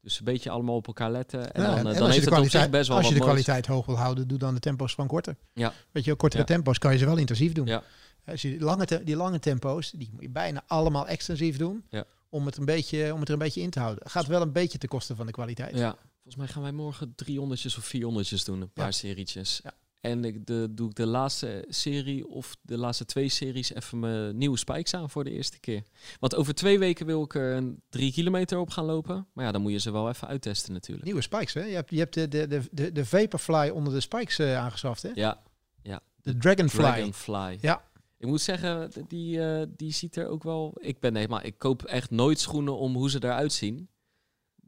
Dus 0.00 0.18
een 0.18 0.24
beetje 0.24 0.50
allemaal 0.50 0.74
op 0.76 0.86
elkaar 0.86 1.10
letten. 1.10 1.52
En 1.52 1.62
Ja, 1.62 1.66
dan, 1.68 1.74
eh, 1.74 1.78
en 1.78 1.84
dan 1.84 1.92
als 1.92 2.14
je 2.14 2.20
heeft 2.20 2.30
het 2.30 2.38
op 2.38 2.50
zich 2.50 2.70
best 2.70 2.88
wel 2.88 2.96
als 2.96 3.08
je 3.08 3.14
de 3.14 3.20
kwaliteit 3.20 3.66
hoog 3.66 3.86
wil 3.86 3.96
houden, 3.96 4.28
doe 4.28 4.38
dan 4.38 4.54
de 4.54 4.60
tempo's 4.60 4.94
van 4.94 5.06
korter. 5.06 5.36
Ja. 5.52 5.72
Weet 5.90 6.04
je, 6.04 6.14
kortere 6.14 6.42
Ja. 6.42 6.48
tempo's 6.48 6.78
kan 6.78 6.92
je 6.92 6.98
ze 6.98 7.04
wel 7.04 7.16
intensief 7.16 7.52
doen. 7.52 7.66
Ja. 7.66 7.82
Je 8.34 8.48
die 8.48 8.60
lange, 8.60 8.84
te- 8.84 9.04
die 9.04 9.16
lange 9.16 9.38
tempo's, 9.38 9.90
die 9.90 10.08
moet 10.12 10.22
je 10.22 10.28
bijna 10.30 10.62
allemaal 10.66 11.06
extensief 11.06 11.56
doen. 11.56 11.84
Ja. 11.88 12.04
Om, 12.28 12.46
het 12.46 12.56
een 12.56 12.64
beetje, 12.64 13.12
om 13.12 13.18
het 13.18 13.28
er 13.28 13.34
een 13.34 13.40
beetje 13.40 13.60
in 13.60 13.70
te 13.70 13.80
houden. 13.80 14.10
Gaat 14.10 14.26
wel 14.26 14.42
een 14.42 14.52
beetje 14.52 14.78
ten 14.78 14.88
koste 14.88 15.14
van 15.16 15.26
de 15.26 15.32
kwaliteit. 15.32 15.76
Ja, 15.76 15.96
volgens 16.14 16.36
mij 16.36 16.46
gaan 16.46 16.62
wij 16.62 16.72
morgen 16.72 17.12
300 17.14 17.64
of 17.78 17.84
400 17.84 18.44
doen, 18.46 18.60
een 18.60 18.72
paar 18.72 18.84
Ja. 18.84 18.90
serietjes. 18.92 19.60
Ja. 19.64 19.72
En 20.00 20.24
ik 20.24 20.46
de, 20.46 20.68
doe 20.70 20.88
ik 20.90 20.94
de 20.94 21.06
laatste 21.06 21.64
serie 21.68 22.26
of 22.28 22.56
de 22.62 22.76
laatste 22.78 23.04
twee 23.04 23.28
series 23.28 23.72
even 23.74 23.98
mijn 23.98 24.36
nieuwe 24.38 24.56
spikes 24.58 24.94
aan 24.94 25.10
voor 25.10 25.24
de 25.24 25.30
eerste 25.30 25.58
keer. 25.60 25.82
Want 26.20 26.34
over 26.34 26.54
twee 26.54 26.78
weken 26.78 27.06
wil 27.06 27.22
ik 27.22 27.34
er 27.34 27.56
een 27.56 27.82
drie 27.88 28.12
kilometer 28.12 28.58
op 28.58 28.70
gaan 28.70 28.84
lopen. 28.84 29.26
Maar 29.32 29.44
ja, 29.44 29.52
dan 29.52 29.62
moet 29.62 29.72
je 29.72 29.78
ze 29.78 29.90
wel 29.90 30.08
even 30.08 30.28
uittesten 30.28 30.72
natuurlijk. 30.72 31.06
Nieuwe 31.06 31.20
spikes, 31.22 31.54
hè? 31.54 31.64
Je 31.64 31.74
hebt, 31.74 31.90
je 31.90 31.98
hebt 31.98 32.14
de, 32.14 32.28
de, 32.28 32.62
de, 32.70 32.92
de, 32.92 33.04
Vaporfly 33.06 33.68
onder 33.68 33.92
de 33.92 34.00
spikes 34.00 34.38
eh, 34.38 34.56
aangeschaft, 34.56 35.02
hè? 35.02 35.10
Ja, 35.14 35.40
De 36.22 36.36
Dragonfly. 36.36 36.82
Dragonfly. 36.92 37.58
Ja. 37.60 37.82
Ik 38.18 38.26
moet 38.26 38.40
zeggen, 38.40 38.90
die, 39.08 39.44
eh, 39.44 39.66
die 39.76 39.92
ziet 39.92 40.16
er 40.16 40.28
ook 40.28 40.42
wel... 40.42 40.74
Ik 40.80 41.00
ben 41.00 41.14
helemaal... 41.14 41.44
Ik 41.44 41.58
koop 41.58 41.82
echt 41.82 42.10
nooit 42.10 42.40
schoenen 42.40 42.76
om 42.78 42.94
hoe 42.94 43.10
ze 43.10 43.24
eruit 43.24 43.52
zien. 43.52 43.88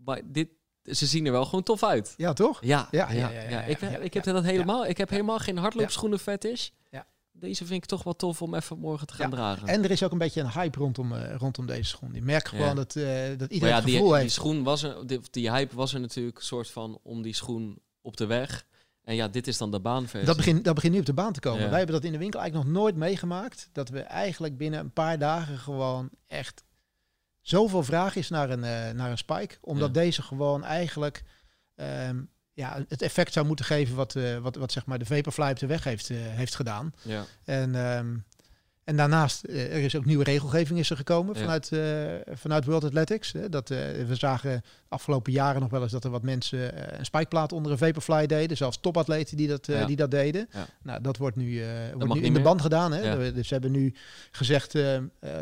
Maar 0.04 0.20
dit, 0.24 0.48
ze 0.82 1.06
zien 1.06 1.26
er 1.26 1.32
wel 1.32 1.44
gewoon 1.44 1.62
tof 1.62 1.82
uit. 1.82 2.14
Ja, 2.16 2.32
toch? 2.32 2.64
Ja, 2.64 2.88
Ja, 2.90 3.10
ja, 3.12 3.20
ja, 3.20 3.30
ja, 3.30 3.40
ja, 3.42 3.50
ja, 3.50 3.62
Ik, 3.62 3.80
ik 3.80 4.14
heb 4.14 4.24
dat 4.24 4.44
helemaal. 4.44 4.86
Ik 4.86 4.96
heb 4.98 5.10
helemaal 5.10 5.38
geen 5.38 5.56
hardloopschoenen 5.58 6.18
fetish. 6.18 6.68
Ja. 6.90 7.06
Deze 7.32 7.66
vind 7.66 7.82
ik 7.82 7.88
toch 7.88 8.02
wel 8.02 8.16
tof 8.16 8.42
om 8.42 8.54
even 8.54 8.78
morgen 8.78 9.06
te 9.06 9.14
gaan 9.14 9.30
Ja, 9.30 9.36
dragen. 9.36 9.68
En 9.68 9.84
er 9.84 9.90
is 9.90 10.02
ook 10.02 10.12
een 10.12 10.18
beetje 10.18 10.40
een 10.40 10.50
hype 10.50 10.78
rondom, 10.78 11.12
eh, 11.12 11.34
rondom 11.36 11.66
deze 11.66 11.84
schoen. 11.84 12.14
Je 12.14 12.22
merkt 12.22 12.48
gewoon 12.48 12.76
dat, 12.76 12.96
eh, 12.96 13.38
dat 13.38 13.50
iedereen 13.50 13.74
het 13.74 13.84
die, 13.84 13.94
gevoel 13.94 14.10
die 14.10 14.20
heeft. 14.20 14.32
schoen 14.32 14.62
was 14.62 14.82
er, 14.82 15.06
die, 15.06 15.20
die 15.30 15.50
hype 15.50 15.76
was 15.76 15.94
er 15.94 16.00
natuurlijk 16.00 16.38
een 16.38 16.44
soort 16.44 16.70
van 16.70 16.98
om 17.02 17.22
die 17.22 17.34
schoen 17.34 17.78
op 18.00 18.16
de 18.16 18.26
weg. 18.26 18.66
En 19.10 19.16
ja, 19.16 19.28
dit 19.28 19.46
is 19.46 19.58
dan 19.58 19.70
de 19.70 19.80
baanversie. 19.80 20.26
Dat 20.26 20.36
begint, 20.36 20.64
dat 20.64 20.74
begint 20.74 20.92
nu 20.92 20.98
op 21.00 21.06
de 21.06 21.12
baan 21.12 21.32
te 21.32 21.40
komen. 21.40 21.60
Ja. 21.62 21.68
Wij 21.68 21.76
hebben 21.78 21.94
dat 21.96 22.04
in 22.04 22.12
de 22.12 22.18
winkel 22.18 22.40
eigenlijk 22.40 22.70
nog 22.70 22.78
nooit 22.80 22.96
meegemaakt. 22.96 23.68
Dat 23.72 23.88
we 23.88 24.00
eigenlijk 24.00 24.56
binnen 24.56 24.80
een 24.80 24.92
paar 24.92 25.18
dagen 25.18 25.58
gewoon 25.58 26.10
echt 26.26 26.64
zoveel 27.40 27.82
vraag 27.82 28.16
is 28.16 28.28
naar 28.28 28.50
een, 28.50 28.64
eh, 28.64 28.90
naar 28.90 29.10
een 29.10 29.18
spike. 29.18 29.56
Omdat 29.60 29.94
Ja. 29.94 30.00
deze 30.00 30.22
gewoon 30.22 30.64
eigenlijk 30.64 31.22
ehm, 31.74 32.20
ja, 32.52 32.84
het 32.88 33.02
effect 33.02 33.32
zou 33.32 33.46
moeten 33.46 33.64
geven 33.64 33.96
wat, 33.96 34.16
eh, 34.16 34.36
wat, 34.36 34.56
wat 34.56 34.72
zeg 34.72 34.86
maar 34.86 34.98
de 34.98 35.04
Vaporfly 35.06 35.50
op 35.50 35.58
de 35.58 35.66
weg 35.66 35.84
heeft, 35.84 36.10
eh, 36.10 36.16
heeft 36.20 36.54
gedaan. 36.54 36.94
Ja, 37.02 37.24
En, 37.44 37.74
ehm, 37.74 38.16
en 38.90 38.96
daarnaast, 38.96 39.44
eh, 39.44 39.76
er 39.76 39.82
is 39.82 39.96
ook 39.96 40.04
nieuwe 40.04 40.24
regelgeving 40.24 40.78
is 40.78 40.90
er 40.90 40.96
gekomen 40.96 41.34
Ja. 41.34 41.40
vanuit, 41.40 41.72
eh, 41.72 42.34
vanuit 42.36 42.64
World 42.64 42.84
Athletics. 42.84 43.32
Hè, 43.32 43.48
dat, 43.48 43.70
eh, 43.70 43.78
we 44.06 44.14
zagen 44.14 44.50
de 44.50 44.62
afgelopen 44.88 45.32
jaren 45.32 45.60
nog 45.60 45.70
wel 45.70 45.82
eens 45.82 45.92
dat 45.92 46.04
er 46.04 46.10
wat 46.10 46.22
mensen 46.22 46.98
een 46.98 47.04
spikeplaat 47.04 47.52
onder 47.52 47.72
een 47.72 47.78
Vaporfly 47.78 48.26
deden. 48.26 48.56
Zelfs 48.56 48.80
topatleten 48.80 49.36
die 49.36 49.48
dat, 49.48 49.66
Ja. 49.66 49.84
die 49.84 49.96
dat 49.96 50.10
deden. 50.10 50.48
Ja. 50.52 50.66
Nou, 50.82 51.00
dat 51.02 51.16
wordt 51.16 51.36
nu, 51.36 51.62
wordt 51.98 52.14
nu 52.14 52.20
in 52.20 52.34
de 52.34 52.40
band 52.40 52.60
gedaan. 52.60 52.92
Hè? 52.92 53.32
Dus 53.32 53.46
ze 53.48 53.52
hebben 53.52 53.70
nu 53.72 53.94
gezegd, 54.30 54.74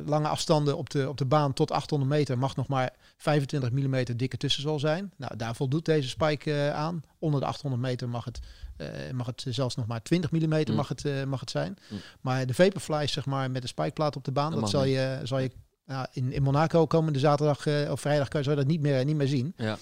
lange 0.07 0.29
afstanden 0.29 0.77
op 0.77 0.91
de, 0.91 1.09
op 1.09 1.19
de 1.19 1.25
baan 1.25 1.53
tot 1.53 1.71
800 1.71 2.11
meter 2.11 2.39
mag 2.39 2.57
nog 2.57 2.69
maar 2.69 2.91
25 3.19 3.71
mm 3.71 4.17
dikke 4.17 4.37
tussenzol 4.37 4.79
zijn. 4.79 5.13
Nou, 5.17 5.37
daar 5.37 5.55
voldoet 5.55 5.85
deze 5.85 6.09
spike 6.09 6.53
eh, 6.53 6.75
aan. 6.75 7.03
Onder 7.19 7.41
de 7.41 7.47
800 7.47 7.83
meter 7.83 8.09
mag 8.09 8.25
het, 8.25 8.39
eh, 8.77 8.89
mag 9.13 9.27
het 9.27 9.45
zelfs 9.49 9.75
nog 9.75 9.87
maar 9.87 10.03
20 10.03 10.31
mm 10.31 10.63
Mm. 10.69 10.75
mag, 10.75 10.89
het, 10.89 11.05
eh, 11.05 11.25
mag 11.25 11.41
het 11.41 11.51
zijn. 11.51 11.77
Mm. 11.89 11.99
Maar 12.21 12.47
de 12.47 12.55
Vaporfly, 12.55 13.07
zeg 13.07 13.27
maar, 13.27 13.51
met 13.51 13.63
de 13.63 13.69
spikeplaat 13.69 14.17
op 14.17 14.25
de 14.25 14.33
baan, 14.33 14.53
Dat 14.53 14.71
zal 14.71 14.85
je, 14.85 15.21
zal 15.23 15.39
je 15.39 15.51
nou, 15.87 16.07
in, 16.13 16.33
in 16.33 16.43
Monaco 16.43 16.87
komende 16.87 17.19
zaterdag 17.19 17.91
of 17.91 18.01
vrijdag 18.01 18.29
kan 18.29 18.43
je 18.43 18.55
dat 18.55 18.67
niet 18.67 18.81
meer, 18.81 19.05
niet 19.05 19.17
meer 19.17 19.29
zien. 19.29 19.53
ja. 19.57 19.79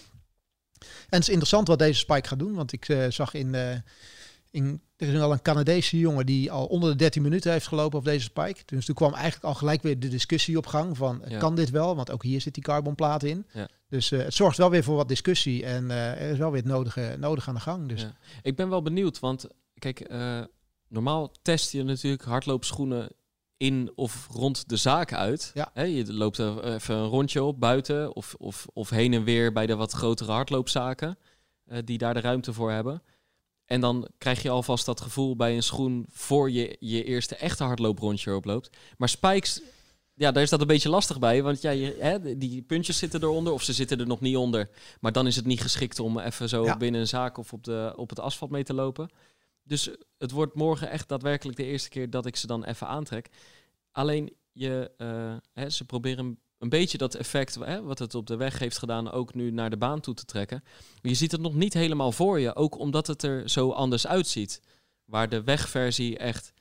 En 0.79 0.87
het 1.19 1.23
is 1.23 1.29
interessant 1.29 1.69
wat 1.69 1.79
deze 1.79 1.99
spike 1.99 2.29
gaat 2.29 2.39
doen, 2.39 2.55
want 2.55 2.73
ik 2.73 2.97
zag 3.09 3.35
in, 3.35 3.55
in 4.57 4.81
er 4.97 5.09
is 5.09 5.13
wel 5.13 5.33
een 5.33 5.43
Canadese 5.43 5.99
jongen 5.99 6.27
die 6.27 6.51
al 6.51 6.67
onder 6.67 6.91
de 6.91 6.97
13 6.97 7.23
minuten 7.23 7.53
heeft 7.53 7.67
gelopen 7.67 7.99
op 7.99 8.05
deze 8.05 8.25
spike. 8.25 8.63
Dus 8.67 8.85
toen 8.85 8.95
kwam 8.95 9.13
eigenlijk 9.15 9.45
al 9.45 9.55
gelijk 9.55 9.83
weer 9.83 9.99
de 9.99 10.09
discussie 10.09 10.57
op 10.57 10.67
gang 10.67 10.97
van 10.97 11.23
Ja. 11.29 11.39
kan 11.39 11.55
dit 11.55 11.71
wel? 11.71 11.97
Want 11.97 12.11
ook 12.11 12.23
hier 12.23 12.41
zit 12.41 12.55
die 12.55 12.63
carbonplaat 12.63 13.23
in. 13.23 13.47
Ja. 13.53 13.69
Dus 13.89 14.13
eh, 14.13 14.19
het 14.19 14.35
zorgt 14.35 14.57
wel 14.59 14.71
weer 14.71 14.83
voor 14.85 14.97
wat 14.97 15.09
discussie 15.09 15.65
en 15.65 15.91
eh, 15.91 16.11
er 16.11 16.31
is 16.31 16.39
wel 16.39 16.51
weer 16.51 16.63
het 16.63 16.71
nodige, 16.71 17.17
nodig 17.19 17.49
aan 17.49 17.55
de 17.55 17.61
gang. 17.61 17.89
Dus 17.89 18.01
Ja. 18.01 18.17
Ik 18.43 18.57
ben 18.57 18.69
wel 18.69 18.83
benieuwd, 18.83 19.19
want 19.19 19.47
kijk, 19.79 20.01
eh, 20.01 20.41
normaal 20.89 21.33
test 21.43 21.73
je 21.73 21.83
natuurlijk 21.83 22.25
hardloopschoenen 22.25 23.09
in 23.57 23.93
of 23.95 24.29
rond 24.31 24.69
de 24.69 24.77
zaak 24.77 25.13
uit. 25.13 25.51
Ja. 25.55 25.83
Je 25.85 26.13
loopt 26.13 26.39
er 26.39 26.65
even 26.65 26.95
een 26.95 27.07
rondje 27.09 27.43
op 27.43 27.61
buiten 27.61 28.15
of, 28.15 28.35
of, 28.39 28.67
of 28.73 28.91
heen 28.91 29.13
en 29.13 29.25
weer 29.25 29.53
bij 29.53 29.67
de 29.67 29.77
wat 29.77 29.93
grotere 29.93 30.33
hardloopzaken 30.33 31.19
eh, 31.67 31.79
die 31.85 31.99
daar 31.99 32.15
de 32.15 32.21
ruimte 32.21 32.53
voor 32.53 32.71
hebben. 32.71 33.03
En 33.67 33.81
dan 33.81 34.09
krijg 34.19 34.43
je 34.43 34.51
alvast 34.51 34.87
dat 34.87 35.01
gevoel 35.01 35.37
bij 35.37 35.55
een 35.57 35.63
schoen 35.63 36.07
voor 36.11 36.51
je 36.51 36.77
je 36.81 37.05
eerste 37.05 37.37
echte 37.37 37.65
hardlooprondje 37.65 38.35
oploopt. 38.35 38.77
Maar 38.97 39.09
spikes, 39.09 39.63
ja, 40.15 40.33
daar 40.33 40.43
is 40.43 40.51
dat 40.51 40.61
een 40.61 40.67
beetje 40.67 40.89
lastig 40.89 41.19
bij. 41.19 41.43
Want 41.43 41.61
ja, 41.63 41.71
je, 41.71 41.97
hè, 42.01 42.39
die 42.39 42.63
puntjes 42.63 42.99
zitten 42.99 43.23
eronder 43.23 43.53
of 43.53 43.63
ze 43.63 43.73
zitten 43.73 43.99
er 44.01 44.07
nog 44.07 44.21
niet 44.21 44.37
onder. 44.37 44.71
Maar 45.01 45.13
dan 45.13 45.27
is 45.27 45.37
het 45.37 45.47
niet 45.47 45.61
geschikt 45.61 45.99
om 45.99 46.19
even 46.19 46.49
zo 46.49 46.65
Ja. 46.65 46.77
binnen 46.77 47.01
een 47.01 47.09
zaak 47.09 47.39
of 47.39 47.53
op, 47.53 47.65
de, 47.65 47.93
op 47.97 48.09
het 48.09 48.21
asfalt 48.21 48.51
mee 48.51 48.65
te 48.65 48.75
lopen. 48.75 49.11
Dus 49.63 49.91
het 50.19 50.31
wordt 50.31 50.55
morgen 50.55 50.91
echt 50.91 51.09
daadwerkelijk 51.09 51.57
de 51.57 51.65
eerste 51.65 51.89
keer 51.89 52.11
dat 52.11 52.27
ik 52.27 52.37
ze 52.37 52.47
dan 52.47 52.65
even 52.65 52.87
aantrek. 52.87 53.29
Alleen 53.93 54.35
je, 54.53 54.91
eh, 54.97 55.37
hè, 55.53 55.71
ze 55.71 55.85
proberen 55.85 56.39
een, 56.59 56.69
beetje 56.69 56.99
dat 56.99 57.15
effect 57.15 57.55
hè, 57.55 57.83
wat 57.83 57.99
het 57.99 58.15
op 58.15 58.27
de 58.27 58.37
weg 58.37 58.59
heeft 58.59 58.79
gedaan 58.79 59.11
ook 59.11 59.35
nu 59.35 59.51
naar 59.51 59.71
de 59.71 59.77
baan 59.77 60.01
toe 60.01 60.15
te 60.15 60.25
trekken. 60.25 60.65
Je 61.03 61.15
ziet 61.15 61.33
het 61.33 61.41
nog 61.41 61.55
niet 61.55 61.75
helemaal 61.75 62.13
voor 62.13 62.41
je, 62.41 62.55
ook 62.55 62.79
omdat 62.79 63.07
het 63.07 63.23
er 63.23 63.49
zo 63.51 63.71
anders 63.71 64.07
uitziet. 64.07 64.61
Waar 65.05 65.29
de 65.29 65.43
wegversie 65.43 66.19
echt, 66.19 66.53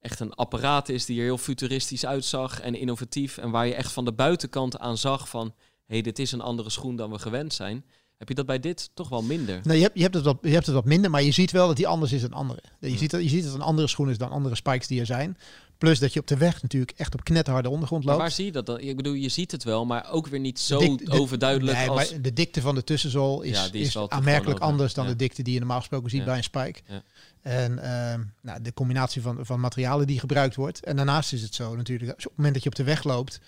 echt 0.00 0.20
een 0.20 0.34
apparaat 0.34 0.88
is 0.88 1.04
die 1.04 1.18
er 1.18 1.24
heel 1.24 1.38
futuristisch 1.38 2.06
uitzag 2.06 2.60
en 2.60 2.74
innovatief. 2.74 3.38
En 3.38 3.50
waar 3.50 3.66
je 3.66 3.74
echt 3.74 3.92
van 3.92 4.04
de 4.04 4.12
buitenkant 4.12 4.78
aan 4.78 4.98
zag 4.98 5.28
van, 5.28 5.46
hé, 5.46 5.52
hey, 5.86 6.02
dit 6.02 6.18
is 6.18 6.32
een 6.32 6.40
andere 6.40 6.70
schoen 6.70 6.96
dan 6.96 7.10
we 7.10 7.18
gewend 7.18 7.52
zijn. 7.54 7.84
Heb 8.16 8.28
je 8.28 8.34
dat 8.34 8.46
bij 8.46 8.60
dit 8.60 8.90
toch 8.94 9.08
wel 9.08 9.22
minder? 9.22 9.60
Nee, 9.62 9.76
je 9.76 9.82
hebt, 9.82 9.96
je, 9.96 10.02
hebt 10.02 10.14
het 10.14 10.24
wat, 10.24 10.38
je 10.42 10.48
hebt 10.48 10.66
het 10.66 10.74
wat 10.74 10.84
minder, 10.84 11.10
maar 11.10 11.22
je 11.22 11.30
ziet 11.30 11.50
wel 11.50 11.66
dat 11.66 11.76
die 11.76 11.86
anders 11.86 12.12
is 12.12 12.20
dan 12.20 12.32
andere. 12.32 12.62
Je, 12.80 12.90
Ja. 12.90 12.96
ziet, 12.96 13.10
dat, 13.10 13.22
je 13.22 13.28
ziet 13.28 13.42
dat 13.42 13.52
het 13.52 13.60
een 13.60 13.66
andere 13.66 13.88
schoen 13.88 14.10
is 14.10 14.18
dan 14.18 14.30
andere 14.30 14.54
spikes 14.54 14.86
die 14.86 15.00
er 15.00 15.06
zijn. 15.06 15.38
Plus 15.78 15.98
dat 15.98 16.12
je 16.12 16.20
op 16.20 16.26
de 16.26 16.36
weg 16.36 16.62
natuurlijk 16.62 16.92
echt 16.96 17.14
op 17.14 17.24
knetterharde 17.24 17.68
ondergrond 17.68 18.04
Maar 18.04 18.12
loopt. 18.12 18.26
waar 18.26 18.34
zie 18.36 18.44
je 18.44 18.52
dat 18.52 18.66
dan? 18.66 18.80
Ik 18.80 18.96
bedoel, 18.96 19.12
je 19.12 19.28
ziet 19.28 19.50
het 19.52 19.64
wel, 19.64 19.84
maar 19.86 20.10
ook 20.10 20.26
weer 20.26 20.40
niet 20.40 20.60
zo 20.60 20.78
dik- 20.78 21.06
de- 21.06 21.12
overduidelijk 21.20 21.78
Nee, 21.78 21.88
als... 21.88 22.10
maar 22.12 22.20
de 22.22 22.32
dikte 22.32 22.60
van 22.60 22.74
de 22.74 22.84
tussenzool 22.84 23.42
is, 23.42 23.56
Ja, 23.56 23.64
is 23.72 23.72
is, 23.72 23.96
aanmerkelijk 24.08 24.60
anders 24.60 24.94
dan 24.94 25.04
ja. 25.04 25.10
de 25.10 25.16
dikte 25.16 25.42
die 25.42 25.52
je 25.52 25.58
normaal 25.58 25.78
gesproken 25.78 26.10
ziet 26.10 26.18
Ja. 26.20 26.24
bij 26.26 26.36
een 26.36 26.42
spike. 26.44 26.80
Ja. 26.86 27.02
En 27.42 27.78
ehm, 27.78 28.20
nou, 28.40 28.62
de 28.62 28.72
combinatie 28.74 29.22
van, 29.22 29.38
van 29.40 29.60
materialen 29.60 30.06
die 30.06 30.20
gebruikt 30.20 30.54
wordt. 30.54 30.84
En 30.84 30.96
daarnaast 30.96 31.32
is 31.32 31.42
het 31.42 31.54
zo 31.54 31.76
natuurlijk, 31.76 32.10
op 32.12 32.18
het 32.18 32.32
moment 32.36 32.54
dat 32.54 32.62
je 32.62 32.68
op 32.68 32.74
de 32.74 32.84
weg 32.84 33.04
loopt, 33.04 33.40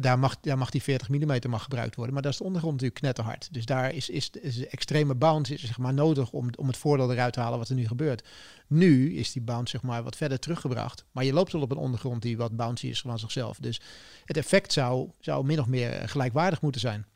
daar, 0.00 0.18
mag, 0.18 0.40
daar 0.40 0.58
mag 0.58 0.70
die 0.70 0.82
40 0.82 1.08
mm 1.08 1.38
mag 1.48 1.62
gebruikt 1.62 1.94
worden. 1.94 2.14
Maar 2.14 2.22
daar 2.22 2.32
is 2.32 2.38
de 2.38 2.44
ondergrond 2.44 2.74
natuurlijk 2.74 3.00
knetterhard. 3.00 3.48
Dus 3.52 3.64
daar 3.64 3.94
is, 3.94 4.08
is, 4.08 4.30
de 4.30 4.68
extreme 4.70 5.14
bounce 5.14 5.58
zeg 5.58 5.78
maar, 5.78 5.94
nodig 5.94 6.30
om, 6.32 6.48
om 6.56 6.66
het 6.66 6.76
voordeel 6.76 7.12
eruit 7.12 7.32
te 7.32 7.40
halen 7.40 7.58
wat 7.58 7.68
er 7.68 7.74
nu 7.74 7.86
gebeurt. 7.86 8.28
Nu 8.66 9.14
is 9.14 9.32
die 9.32 9.42
bounce 9.42 9.70
zeg 9.70 9.82
maar, 9.82 10.02
wat 10.02 10.16
verder 10.16 10.38
teruggebracht. 10.38 11.04
Maar 11.12 11.24
je 11.24 11.32
loopt 11.32 11.52
wel 11.52 11.62
op 11.62 11.70
een 11.70 11.76
ondergrond 11.76 12.22
die 12.22 12.36
wat 12.36 12.56
bouncy 12.56 12.86
is 12.86 13.00
van 13.00 13.18
zichzelf. 13.18 13.58
Dus 13.58 13.80
het 14.24 14.36
effect 14.36 14.72
zou, 14.72 15.10
zou 15.20 15.44
min 15.44 15.60
of 15.60 15.66
meer 15.66 15.92
eh, 15.92 16.08
gelijkwaardig 16.08 16.62
moeten 16.62 16.80
zijn. 16.80 17.06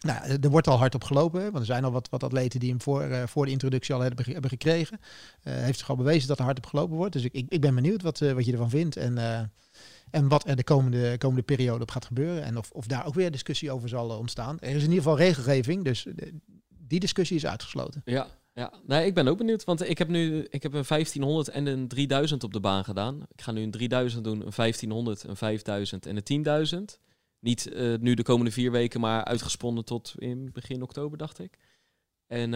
Nou, 0.00 0.28
ja, 0.28 0.36
er 0.40 0.50
wordt 0.50 0.66
al 0.66 0.78
hard 0.78 0.94
op 0.94 1.04
gelopen, 1.04 1.42
want 1.42 1.58
er 1.58 1.64
zijn 1.64 1.84
al 1.84 1.90
wat, 1.92 2.08
wat 2.08 2.22
atleten 2.22 2.60
die 2.60 2.70
hem 2.70 2.80
voor, 2.82 3.02
eh, 3.02 3.26
voor 3.26 3.44
de 3.44 3.50
introductie 3.50 3.94
al 3.94 4.00
hebben, 4.00 4.24
ge- 4.24 4.32
hebben 4.32 4.50
gekregen. 4.50 5.00
Eh, 5.42 5.54
heeft 5.54 5.78
zich 5.78 5.90
al 5.90 5.96
bewezen 5.96 6.28
dat 6.28 6.38
er 6.38 6.44
hard 6.44 6.56
op 6.58 6.66
gelopen 6.66 6.96
wordt. 6.96 7.12
Dus 7.12 7.22
ik, 7.24 7.46
ik, 7.48 7.60
ben 7.60 7.74
benieuwd 7.74 8.02
wat, 8.02 8.20
eh, 8.20 8.32
wat 8.32 8.44
je 8.44 8.52
ervan 8.52 8.70
vindt 8.70 8.96
en, 8.96 9.18
eh, 9.18 9.40
en 10.10 10.28
wat 10.28 10.48
er 10.48 10.56
de 10.56 10.64
komende, 10.64 11.18
komende 11.18 11.42
periode 11.42 11.82
op 11.82 11.90
gaat 11.90 12.04
gebeuren. 12.04 12.42
En 12.42 12.56
of, 12.56 12.70
of 12.70 12.86
daar 12.86 13.06
ook 13.06 13.14
weer 13.14 13.30
discussie 13.30 13.70
over 13.70 13.88
zal 13.88 14.10
eh, 14.10 14.18
ontstaan. 14.18 14.60
Er 14.60 14.68
is 14.68 14.74
in 14.74 14.88
ieder 14.88 14.96
geval 14.96 15.16
regelgeving, 15.16 15.84
dus 15.84 16.06
eh, 16.06 16.32
die 16.68 17.00
discussie 17.00 17.36
is 17.36 17.46
uitgesloten. 17.46 18.02
Ja, 18.04 18.26
ja. 18.52 18.72
Nee, 18.86 19.06
ik 19.06 19.14
ben 19.14 19.28
ook 19.28 19.38
benieuwd. 19.38 19.64
Want 19.64 19.88
ik 19.88 19.98
heb 19.98 20.08
nu 20.08 20.46
ik 20.50 20.62
heb 20.62 20.72
een 20.72 20.84
1500 20.88 21.48
en 21.48 21.66
een 21.66 21.88
3000 21.88 22.44
op 22.44 22.52
de 22.52 22.60
baan 22.60 22.84
gedaan. 22.84 23.22
Ik 23.32 23.42
ga 23.42 23.52
nu 23.52 23.62
een 23.62 23.70
3000 23.70 24.24
doen, 24.24 24.46
een 24.46 24.52
1500, 24.56 25.22
een 25.22 25.36
5000 25.36 26.06
en 26.06 26.20
een 26.24 26.88
10.000. 26.96 27.00
Niet 27.40 27.72
eh, 27.72 27.94
nu 27.98 28.14
de 28.14 28.22
komende 28.22 28.50
vier 28.50 28.70
weken, 28.70 29.00
maar 29.00 29.24
uitgesponnen 29.24 29.84
tot 29.84 30.14
in 30.16 30.50
begin 30.52 30.82
oktober, 30.82 31.18
dacht 31.18 31.38
ik. 31.38 31.58
En 32.26 32.50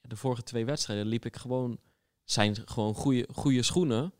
de 0.00 0.16
vorige 0.16 0.42
twee 0.42 0.64
wedstrijden 0.64 1.06
liep 1.06 1.24
ik 1.24 1.36
gewoon... 1.36 1.78
zijn 2.24 2.56
gewoon 2.64 2.94
goede, 2.94 3.28
goede 3.32 3.62
schoenen. 3.62 4.12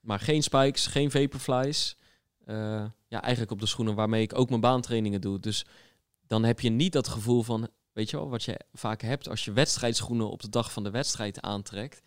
Maar 0.00 0.20
geen 0.20 0.42
spikes, 0.42 0.86
geen 0.86 1.10
vaporflies. 1.10 1.96
Eh, 2.44 2.84
ja, 3.08 3.22
eigenlijk 3.22 3.52
op 3.52 3.60
de 3.60 3.66
schoenen 3.66 3.94
waarmee 3.94 4.22
ik 4.22 4.38
ook 4.38 4.48
mijn 4.48 4.60
baantrainingen 4.60 5.20
doe. 5.20 5.40
Dus 5.40 5.66
dan 6.26 6.44
heb 6.44 6.60
je 6.60 6.70
niet 6.70 6.92
dat 6.92 7.08
gevoel 7.08 7.42
van... 7.42 7.68
Weet 7.92 8.10
je 8.10 8.16
wel, 8.16 8.28
wat 8.28 8.42
je 8.42 8.60
vaak 8.72 9.02
hebt 9.02 9.28
als 9.28 9.44
je 9.44 9.52
wedstrijdschoenen 9.52 10.30
op 10.30 10.40
de 10.40 10.48
dag 10.48 10.72
van 10.72 10.82
de 10.82 10.90
wedstrijd 10.90 11.40
aantrekt. 11.40 12.02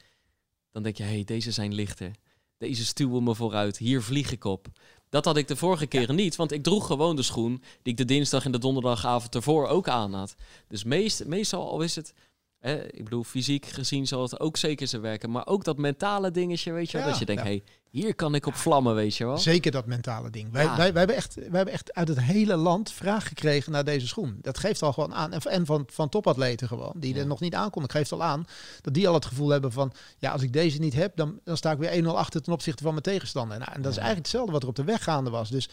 Dan 0.72 0.84
denk 0.84 0.98
je, 0.98 1.04
hé, 1.04 1.10
hey, 1.10 1.24
deze 1.24 1.52
zijn 1.52 1.74
lichter. 1.74 2.12
Deze 2.58 2.86
stuwen 2.86 3.24
me 3.24 3.36
vooruit. 3.36 3.78
Hier 3.78 4.02
vlieg 4.02 4.32
ik 4.32 4.44
op. 4.44 4.68
Dat 5.10 5.26
had 5.26 5.38
ik 5.38 5.48
de 5.48 5.56
vorige 5.56 5.86
keren 5.86 6.16
niet, 6.16 6.36
want 6.36 6.52
ik 6.52 6.64
droeg 6.64 6.86
gewoon 6.86 7.16
de 7.16 7.24
schoen 7.24 7.64
die 7.82 7.92
ik 7.92 7.98
de 7.98 8.06
dinsdag 8.06 8.46
en 8.46 8.52
de 8.52 8.58
donderdagavond 8.58 9.36
ervoor 9.36 9.68
ook 9.68 9.88
aan 9.88 10.14
had. 10.14 10.36
Dus 10.68 10.84
meest, 10.84 11.26
meestal 11.26 11.70
al 11.70 11.82
is 11.82 11.96
het, 11.96 12.14
hè, 12.62 12.92
ik 12.92 13.04
bedoel, 13.04 13.24
fysiek 13.24 13.66
gezien 13.66 14.08
zal 14.08 14.22
het 14.22 14.40
ook 14.40 14.58
zeker 14.58 14.88
zijn 14.88 15.02
werken, 15.02 15.32
maar 15.32 15.48
ook 15.48 15.64
dat 15.64 15.78
mentale 15.78 16.32
dingetje, 16.32 16.72
weet 16.72 16.92
je 16.92 16.98
wel, 16.98 17.06
Ja, 17.06 17.12
dat 17.12 17.20
je 17.20 17.26
denkt, 17.26 17.42
ja. 17.42 17.48
hey, 17.48 17.64
hier 17.90 18.16
kan 18.16 18.36
ik 18.36 18.46
op 18.46 18.56
vlammen, 18.56 18.96
weet 18.96 19.16
je 19.16 19.26
wel. 19.26 19.38
Zeker 19.38 19.72
dat 19.72 19.86
mentale 19.86 20.30
ding. 20.30 20.52
Wij, 20.52 20.64
Ja. 20.64 20.78
wij, 20.78 20.90
wij, 20.92 20.98
hebben 20.98 21.16
echt, 21.16 21.36
wij 21.36 21.46
hebben 21.52 21.74
echt 21.74 21.94
uit 21.94 22.08
het 22.08 22.22
hele 22.22 22.56
land 22.56 22.92
vraag 22.92 23.28
gekregen 23.28 23.72
naar 23.72 23.84
deze 23.84 24.08
schoen. 24.08 24.38
Dat 24.42 24.58
geeft 24.58 24.82
al 24.82 24.94
gewoon 24.94 25.14
aan. 25.14 25.34
En, 25.34 25.66
van, 25.66 25.84
van 25.92 26.10
topatleten 26.10 26.68
gewoon, 26.68 26.94
die 26.96 27.20
er 27.20 27.28
nog 27.28 27.40
niet 27.40 27.56
aankomen. 27.56 27.88
Dat 27.90 27.98
geeft 27.98 28.12
al 28.12 28.24
aan 28.24 28.46
dat 28.82 28.94
die 28.94 29.08
al 29.08 29.14
het 29.14 29.26
gevoel 29.26 29.50
hebben 29.50 29.72
van... 29.72 29.92
ja, 30.18 30.32
als 30.32 30.42
ik 30.42 30.54
deze 30.54 30.80
niet 30.80 30.94
heb, 30.94 31.16
dan, 31.16 31.40
dan 31.44 31.58
sta 31.58 31.72
ik 31.72 31.78
weer 31.78 32.04
1-0 32.04 32.08
achter 32.08 32.42
ten 32.42 32.54
opzichte 32.54 32.84
van 32.84 32.92
mijn 32.92 33.04
tegenstander. 33.04 33.58
Nou, 33.60 33.72
en 33.72 33.82
dat 33.82 33.92
is 33.92 33.98
eigenlijk 33.98 34.28
hetzelfde 34.28 34.52
wat 34.52 34.64
er 34.64 34.70
op 34.70 34.76
de 34.76 34.84
weg 34.84 35.04
gaande 35.04 35.30
was. 35.30 35.50
Dus 35.50 35.64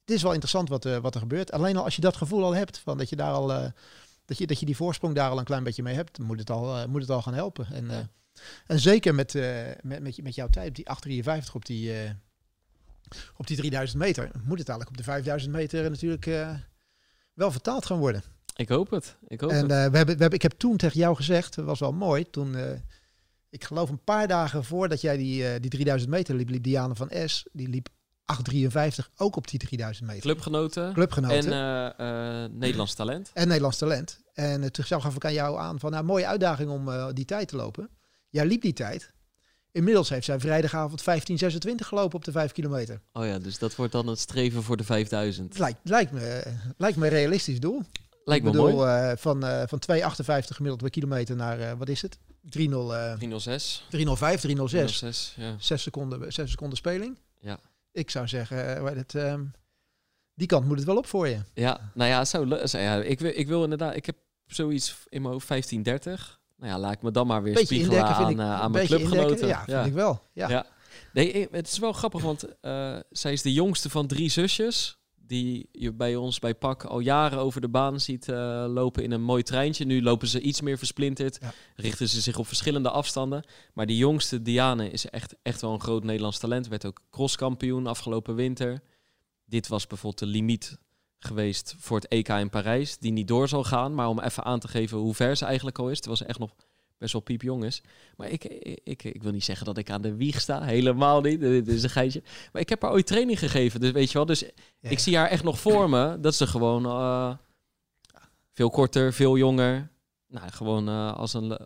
het 0.00 0.14
is 0.14 0.22
wel 0.22 0.32
interessant 0.32 0.68
wat, 0.68 0.84
eh, 0.84 0.96
wat 0.96 1.14
er 1.14 1.20
gebeurt. 1.20 1.52
Alleen 1.52 1.76
al 1.76 1.84
als 1.84 1.94
je 1.94 2.00
dat 2.00 2.16
gevoel 2.16 2.44
al 2.44 2.54
hebt, 2.54 2.78
van 2.78 2.98
dat 2.98 3.08
je 3.08 3.16
daar 3.16 3.32
al... 3.32 3.52
eh, 3.52 3.64
dat 4.26 4.38
je, 4.38 4.46
dat 4.46 4.60
je 4.60 4.66
die 4.66 4.76
voorsprong 4.76 5.14
daar 5.14 5.30
al 5.30 5.38
een 5.38 5.44
klein 5.44 5.64
beetje 5.64 5.82
mee 5.82 5.94
hebt, 5.94 6.18
moet 6.18 6.38
het 6.38 6.50
al, 6.50 6.76
eh, 6.76 6.86
moet 6.86 7.00
het 7.00 7.10
al 7.10 7.22
gaan 7.22 7.34
helpen. 7.34 7.66
En, 7.72 7.90
eh, 7.90 7.96
Ja. 7.96 8.08
en 8.66 8.80
zeker 8.80 9.14
met, 9.14 9.34
eh, 9.34 9.66
met, 9.82 10.00
met, 10.02 10.16
je- 10.16 10.22
met 10.22 10.34
jouw 10.34 10.48
tijd, 10.48 10.74
die 10.74 10.88
853 10.88 11.54
op 11.54 11.64
die, 11.64 11.92
op 13.36 13.46
die 13.46 13.56
3000 13.56 13.98
meter, 14.02 14.22
moet 14.24 14.58
het 14.58 14.68
eigenlijk 14.68 14.88
op 14.88 14.96
de 14.96 15.02
5000 15.02 15.52
meter 15.52 15.90
natuurlijk 15.90 16.24
wel 17.32 17.50
vertaald 17.50 17.86
gaan 17.86 17.98
worden. 17.98 18.22
Ik 18.56 18.68
hoop 18.68 18.90
het, 18.90 19.16
ik 19.28 19.40
hoop 19.40 19.50
En 19.50 19.66
we 19.66 19.72
hebben, 19.74 19.92
we 19.92 20.08
hebben, 20.08 20.30
ik 20.32 20.42
heb 20.42 20.52
toen 20.52 20.76
tegen 20.76 20.98
jou 21.00 21.16
gezegd, 21.16 21.54
dat 21.54 21.64
was 21.64 21.80
wel 21.80 21.92
mooi, 21.92 22.30
toen, 22.30 22.56
ik 23.50 23.64
geloof 23.64 23.90
een 23.90 24.04
paar 24.04 24.28
dagen 24.28 24.64
voordat 24.64 25.00
jij 25.00 25.16
die, 25.16 25.60
die 25.60 25.70
3000 25.70 26.10
meter 26.10 26.34
liep, 26.34 26.48
liep 26.48 26.62
Diane 26.62 26.94
van 26.94 27.10
S, 27.26 27.46
die 27.52 27.68
liep 27.68 27.88
853 28.26 29.10
ook 29.16 29.36
op 29.36 29.48
die 29.48 29.58
3000 29.58 30.06
meter. 30.06 30.22
Clubgenoten 30.22 30.92
Clubgenoten. 30.92 31.52
en 31.52 31.92
eh, 31.96 32.44
eh, 32.44 32.50
Nederlands 32.52 32.94
talent. 32.94 33.30
En 33.34 33.46
Nederlands 33.46 33.78
talent. 33.78 34.20
En 34.34 34.62
uh, 34.62 34.68
toen 34.68 34.84
gaf 34.84 35.16
ik 35.16 35.24
aan 35.24 35.32
jou 35.32 35.58
aan 35.58 35.78
van, 35.80 35.90
nou, 35.90 36.04
mooie 36.04 36.26
uitdaging 36.26 36.70
om 36.70 36.88
eh, 36.88 37.06
die 37.12 37.24
tijd 37.24 37.48
te 37.48 37.56
lopen. 37.56 37.88
Jij 38.30 38.46
liep 38.46 38.62
die 38.62 38.72
tijd. 38.72 39.14
Inmiddels 39.72 40.08
heeft 40.08 40.24
zij 40.24 40.40
vrijdagavond 40.40 41.00
15.26 41.00 41.06
gelopen 41.76 42.16
op 42.16 42.24
de 42.24 42.32
5 42.32 42.52
kilometer. 42.52 43.00
Oh 43.12 43.26
ja, 43.26 43.38
dus 43.38 43.58
dat 43.58 43.74
wordt 43.74 43.92
dan 43.92 44.06
het 44.06 44.18
streven 44.18 44.62
voor 44.62 44.76
de 44.76 44.84
5000. 44.84 45.48
Het 45.48 45.58
lijkt, 45.58 45.78
lijkt, 45.82 46.12
me, 46.12 46.42
lijkt 46.76 46.96
me 46.96 47.04
een 47.04 47.10
realistisch 47.12 47.60
doel. 47.60 47.82
Lijkt 48.24 48.44
me 48.44 48.50
ik 48.50 48.56
bedoel, 48.56 48.76
mooi. 48.76 48.90
eh, 48.90 49.16
van, 49.16 49.44
eh 49.44 49.62
van 49.66 49.78
2,58 49.78 50.46
gemiddeld 50.46 50.80
per 50.80 50.90
kilometer 50.90 51.36
naar, 51.36 51.60
eh, 51.60 51.72
wat 51.78 51.88
is 51.88 52.02
het? 52.02 52.18
3,0, 52.42 52.94
eh 52.94 53.12
306. 53.12 53.86
305, 53.90 54.40
306. 54.40 54.98
306, 54.98 55.34
ja. 55.36 55.54
6 55.58 55.82
seconden, 55.82 56.32
6 56.32 56.50
seconden 56.50 56.76
speling. 56.76 57.18
Ja. 57.40 57.58
Ik 57.96 58.10
zou 58.10 58.28
zeggen, 58.28 58.76
eh, 58.76 58.94
het, 58.96 59.14
ehm, 59.14 59.44
die 60.34 60.46
kant 60.46 60.66
moet 60.66 60.76
het 60.76 60.86
wel 60.86 60.96
op 60.96 61.06
voor 61.06 61.28
je. 61.28 61.38
Ja, 61.54 61.90
nou 61.94 62.10
ja, 62.10 62.24
zo, 62.24 62.46
le- 62.46 62.66
zo, 62.68 62.78
ja 62.78 62.96
ik, 63.02 63.20
wil, 63.20 63.32
ik 63.34 63.46
wil 63.46 63.62
inderdaad, 63.62 63.96
ik 63.96 64.06
heb 64.06 64.16
zoiets 64.46 64.96
in 65.08 65.20
mijn 65.22 65.32
hoofd 65.32 65.46
1530. 65.46 66.40
Nou 66.56 66.72
ja, 66.72 66.78
laat 66.78 66.92
ik 66.92 67.02
me 67.02 67.10
dan 67.10 67.26
maar 67.26 67.42
weer 67.42 67.52
Beetje 67.54 67.74
spiegelen 67.74 68.04
aan, 68.04 68.30
ik. 68.30 68.38
eh, 68.38 68.60
aan 68.60 68.70
mijn 68.70 68.86
clubgenoten. 68.86 69.48
Ja, 69.48 69.64
vind 69.64 69.86
ik 69.86 69.92
wel. 69.92 70.22
Ja. 70.32 70.48
Ja. 70.48 70.66
Nee, 71.12 71.48
het 71.50 71.66
is 71.66 71.78
wel 71.78 71.92
grappig, 71.92 72.22
want 72.22 72.60
eh, 72.60 72.96
zij 73.10 73.32
is 73.32 73.42
de 73.42 73.52
jongste 73.52 73.90
van 73.90 74.06
drie 74.06 74.28
zusjes. 74.30 74.98
Die 75.26 75.68
je 75.72 75.92
bij 75.92 76.16
ons 76.16 76.38
bij 76.38 76.54
PAK 76.54 76.84
al 76.84 76.98
jaren 76.98 77.38
over 77.38 77.60
de 77.60 77.68
baan 77.68 78.00
ziet 78.00 78.28
eh, 78.28 78.64
lopen 78.68 79.02
in 79.02 79.12
een 79.12 79.22
mooi 79.22 79.42
treintje. 79.42 79.84
Nu 79.84 80.02
lopen 80.02 80.28
ze 80.28 80.40
iets 80.40 80.60
meer 80.60 80.78
versplinterd. 80.78 81.38
Ja. 81.40 81.52
Richten 81.74 82.08
ze 82.08 82.20
zich 82.20 82.38
op 82.38 82.46
verschillende 82.46 82.90
afstanden. 82.90 83.44
Maar 83.74 83.86
die 83.86 83.96
jongste, 83.96 84.42
Diane, 84.42 84.90
is 84.90 85.10
echt, 85.10 85.34
echt 85.42 85.60
wel 85.60 85.72
een 85.72 85.80
groot 85.80 86.04
Nederlands 86.04 86.38
talent. 86.38 86.68
Werd 86.68 86.86
ook 86.86 87.00
crosskampioen 87.10 87.86
afgelopen 87.86 88.34
winter. 88.34 88.82
Dit 89.44 89.68
was 89.68 89.86
bijvoorbeeld 89.86 90.22
de 90.22 90.38
limiet 90.38 90.78
geweest 91.18 91.74
voor 91.78 91.96
het 91.96 92.08
EK 92.08 92.28
in 92.28 92.50
Parijs. 92.50 92.98
Die 92.98 93.12
niet 93.12 93.28
door 93.28 93.48
zal 93.48 93.64
gaan. 93.64 93.94
Maar 93.94 94.08
om 94.08 94.20
even 94.20 94.44
aan 94.44 94.60
te 94.60 94.68
geven 94.68 94.98
hoe 94.98 95.14
ver 95.14 95.36
ze 95.36 95.44
eigenlijk 95.44 95.78
al 95.78 95.90
is. 95.90 95.98
Terwijl 95.98 96.16
ze 96.16 96.24
echt 96.24 96.38
nog 96.38 96.54
best 96.98 97.12
wel 97.12 97.22
piepjong 97.22 97.64
is. 97.64 97.82
Maar 98.16 98.28
ik, 98.28 98.44
ik, 98.84 99.04
ik, 99.04 99.22
wil 99.22 99.32
niet 99.32 99.44
zeggen 99.44 99.66
dat 99.66 99.78
ik 99.78 99.90
aan 99.90 100.02
de 100.02 100.14
wieg 100.14 100.40
sta. 100.40 100.62
Helemaal 100.62 101.20
niet. 101.20 101.40
Dit 101.40 101.68
is 101.68 101.82
een 101.82 101.90
geitje. 101.90 102.22
Maar 102.52 102.62
ik 102.62 102.68
heb 102.68 102.82
haar 102.82 102.90
ooit 102.90 103.06
training 103.06 103.38
gegeven. 103.38 103.80
Dus 103.80 103.90
weet 103.90 104.08
je 104.08 104.18
wel. 104.18 104.26
Dus 104.26 104.40
Ja. 104.80 104.90
ik 104.90 104.98
zie 104.98 105.16
haar 105.16 105.28
echt 105.28 105.44
nog 105.44 105.60
voor 105.60 105.90
me. 105.90 106.20
Dat 106.20 106.34
ze 106.34 106.46
gewoon 106.46 106.84
eh, 106.86 107.32
veel 108.52 108.70
korter, 108.70 109.12
veel 109.12 109.36
jonger. 109.36 109.90
Nou, 110.28 110.50
gewoon 110.50 110.88
eh, 110.88 111.16
als 111.16 111.34
een 111.34 111.58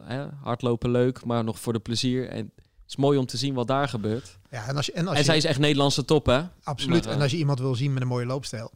hardlopen 0.43 0.91
leuk, 0.91 1.25
maar 1.25 1.45
nog 1.45 1.59
voor 1.61 1.73
de 1.73 1.79
plezier. 1.79 2.29
En 2.29 2.53
het 2.57 2.99
is 2.99 3.05
mooi 3.05 3.19
om 3.19 3.27
te 3.27 3.37
zien 3.37 3.55
wat 3.55 3.67
daar 3.67 3.89
gebeurt. 3.89 4.39
Ja, 4.51 4.67
en 4.67 4.77
als 4.77 4.87
je, 4.87 4.93
en 4.93 5.05
als 5.07 5.13
en 5.13 5.19
je, 5.19 5.25
zij 5.25 5.37
is 5.37 5.45
echt 5.45 5.59
Nederlandse 5.59 6.05
top, 6.05 6.27
hè? 6.27 6.43
absoluut. 6.63 6.99
maar, 7.05 7.11
eh, 7.11 7.17
en 7.17 7.23
als 7.23 7.31
je 7.31 7.37
iemand 7.37 7.59
wil 7.59 7.75
zien 7.75 7.93
met 7.93 8.03
een 8.03 8.09
mooie 8.09 8.27
loopstijl, 8.27 8.71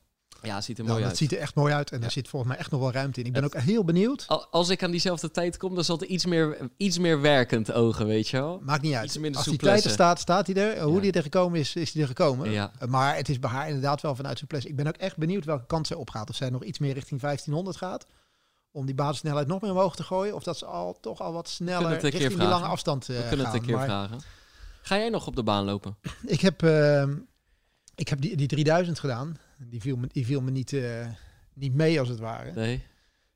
Ja, 0.47 0.61
ziet 0.61 0.79
er 0.79 0.85
dan 0.85 0.87
mooi 0.93 1.01
dat 1.01 1.09
uit. 1.11 1.19
ziet 1.19 1.33
er 1.33 1.39
echt 1.39 1.55
mooi 1.55 1.73
uit. 1.75 1.91
En 1.91 1.97
Ja. 1.97 2.03
daar 2.03 2.11
zit 2.13 2.29
volgens 2.29 2.51
mij 2.53 2.61
echt 2.61 2.71
nog 2.71 2.81
wel 2.81 2.93
ruimte 2.93 3.21
in. 3.21 3.27
Ik 3.27 3.33
ben 3.33 3.43
Het- 3.43 3.55
ook 3.57 3.61
heel 3.63 3.85
benieuwd. 3.85 4.25
Al- 4.29 4.47
Als 4.51 4.69
ik 4.69 4.83
aan 4.83 4.91
diezelfde 4.91 5.31
tijd 5.31 5.57
kom, 5.57 5.75
dan 5.75 5.85
zal 5.85 5.97
het 5.99 6.09
iets 6.09 6.27
meer, 6.27 6.71
iets 6.77 6.99
meer 6.99 7.21
werkend 7.21 7.73
ogen, 7.73 8.07
weet 8.07 8.29
je 8.29 8.37
wel? 8.37 8.61
Maakt 8.63 8.83
niet 8.83 8.95
uit. 8.95 9.05
Iets 9.05 9.15
minder 9.19 9.37
Als 9.37 9.45
die 9.45 9.53
souplesse. 9.55 9.83
tijd 9.89 9.99
er 9.99 10.05
staat, 10.05 10.21
staat 10.21 10.47
hij 10.47 10.57
er. 10.77 10.83
Hoe 10.83 10.95
Ja. 10.95 11.01
die 11.01 11.13
er 11.13 11.23
gekomen 11.23 11.59
is, 11.61 11.75
is 11.77 11.93
hij 11.93 12.03
er 12.03 12.09
gekomen. 12.09 12.51
Ja. 12.51 12.71
Maar 12.89 13.17
het 13.17 13.29
is 13.29 13.39
bij 13.39 13.51
haar 13.51 13.67
inderdaad 13.67 14.01
wel 14.01 14.15
vanuit 14.15 14.37
zijn 14.37 14.49
ples. 14.49 14.65
Ik 14.65 14.77
ben 14.77 14.87
ook 14.87 14.97
echt 14.97 15.17
benieuwd 15.17 15.45
welke 15.45 15.67
kant 15.67 15.87
zij 15.87 15.97
opgaat. 15.97 16.31
Of 16.31 16.37
zij 16.37 16.51
nog 16.51 16.63
iets 16.65 16.79
meer 16.79 16.95
richting 16.95 17.21
1500 17.21 17.77
gaat. 17.77 18.07
Om 18.71 18.87
die 18.87 18.95
basissnelheid 18.95 19.47
nog 19.47 19.61
meer 19.61 19.71
omhoog 19.71 19.97
te 19.97 20.03
gooien. 20.03 20.35
Of 20.35 20.43
dat 20.43 20.59
ze 20.59 20.65
al 20.67 20.99
toch 21.01 21.21
al 21.21 21.33
wat 21.33 21.49
sneller 21.49 21.91
richting 21.91 22.13
die 22.13 22.31
vragen. 22.31 22.49
lange 22.49 22.67
afstand 22.67 23.09
uh, 23.09 23.17
We 23.17 23.29
kunnen 23.29 23.47
het 23.47 23.55
een 23.55 23.63
keer 23.63 23.77
Maar 23.77 23.85
vragen. 23.85 24.19
Ga 24.83 24.97
jij 24.97 25.09
nog 25.09 25.27
op 25.27 25.37
de 25.37 25.43
baan 25.43 25.65
lopen? 25.65 25.97
Ik 26.27 26.41
heb, 26.41 26.63
uh, 26.63 27.03
ik 27.95 28.09
heb 28.09 28.21
die, 28.21 28.37
die 28.37 28.47
3000 28.47 28.99
gedaan. 28.99 29.37
Die 29.59 29.81
viel 29.81 29.97
me, 29.97 30.07
die 30.13 30.27
viel 30.27 30.41
me 30.41 30.51
niet, 30.51 30.73
uh, 30.73 31.07
niet 31.55 31.75
mee 31.75 32.01
als 32.01 32.09
het 32.09 32.19
ware. 32.19 32.53
Nee. 32.53 32.83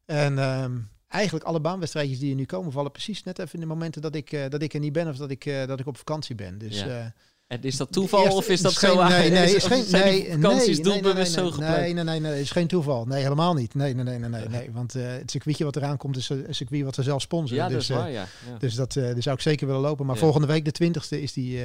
En 0.04 0.38
um, 0.38 0.88
eigenlijk 1.08 1.44
alle 1.44 1.60
baanwedstrijdjes 1.60 2.18
die 2.18 2.30
er 2.30 2.36
nu 2.36 2.44
komen 2.44 2.72
vallen 2.72 2.90
precies 2.90 3.22
net 3.22 3.38
even 3.38 3.54
in 3.54 3.60
de 3.60 3.66
momenten 3.66 4.02
dat 4.02 4.14
ik, 4.14 4.32
uh, 4.32 4.48
dat 4.48 4.62
ik 4.62 4.74
er 4.74 4.80
niet 4.80 4.92
ben 4.92 5.08
of 5.08 5.16
dat 5.16 5.30
ik, 5.30 5.44
uh, 5.44 5.66
dat 5.66 5.80
ik 5.80 5.86
op 5.86 5.96
vakantie 5.96 6.34
ben. 6.34 6.58
Dus, 6.58 6.80
ja. 6.80 7.14
En 7.46 7.62
is 7.62 7.76
dat 7.76 7.92
toeval 7.92 8.22
eerste, 8.22 8.36
of 8.36 8.48
is 8.48 8.60
dat 8.60 8.76
geen, 8.76 8.90
zo? 8.90 9.08
Nee, 9.08 9.30
nee, 9.30 9.54
is 9.54 9.64
geen, 9.64 9.84
nee, 9.90 10.30
vakanties 10.30 10.78
nee, 10.80 11.00
nee, 11.00 11.14
nee, 11.14 11.24
zo 11.24 11.50
gepland? 11.50 11.76
Nee, 11.76 11.92
nee, 11.92 12.04
nee, 12.04 12.20
nee, 12.20 12.40
is 12.40 12.50
geen 12.50 12.66
toeval. 12.66 13.06
Nee, 13.06 13.22
helemaal 13.22 13.54
niet. 13.54 13.74
Nee, 13.74 13.94
nee, 13.94 14.04
nee, 14.04 14.18
nee, 14.18 14.28
nee, 14.28 14.48
nee. 14.48 14.72
Want 14.72 14.92
het 14.92 15.30
circuitje 15.30 15.64
wat 15.64 15.76
eraan 15.76 15.96
komt 15.96 16.16
is 16.16 16.28
een 16.28 16.54
circuit 16.54 16.84
wat 16.84 16.96
we 16.96 17.02
zelf 17.02 17.22
sponsoren. 17.22 17.62
Ja, 17.62 17.68
dat 17.68 17.78
dus, 17.78 17.90
is 17.90 17.96
waar, 17.96 18.10
ja. 18.10 18.26
ja. 18.50 18.58
Dus 18.58 18.74
dat 18.74 18.92
dus 18.92 19.24
zou 19.24 19.36
ik 19.36 19.42
zeker 19.42 19.66
willen 19.66 19.82
lopen. 19.82 20.06
Maar 20.06 20.16
volgende 20.16 20.46
week, 20.46 20.74
de 20.74 20.84
20ste, 20.84 21.20
is 21.20 21.32
die... 21.32 21.60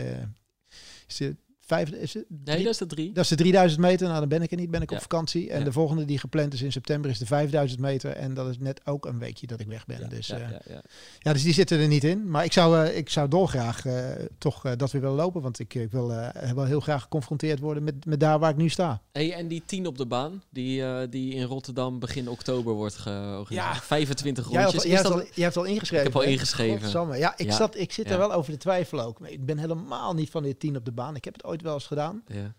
Is 1.07 1.17
de 1.17 1.35
vijfde, 1.65 1.99
is 1.99 2.13
het? 2.13 2.25
Nee, 2.43 2.63
dat 2.63 2.71
is 2.73 2.77
de 2.77 2.85
drie. 2.85 3.11
Dat 3.11 3.23
is 3.23 3.29
de 3.29 3.35
3000 3.35 3.81
meter. 3.81 4.07
Nou, 4.07 4.19
dan 4.19 4.29
ben 4.29 4.41
ik 4.41 4.51
er 4.51 4.57
niet, 4.57 4.71
ben 4.71 4.81
ik 4.81 4.89
Ja. 4.89 4.95
op 4.95 5.01
vakantie. 5.01 5.49
En 5.49 5.59
Ja. 5.59 5.65
de 5.65 5.71
volgende 5.71 6.05
die 6.05 6.17
gepland 6.19 6.53
is 6.53 6.61
in 6.61 6.71
september 6.71 7.09
is 7.11 7.17
de 7.19 7.25
5000 7.25 7.79
meter. 7.81 8.11
En 8.11 8.33
dat 8.33 8.49
is 8.49 8.57
net 8.59 8.81
ook 8.85 9.05
een 9.05 9.19
weekje 9.19 9.47
dat 9.47 9.59
ik 9.59 9.67
weg 9.67 9.85
ben. 9.85 9.99
Ja, 9.99 10.07
dus, 10.07 10.27
ja, 10.27 10.35
uh, 10.37 10.49
ja, 10.49 10.61
ja. 10.67 10.81
ja, 11.19 11.33
dus 11.33 11.43
die 11.43 11.53
zitten 11.53 11.79
er 11.79 11.87
niet 11.87 12.03
in. 12.03 12.29
Maar 12.29 12.43
ik 12.45 12.53
zou, 12.53 12.87
uh, 12.87 12.97
ik 12.97 13.09
zou 13.09 13.27
dolgraag 13.27 13.85
uh, 13.85 14.09
toch 14.37 14.61
dat 14.75 14.91
weer 14.91 15.01
willen 15.01 15.15
lopen. 15.15 15.41
Want 15.41 15.59
ik, 15.59 15.73
ik 15.73 15.91
wil 15.91 16.07
wel 16.55 16.65
heel 16.65 16.79
graag 16.79 17.01
geconfronteerd 17.01 17.59
worden 17.59 17.83
met, 17.83 18.05
met 18.05 18.19
daar 18.19 18.39
waar 18.39 18.49
ik 18.51 18.57
nu 18.57 18.69
sta. 18.69 19.01
Hey, 19.11 19.33
en 19.33 19.47
die 19.47 19.63
10 19.65 19.87
op 19.87 19.97
de 19.97 20.05
baan, 20.05 20.43
die, 20.49 21.09
die 21.09 21.33
in 21.33 21.43
Rotterdam 21.43 21.99
begin 21.99 22.29
oktober 22.29 22.73
wordt 22.73 22.95
georganiseerd. 22.95 23.75
Ja. 23.75 23.81
25 23.81 24.49
Jij 24.49 24.61
rondjes. 24.61 24.83
hebt, 24.83 24.83
jij, 24.83 24.93
Is 24.93 25.07
hebt 25.07 25.15
dat... 25.15 25.23
al, 25.27 25.31
jij 25.35 25.43
hebt 25.43 25.57
al 25.57 25.63
ingeschreven. 25.63 26.07
Ik 26.07 26.13
heb 26.13 26.21
al 26.21 26.27
ingeschreven. 26.29 26.81
Godsamme. 26.81 27.17
Ja, 27.17 27.33
ik. 27.37 27.51
Zat, 27.51 27.77
ik 27.77 27.91
zit 27.91 28.09
er 28.09 28.17
wel 28.17 28.33
over 28.33 28.51
te 28.51 28.57
twijfelen 28.57 29.05
ook. 29.05 29.19
Ik 29.27 29.45
ben 29.45 29.57
helemaal 29.57 30.13
niet 30.13 30.29
van 30.29 30.43
dit 30.43 30.59
10 30.59 30.75
op 30.75 30.85
de 30.85 30.91
baan. 30.91 31.15
Ik 31.15 31.25
heb 31.25 31.33
het 31.33 31.43
ooit 31.53 31.61
wel 31.61 31.73
eens 31.73 31.87
gedaan. 31.87 32.23
Ja, 32.27 32.53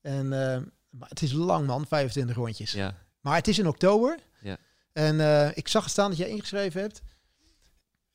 En, 0.00 0.24
uh, 0.24 0.56
maar 0.90 1.08
het 1.08 1.22
is 1.22 1.32
lang 1.32 1.66
man, 1.66 1.86
25 1.86 2.36
rondjes. 2.36 2.72
ja. 2.72 2.94
Maar 3.20 3.36
het 3.36 3.48
is 3.48 3.58
in 3.58 3.66
oktober. 3.66 4.18
Ja. 4.40 4.56
En 4.92 5.20
eh, 5.20 5.56
ik 5.56 5.68
zag 5.68 5.90
staan 5.90 6.08
dat 6.08 6.18
jij 6.18 6.28
ingeschreven 6.28 6.80
hebt. 6.80 7.02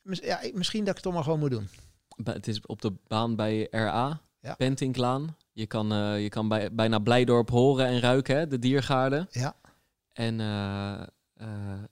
Ja, 0.02 0.40
misschien 0.54 0.80
dat 0.80 0.88
ik 0.90 0.94
het 0.96 1.04
toch 1.04 1.14
maar 1.14 1.24
gewoon 1.24 1.40
moet 1.40 1.52
doen. 1.52 1.70
Het 2.24 2.48
is 2.48 2.66
op 2.66 2.82
de 2.82 2.94
baan 3.08 3.36
bij 3.36 3.68
RA, 3.72 4.22
Ja. 4.40 4.54
Pentinklaan. 4.54 5.38
Je 5.52 5.68
kan, 5.68 5.92
eh, 5.92 6.22
je 6.22 6.30
kan 6.30 6.48
bij, 6.48 6.74
bijna 6.74 7.00
Blijdorp 7.00 7.50
horen 7.50 7.86
en 7.86 8.00
ruiken, 8.00 8.36
hè, 8.38 8.48
de 8.48 8.60
diergaarden. 8.60 9.28
Ja. 9.32 9.56
En 10.14 10.40
eh, 10.40 11.02
eh, 11.34 11.84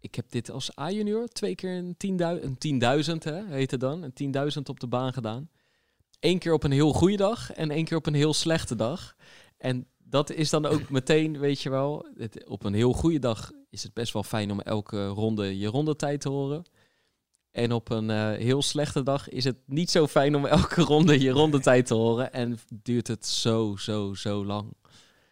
ik 0.00 0.14
heb 0.14 0.30
dit 0.30 0.50
als 0.50 0.78
A-junior 0.78 1.26
twee 1.28 1.54
keer 1.54 1.76
een 1.76 1.96
10.000, 1.96 2.42
een 2.44 2.58
10.000 2.58 3.24
hè, 3.24 3.46
heet 3.46 3.70
het 3.70 3.80
dan. 3.80 4.02
Een 4.02 4.12
10.000 4.12 4.68
op 4.68 4.80
de 4.80 4.86
baan 4.86 5.12
gedaan. 5.12 5.50
Eén 6.20 6.38
keer 6.38 6.52
op 6.52 6.64
een 6.64 6.70
heel 6.72 6.92
goede 6.92 7.16
dag 7.16 7.52
en 7.52 7.70
één 7.70 7.84
keer 7.84 7.96
op 7.96 8.06
een 8.06 8.14
heel 8.14 8.34
slechte 8.34 8.74
dag. 8.76 9.14
En 9.58 9.86
dat 9.98 10.30
is 10.30 10.50
dan 10.50 10.66
ook 10.66 10.88
meteen, 10.90 11.38
weet 11.38 11.60
je 11.62 11.70
wel, 11.70 12.06
het, 12.16 12.44
op 12.48 12.64
een 12.64 12.74
heel 12.74 12.92
goede 12.92 13.18
dag 13.18 13.50
is 13.70 13.82
het 13.82 13.94
best 13.94 14.12
wel 14.12 14.22
fijn 14.22 14.50
om 14.50 14.60
elke 14.60 15.06
ronde 15.06 15.58
je 15.58 15.66
rondetijd 15.66 16.20
te 16.20 16.28
horen. 16.28 16.62
En 17.50 17.72
op 17.72 17.90
een 17.90 18.10
eh, 18.10 18.30
heel 18.32 18.62
slechte 18.62 19.02
dag 19.02 19.28
is 19.28 19.44
het 19.44 19.56
niet 19.66 19.90
zo 19.90 20.06
fijn 20.06 20.34
om 20.36 20.46
elke 20.46 20.82
ronde 20.82 21.20
je 21.20 21.30
rondetijd 21.30 21.86
te 21.86 21.94
horen. 21.94 22.32
En 22.32 22.58
duurt 22.82 23.06
het 23.06 23.26
zo, 23.26 23.76
zo, 23.78 24.14
zo 24.14 24.44
lang. 24.44 24.72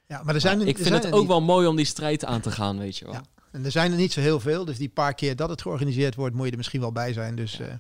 Ja, 0.07 0.23
maar 0.23 0.35
er 0.35 0.41
zijn 0.41 0.61
er, 0.61 0.67
ik 0.67 0.77
er 0.77 0.83
vind 0.83 0.89
zijn 0.89 1.01
het 1.03 1.13
ook 1.13 1.19
niet- 1.21 1.29
wel 1.29 1.41
mooi 1.41 1.67
om 1.67 1.77
die 1.77 1.85
strijd 1.85 2.25
aan 2.25 2.41
te 2.41 2.51
gaan, 2.51 2.79
weet 2.79 2.97
je 2.97 3.05
wel. 3.05 3.15
Ja. 3.15 3.23
En 3.57 3.65
er 3.65 3.71
zijn 3.71 3.91
er 3.91 3.99
niet 3.99 4.13
zo 4.13 4.21
heel 4.21 4.41
veel. 4.41 4.65
Dus 4.65 4.79
die 4.79 4.89
paar 4.89 5.15
keer 5.15 5.37
dat 5.37 5.49
het 5.49 5.63
georganiseerd 5.63 6.15
wordt, 6.15 6.35
moet 6.35 6.45
je 6.45 6.51
er 6.51 6.57
misschien 6.57 6.81
wel 6.81 6.93
bij 6.93 7.13
zijn. 7.13 7.37
Dus 7.37 7.61
eh, 7.61 7.75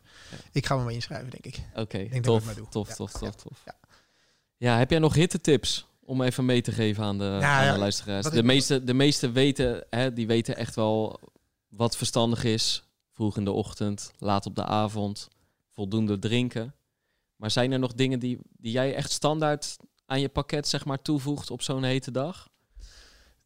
ik 0.52 0.66
ga 0.66 0.76
me 0.76 0.84
maar 0.84 0.92
inschrijven, 0.92 1.30
denk 1.30 1.44
ik. 1.44 1.62
Oké, 1.74 1.98
denk 1.98 2.10
dat 2.10 2.16
ik 2.16 2.22
tof, 2.22 2.44
maar 2.44 2.54
doe. 2.54 2.68
tof, 2.68 2.94
tof, 2.94 3.12
tof, 3.12 3.34
tof. 3.34 3.62
ja. 3.64 3.74
Ja, 4.56 4.78
heb 4.78 4.90
jij 4.90 4.98
nog 4.98 5.14
hittetips 5.14 5.86
om 6.00 6.22
even 6.22 6.44
mee 6.44 6.60
te 6.62 6.72
geven 6.72 7.04
aan 7.04 7.18
de, 7.18 7.24
aan 7.24 7.64
ja, 7.64 7.72
de 7.72 7.78
luisteraars? 7.78 8.24
wat 8.24 8.32
De 8.32 8.42
meeste, 8.42 8.84
de 8.84 8.94
meeste 8.94 9.30
weten, 9.30 9.84
hè, 9.90 10.12
die 10.12 10.26
weten 10.26 10.56
echt 10.56 10.74
wel 10.74 11.20
wat 11.68 11.96
verstandig 11.96 12.44
is. 12.44 12.84
Vroeg 13.12 13.36
in 13.36 13.44
de 13.44 13.52
ochtend, 13.52 14.12
laat 14.18 14.46
op 14.46 14.54
de 14.54 14.64
avond, 14.64 15.28
voldoende 15.70 16.18
drinken. 16.18 16.74
Maar 17.36 17.50
zijn 17.50 17.72
er 17.72 17.78
nog 17.78 17.94
dingen 17.94 18.18
die, 18.18 18.38
die 18.58 18.72
jij 18.72 18.94
echt 18.94 19.10
standaard 19.10 19.76
aan 20.06 20.20
je 20.20 20.28
pakket 20.28 20.68
zeg 20.68 20.84
maar, 20.84 21.02
toevoegt 21.02 21.50
op 21.50 21.62
zo'n 21.62 21.84
hete 21.84 22.10
dag? 22.10 22.48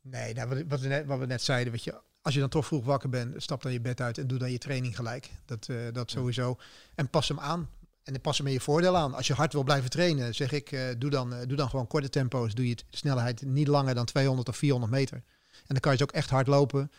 Nee, 0.02 0.34
nou, 0.34 0.48
wat, 0.48 0.62
wat, 0.68 0.80
we 0.80 0.88
net, 0.88 1.06
wat 1.06 1.18
we 1.18 1.26
net 1.26 1.42
zeiden, 1.42 1.72
weet 1.72 1.84
je, 1.84 2.00
als 2.22 2.34
je 2.34 2.40
dan 2.40 2.48
toch 2.48 2.66
vroeg 2.66 2.84
wakker 2.84 3.08
bent, 3.08 3.42
stap 3.42 3.62
dan 3.62 3.72
je 3.72 3.80
bed 3.80 4.00
uit 4.00 4.18
en 4.18 4.26
doe 4.26 4.38
dan 4.38 4.50
je 4.52 4.58
training 4.58 4.96
gelijk. 4.96 5.30
Dat, 5.44 5.68
eh, 5.68 5.76
dat 5.92 6.10
sowieso. 6.10 6.56
En 6.94 7.08
pas 7.10 7.28
hem 7.28 7.40
aan. 7.40 7.68
En 8.02 8.20
pas 8.20 8.38
hem 8.38 8.46
in 8.46 8.52
je 8.52 8.60
voordeel 8.60 8.96
aan. 8.96 9.14
Als 9.14 9.26
je 9.26 9.34
hard 9.34 9.52
wil 9.52 9.62
blijven 9.64 9.90
trainen, 9.90 10.34
zeg 10.34 10.52
ik, 10.52 10.72
eh, 10.72 10.82
doe, 10.98 11.10
dan, 11.10 11.34
eh, 11.34 11.46
doe 11.46 11.56
dan 11.56 11.68
gewoon 11.70 11.86
korte 11.86 12.08
tempo's. 12.08 12.54
Doe 12.54 12.68
je 12.68 12.74
t- 12.74 12.84
snelheid 12.90 13.42
niet 13.42 13.68
langer 13.68 13.94
dan 13.94 14.04
200 14.04 14.48
of 14.48 14.56
400 14.56 14.92
meter. 14.92 15.16
En 15.16 15.66
dan 15.66 15.80
kan 15.80 15.92
je 15.92 15.98
dus 15.98 16.06
ook 16.06 16.14
echt 16.14 16.30
hard 16.30 16.46
lopen. 16.46 16.90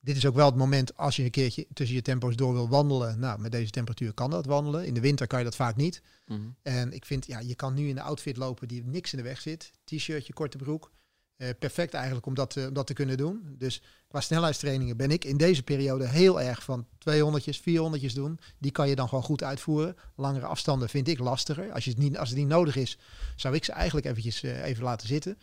Dit 0.00 0.16
is 0.16 0.26
ook 0.26 0.34
wel 0.34 0.46
het 0.46 0.54
moment 0.56 0.96
als 0.96 1.16
je 1.16 1.24
een 1.24 1.30
keertje 1.30 1.66
tussen 1.72 1.96
je 1.96 2.02
tempo's 2.02 2.36
door 2.36 2.52
wil 2.52 2.68
wandelen. 2.68 3.18
Nou, 3.18 3.40
met 3.40 3.52
deze 3.52 3.70
temperatuur 3.70 4.12
kan 4.12 4.30
dat 4.30 4.46
wandelen. 4.46 4.86
In 4.86 4.94
de 4.94 5.00
winter 5.00 5.26
kan 5.26 5.38
je 5.38 5.44
dat 5.44 5.56
vaak 5.56 5.76
niet. 5.76 6.02
Mhm. 6.26 6.40
En 6.62 6.92
ik 6.92 7.04
vind, 7.04 7.26
ja, 7.26 7.38
je 7.38 7.54
kan 7.54 7.74
nu 7.74 7.88
in 7.88 7.96
een 7.96 8.02
outfit 8.02 8.36
lopen 8.36 8.68
die 8.68 8.84
niks 8.84 9.12
in 9.12 9.18
de 9.18 9.24
weg 9.24 9.40
zit. 9.40 9.72
T-shirtje, 9.84 10.32
korte 10.32 10.56
broek. 10.56 10.90
Eh, 11.38 11.48
perfect 11.58 11.94
eigenlijk 11.94 12.26
om 12.26 12.34
dat, 12.34 12.56
eh, 12.56 12.66
om 12.66 12.72
dat 12.72 12.86
te 12.86 12.92
kunnen 12.92 13.16
doen. 13.16 13.54
Dus 13.58 13.82
qua 14.08 14.20
snelheidstrainingen 14.20 14.96
ben 14.96 15.10
ik 15.10 15.24
in 15.24 15.36
deze 15.36 15.62
periode 15.62 16.06
heel 16.06 16.40
erg 16.40 16.62
van 16.62 16.86
200'tjes, 16.98 17.60
400'tjes 17.60 18.14
doen. 18.14 18.38
Die 18.58 18.70
kan 18.70 18.88
je 18.88 18.94
dan 18.94 19.08
gewoon 19.08 19.24
goed 19.24 19.42
uitvoeren. 19.42 19.96
Langere 20.16 20.46
afstanden 20.46 20.88
vind 20.88 21.08
ik 21.08 21.18
lastiger. 21.18 21.72
Als, 21.72 21.84
je 21.84 21.90
het, 21.90 21.98
niet, 21.98 22.18
als 22.18 22.28
het 22.28 22.38
niet 22.38 22.46
nodig 22.48 22.76
is, 22.76 22.98
zou 23.36 23.54
ik 23.54 23.64
ze 23.64 23.72
eigenlijk 23.72 24.06
eventjes 24.06 24.42
eh, 24.42 24.64
even 24.64 24.84
laten 24.84 25.08
zitten. 25.08 25.38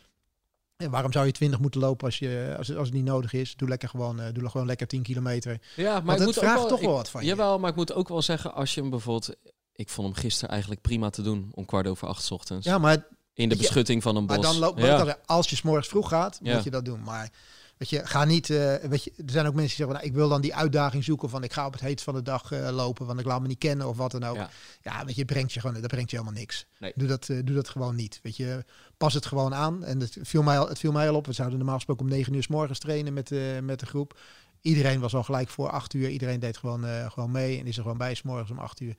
En 0.78 0.90
waarom 0.92 1.12
zou 1.12 1.26
je 1.26 1.32
20 1.32 1.60
moeten 1.60 1.82
lopen 1.82 2.06
als, 2.06 2.20
je, 2.20 2.56
als, 2.58 2.68
het, 2.68 2.78
als 2.78 2.88
het 2.88 2.96
niet 2.96 3.06
nodig 3.06 3.34
is? 3.34 3.56
Doe 3.56 3.68
lekker 3.70 3.90
gewoon, 3.90 4.20
eh, 4.20 4.34
doe 4.34 4.50
gewoon 4.50 4.68
lekker 4.68 4.88
10 4.88 5.02
kilometer. 5.04 5.62
Ja, 5.76 5.94
maar 5.94 6.04
Want 6.06 6.18
het 6.18 6.28
moet 6.28 6.38
vraagt 6.38 6.60
wel, 6.60 6.68
toch 6.68 6.80
ik- 6.80 6.86
wel 6.86 6.96
wat 6.96 7.10
van 7.10 7.22
je. 7.22 7.28
Jawel, 7.28 7.60
maar 7.60 7.70
ik 7.70 7.76
moet 7.76 7.94
ook 7.94 8.08
wel 8.08 8.22
zeggen, 8.22 8.54
als 8.54 8.74
je 8.74 8.82
hem 8.82 8.90
bijvoorbeeld... 8.90 9.36
Ik 9.74 9.90
vond 9.90 10.08
hem 10.08 10.16
gisteren 10.24 10.50
eigenlijk 10.50 10.82
prima 10.82 11.10
te 11.10 11.22
doen, 11.22 11.50
om 11.54 11.66
kwart 11.66 11.88
over 11.88 12.08
acht 12.08 12.24
's 12.24 12.32
ochtends. 12.32 12.66
Ja, 12.66 12.78
maar 12.78 13.08
in 13.36 13.50
de 13.50 13.56
beschutting 13.56 14.04
van 14.04 14.16
een 14.16 14.26
bos. 14.26 14.36
Maar 14.36 14.46
dan 14.46 14.58
loopt 14.58 14.82
ja. 14.82 15.18
als 15.26 15.50
je 15.50 15.56
's 15.56 15.62
morgens 15.62 15.88
vroeg 15.88 16.10
gaat, 16.10 16.40
moet 16.42 16.64
je 16.64 16.70
dat 16.70 16.86
doen. 16.86 17.04
Maar 17.04 17.30
weet 17.78 17.90
je, 17.90 18.06
ga 18.06 18.26
niet. 18.26 18.50
eh, 18.50 18.76
weet 18.76 19.04
je, 19.04 19.12
er 19.26 19.32
zijn 19.32 19.48
ook 19.48 19.54
mensen 19.54 19.78
die 19.78 19.86
zeggen: 19.86 19.96
nou, 19.96 20.06
ik 20.06 20.14
wil 20.14 20.30
dan 20.30 20.42
die 20.42 20.56
uitdaging 20.56 21.04
zoeken 21.04 21.30
van 21.30 21.44
ik 21.44 21.54
ga 21.54 21.66
op 21.66 21.72
het 21.72 21.82
heet 21.82 22.02
van 22.02 22.14
de 22.14 22.22
dag 22.22 22.52
eh, 22.52 22.70
lopen, 22.70 23.06
want 23.06 23.20
ik 23.20 23.26
laat 23.26 23.42
me 23.42 23.48
niet 23.48 23.58
kennen 23.58 23.88
of 23.88 23.98
wat 23.98 24.12
dan 24.12 24.24
ook. 24.24 24.36
Ja. 24.36 24.50
Ja, 24.82 25.06
weet 25.06 25.16
je, 25.16 25.26
brengt 25.26 25.54
je 25.54 25.60
gewoon, 25.60 25.82
dat 25.82 25.92
brengt 25.92 26.12
je 26.12 26.18
helemaal 26.18 26.40
niks. 26.40 26.66
Nee. 26.80 26.92
Doe 26.96 27.08
dat, 27.08 27.30
eh, 27.30 27.40
doe 27.44 27.56
dat 27.56 27.70
gewoon 27.70 27.96
niet. 27.96 28.20
Weet 28.24 28.38
je, 28.38 28.66
pas 28.98 29.14
het 29.14 29.26
gewoon 29.26 29.54
aan. 29.54 29.84
En 29.84 30.00
het 30.00 30.18
viel 30.22 30.44
mij 30.44 30.60
al, 30.60 30.68
het 30.68 30.80
viel 30.80 30.92
mij 30.92 31.10
al 31.10 31.16
op. 31.16 31.26
We 31.26 31.34
zouden 31.34 31.58
normaal 31.58 31.76
gesproken 31.76 32.06
om 32.06 32.12
9 32.12 32.34
uur 32.34 32.44
s 32.44 32.48
morgens 32.48 32.80
trainen 32.80 33.14
met, 33.14 33.30
met 33.62 33.80
de 33.80 33.86
groep. 33.86 34.20
Iedereen 34.62 35.00
was 35.00 35.16
al 35.16 35.24
gelijk 35.24 35.50
voor 35.50 35.70
8 35.70 35.94
uur. 35.94 36.10
Iedereen 36.10 36.40
deed 36.40 36.58
gewoon, 36.58 37.12
gewoon 37.12 37.32
mee 37.32 37.60
en 37.60 37.66
is 37.68 37.76
er 37.76 37.82
gewoon 37.82 37.98
bij 37.98 38.16
s 38.16 38.22
morgens 38.22 38.52
om 38.52 38.60
8 38.60 38.80
uur. 38.80 38.96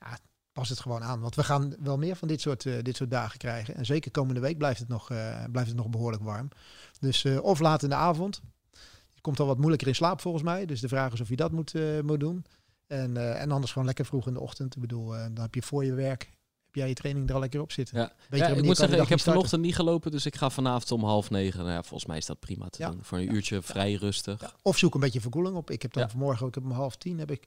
Ja, 0.00 0.18
pas 0.52 0.68
het 0.68 0.80
gewoon 0.80 1.02
aan. 1.02 1.20
Want 1.20 1.34
we 1.34 1.44
gaan 1.44 1.74
wel 1.78 1.98
meer 1.98 2.16
van 2.16 2.28
dit 2.28 2.40
soort, 2.40 2.66
eh, 2.66 2.74
dit 2.82 2.96
soort 2.96 3.10
dagen 3.10 3.38
krijgen. 3.38 3.74
En 3.74 3.84
zeker 3.84 4.10
komende 4.10 4.40
week 4.40 4.58
blijft 4.58 4.78
het 4.80 4.88
nog, 4.88 5.10
eh, 5.10 5.44
blijft 5.50 5.68
het 5.68 5.78
nog 5.78 5.88
behoorlijk 5.88 6.22
warm. 6.22 6.48
Dus 7.00 7.24
eh, 7.24 7.42
of 7.42 7.60
laat 7.60 7.82
in 7.82 7.88
de 7.88 7.94
avond. 7.94 8.40
Je 9.14 9.20
komt 9.20 9.40
al 9.40 9.46
wat 9.46 9.58
moeilijker 9.58 9.88
in 9.88 9.94
slaap 9.94 10.20
volgens 10.20 10.42
mij. 10.44 10.66
Dus 10.66 10.80
de 10.80 10.88
vraag 10.88 11.12
is 11.12 11.20
of 11.20 11.28
je 11.28 11.36
dat 11.36 11.52
moet, 11.52 11.74
moet 12.02 12.20
doen. 12.20 12.44
En, 12.86 13.36
en 13.38 13.50
anders 13.50 13.72
gewoon 13.72 13.86
lekker 13.86 14.04
vroeg 14.04 14.26
in 14.26 14.32
de 14.32 14.40
ochtend. 14.40 14.74
Ik 14.74 14.80
bedoel, 14.80 15.06
dan 15.08 15.38
heb 15.40 15.54
je 15.54 15.62
voor 15.62 15.84
je 15.84 15.94
werk 15.94 16.30
heb 16.72 16.80
jij 16.80 16.88
je 16.88 16.94
training 16.94 17.28
er 17.28 17.34
al 17.34 17.40
lekker 17.40 17.60
op 17.60 17.72
zitten. 17.72 17.98
Ja. 17.98 18.12
Ja, 18.30 18.46
ik 18.46 18.62
moet 18.64 18.76
zeggen, 18.76 19.00
ik 19.00 19.08
heb 19.08 19.18
starten. 19.18 19.32
vanochtend 19.32 19.62
niet 19.62 19.74
gelopen, 19.74 20.10
dus 20.10 20.26
ik 20.26 20.36
ga 20.36 20.50
vanavond 20.50 20.92
om 20.92 21.04
half 21.04 21.30
negen. 21.30 21.58
Nou 21.60 21.70
ja, 21.72 21.82
volgens 21.82 22.06
mij 22.06 22.16
is 22.16 22.26
dat 22.26 22.40
prima 22.40 22.68
te 22.68 22.82
Ja. 22.82 22.90
doen. 22.90 22.98
Voor 23.02 23.18
een 23.18 23.34
uurtje 23.34 23.62
vrij 23.62 23.94
rustig. 23.94 24.40
Ja, 24.40 24.52
Of 24.62 24.78
zoek 24.78 24.94
een 24.94 25.00
beetje 25.00 25.20
verkoeling 25.20 25.56
op. 25.56 25.70
Ik 25.70 25.82
heb 25.82 25.92
dan 25.92 26.10
vanmorgen, 26.10 26.42
ook, 26.42 26.48
ik 26.48 26.54
heb 26.54 26.64
om 26.64 26.70
half 26.70 26.96
tien, 26.96 27.18
heb 27.18 27.30
ik 27.30 27.46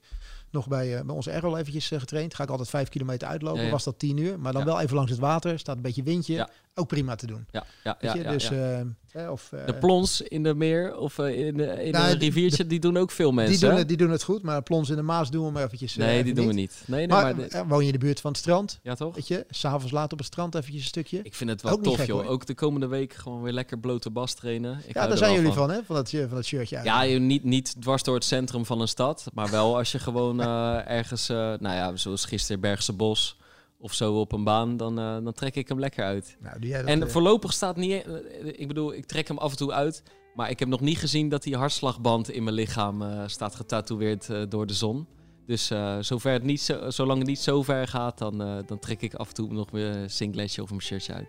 nog 0.51 0.67
bij, 0.67 0.97
eh, 0.97 1.05
bij 1.05 1.15
onze 1.15 1.31
Errol 1.31 1.57
eventjes 1.57 1.91
eh, 1.91 1.99
getraind. 1.99 2.35
Ga 2.35 2.43
ik 2.43 2.49
altijd 2.49 2.69
vijf 2.69 2.89
kilometer 2.89 3.27
uitlopen. 3.27 3.59
Ja, 3.59 3.65
ja. 3.65 3.71
Was 3.71 3.83
dat 3.83 3.99
tien 3.99 4.17
uur. 4.17 4.39
Maar 4.39 4.51
dan 4.53 4.61
Ja. 4.61 4.67
wel 4.67 4.79
even 4.81 4.95
langs 4.95 5.11
het 5.11 5.19
water. 5.19 5.59
Staat 5.59 5.75
een 5.75 5.81
beetje 5.81 6.03
windje. 6.03 6.49
Ook 6.77 6.87
prima 6.87 7.15
te 7.15 7.27
doen. 7.27 7.45
Ja, 7.51 7.65
ja, 7.83 7.97
Weet 7.99 8.13
je? 8.13 8.23
dus, 8.23 8.49
eh, 8.51 9.31
of, 9.31 9.49
De 9.65 9.73
plons 9.73 10.21
in 10.21 10.43
de 10.43 10.53
meer 10.55 10.97
of 10.97 11.17
in, 11.17 11.57
de, 11.57 11.83
in 11.83 11.91
Nou, 11.91 12.11
een 12.11 12.19
de- 12.19 12.25
riviertje, 12.25 12.67
die 12.67 12.79
doen 12.79 12.97
ook 12.97 13.11
veel 13.11 13.31
mensen. 13.31 13.59
die, 13.59 13.69
doen 13.69 13.77
het, 13.77 13.87
die 13.87 13.97
doen 13.97 14.09
het 14.09 14.23
goed. 14.23 14.41
Maar 14.41 14.61
plons 14.63 14.89
in 14.89 14.95
de 14.95 15.01
Maas 15.01 15.29
doen 15.31 15.45
we 15.45 15.51
maar 15.51 15.63
eventjes. 15.63 15.95
nee, 15.95 16.11
even 16.13 16.25
die 16.25 16.33
doen 16.33 16.47
we 16.47 16.53
niet. 16.53 16.83
Nee, 16.85 16.97
nee, 16.99 17.07
Maar, 17.07 17.35
maar, 17.35 17.67
woon 17.67 17.79
je 17.79 17.85
in 17.85 17.91
de 17.91 17.97
buurt 18.05 18.19
van 18.21 18.31
het 18.31 18.39
strand? 18.39 18.79
ja 18.83 18.95
toch? 18.95 19.15
Weet 19.15 19.27
je, 19.27 19.45
s'avonds 19.49 19.91
laat 19.91 20.11
op 20.11 20.17
het 20.17 20.27
strand 20.27 20.55
eventjes 20.55 20.81
een 20.81 20.87
stukje. 20.87 21.19
Ik 21.23 21.33
vind 21.35 21.49
het 21.49 21.61
wel 21.61 21.71
Ook 21.71 21.83
tof, 21.83 21.95
gek, 21.95 22.07
joh. 22.07 22.21
hoor. 22.21 22.29
Ook 22.31 22.45
de 22.45 22.53
komende 22.53 22.87
week 22.87 23.13
gewoon 23.13 23.41
weer 23.41 23.53
lekker 23.53 23.79
blote 23.79 24.09
bas 24.09 24.33
trainen. 24.33 24.81
Ik 24.87 24.93
ja, 24.95 25.07
daar 25.07 25.17
zijn 25.17 25.33
jullie 25.33 25.51
van, 25.51 25.69
hè? 25.69 25.83
Van 25.83 25.95
dat, 25.95 26.09
van 26.09 26.29
dat 26.29 26.45
shirtje. 26.45 26.79
Ja, 26.83 27.03
niet, 27.03 27.43
niet 27.43 27.81
dwars 27.81 28.03
door 28.03 28.15
het 28.15 28.23
centrum 28.23 28.65
van 28.65 28.81
een 28.81 28.87
stad. 28.87 29.25
Maar 29.33 29.49
wel 29.51 29.77
als 29.77 29.91
je 29.91 29.99
gewoon 29.99 30.34
eh, 30.41 30.89
ergens, 30.89 31.29
eh, 31.29 31.37
nou 31.37 31.75
ja, 31.75 31.95
zoals 31.95 32.25
gisteren 32.25 32.61
Bergse 32.61 32.93
Bos 32.93 33.37
of 33.77 33.93
zo 33.93 34.19
op 34.19 34.31
een 34.31 34.43
baan, 34.43 34.77
dan, 34.77 34.99
eh, 34.99 35.17
dan 35.23 35.33
trek 35.33 35.55
ik 35.55 35.67
hem 35.67 35.79
lekker 35.79 36.03
uit. 36.03 36.37
Nou, 36.39 36.59
doe 36.59 36.69
jij 36.69 36.79
dat, 36.79 36.89
En 36.89 37.11
voorlopig 37.11 37.53
staat 37.53 37.75
niet, 37.75 38.05
ik 38.43 38.67
bedoel, 38.67 38.93
ik 38.93 39.05
trek 39.05 39.27
hem 39.27 39.37
af 39.37 39.51
en 39.51 39.57
toe 39.57 39.71
uit. 39.71 40.03
Maar 40.35 40.49
ik 40.49 40.59
heb 40.59 40.67
nog 40.67 40.79
niet 40.79 40.97
gezien 40.97 41.29
dat 41.29 41.43
die 41.43 41.55
hartslagband 41.55 42.29
in 42.29 42.43
mijn 42.43 42.55
lichaam 42.55 43.03
staat 43.25 43.55
getatoeëerd 43.55 44.51
door 44.51 44.67
de 44.67 44.73
zon. 44.73 45.07
Dus 45.45 45.71
zover 45.99 46.31
het 46.31 46.43
niet 46.43 46.61
zo, 46.61 46.89
zolang 46.89 47.19
het 47.19 47.27
niet 47.27 47.39
zo 47.39 47.63
ver 47.63 47.87
gaat, 47.87 48.17
dan, 48.17 48.63
dan 48.65 48.79
trek 48.79 49.01
ik 49.01 49.13
af 49.13 49.27
en 49.27 49.33
toe 49.33 49.53
nog 49.53 49.71
weer 49.71 49.95
een 49.95 50.09
singletje 50.09 50.61
of 50.61 50.69
een 50.69 50.81
shirtje 50.81 51.13
uit. 51.13 51.27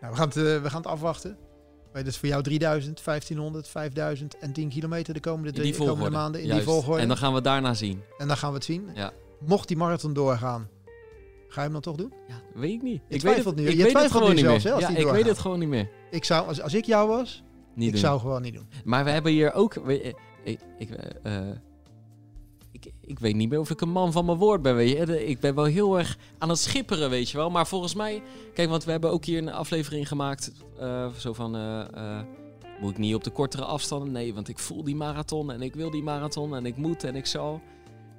nou, 0.00 0.12
we, 0.12 0.18
gaan 0.18 0.28
het, 0.28 0.62
we 0.62 0.70
gaan 0.70 0.82
het 0.82 0.90
afwachten. 0.90 1.45
Is 2.04 2.16
voor 2.16 2.28
jou 2.28 2.42
3000, 2.42 3.04
1500, 3.04 3.68
5000 3.68 4.38
en 4.38 4.52
10 4.52 4.68
kilometer 4.68 5.14
de 5.14 5.20
komende, 5.20 5.52
drie, 5.52 5.76
komende 5.76 6.10
maanden. 6.10 6.40
In 6.40 6.46
Juist. 6.46 6.64
die 6.64 6.72
volgorde. 6.72 7.02
En 7.02 7.08
dan 7.08 7.16
gaan 7.16 7.34
we 7.34 7.40
daarna 7.40 7.74
zien. 7.74 8.02
En 8.18 8.28
dan 8.28 8.36
gaan 8.36 8.48
we 8.50 8.54
het 8.56 8.64
zien. 8.64 8.88
Ja. 8.94 9.12
Mocht 9.46 9.68
die 9.68 9.76
marathon 9.76 10.12
doorgaan, 10.12 10.68
ga 11.48 11.54
je 11.54 11.60
hem 11.60 11.72
dan 11.72 11.80
toch 11.80 11.96
doen? 11.96 12.12
Ja, 12.28 12.40
weet 12.54 12.72
ik 12.72 12.82
niet. 12.82 13.02
ik 13.08 13.22
weet 13.22 13.44
het, 13.44 13.56
nu. 13.56 13.66
ik 13.68 13.76
Je 13.76 13.82
weet 13.82 13.92
het 14.02 14.10
gewoon 14.12 14.28
nu 14.28 14.34
niet 14.34 14.44
zelfs, 14.44 14.64
meer. 14.64 14.72
hè, 14.72 14.78
als 14.86 14.92
ja, 14.94 15.00
ik 15.00 15.06
weet 15.12 15.26
het 15.26 15.38
gewoon 15.38 15.58
niet 15.58 15.68
meer. 15.68 15.88
Ik 16.10 16.24
zou, 16.24 16.46
als, 16.46 16.60
als 16.60 16.74
ik 16.74 16.84
jou 16.84 17.08
was, 17.08 17.42
Niet 17.74 17.86
ik 17.86 17.92
doen. 17.92 18.00
zou 18.00 18.20
gewoon 18.20 18.42
niet 18.42 18.54
doen. 18.54 18.68
Maar 18.84 19.04
we 19.04 19.10
hebben 19.10 19.32
hier 19.32 19.52
ook. 19.52 19.74
ik, 19.74 20.16
ik, 20.78 20.90
eh, 20.90 21.48
eh, 21.50 21.56
ik, 23.06 23.18
weet 23.18 23.34
niet 23.34 23.48
meer 23.48 23.60
of 23.60 23.70
ik 23.70 23.80
een 23.80 23.90
man 23.90 24.12
van 24.12 24.24
mijn 24.24 24.38
woord 24.38 24.62
ben. 24.62 24.74
Weet 24.76 24.90
je. 24.90 25.26
Ik 25.26 25.40
ben 25.40 25.54
wel 25.54 25.64
heel 25.64 25.98
erg 25.98 26.16
aan 26.38 26.48
het 26.48 26.58
schipperen, 26.58 27.10
weet 27.10 27.30
je 27.30 27.36
wel. 27.36 27.50
Maar 27.50 27.66
volgens 27.66 27.94
mij. 27.94 28.22
Kijk, 28.54 28.68
want 28.68 28.84
we 28.84 28.90
hebben 28.90 29.10
ook 29.10 29.24
hier 29.24 29.38
een 29.38 29.52
aflevering 29.52 30.08
gemaakt. 30.08 30.52
eh, 30.78 31.08
zo 31.18 31.32
van. 31.32 31.56
eh, 31.56 31.80
eh, 31.80 32.24
moet 32.80 32.90
ik 32.90 32.98
niet 32.98 33.14
op 33.14 33.24
de 33.24 33.30
kortere 33.30 33.64
afstanden? 33.64 34.12
Nee, 34.12 34.34
want 34.34 34.48
ik 34.48 34.58
voel 34.58 34.84
die 34.84 34.96
marathon 34.96 35.52
en 35.52 35.62
ik 35.62 35.74
wil 35.74 35.90
die 35.90 36.02
marathon 36.02 36.54
en 36.56 36.66
ik 36.66 36.76
moet 36.76 37.04
en 37.04 37.16
ik 37.16 37.26
zal. 37.26 37.60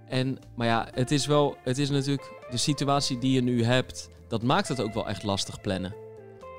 En, 0.08 0.38
maar 0.56 0.68
ja, 0.68 0.88
het 0.92 1.12
is 1.12 1.26
wel. 1.26 1.56
Het 1.64 1.78
is 1.78 1.90
natuurlijk. 1.90 2.32
De 2.50 2.58
situatie 2.58 3.18
die 3.18 3.32
je 3.34 3.42
nu 3.42 3.64
hebt. 3.64 4.10
Dat 4.28 4.44
maakt 4.44 4.68
het 4.68 4.82
ook 4.82 4.94
wel 4.94 5.08
echt 5.08 5.24
lastig 5.24 5.62
plannen. 5.62 5.96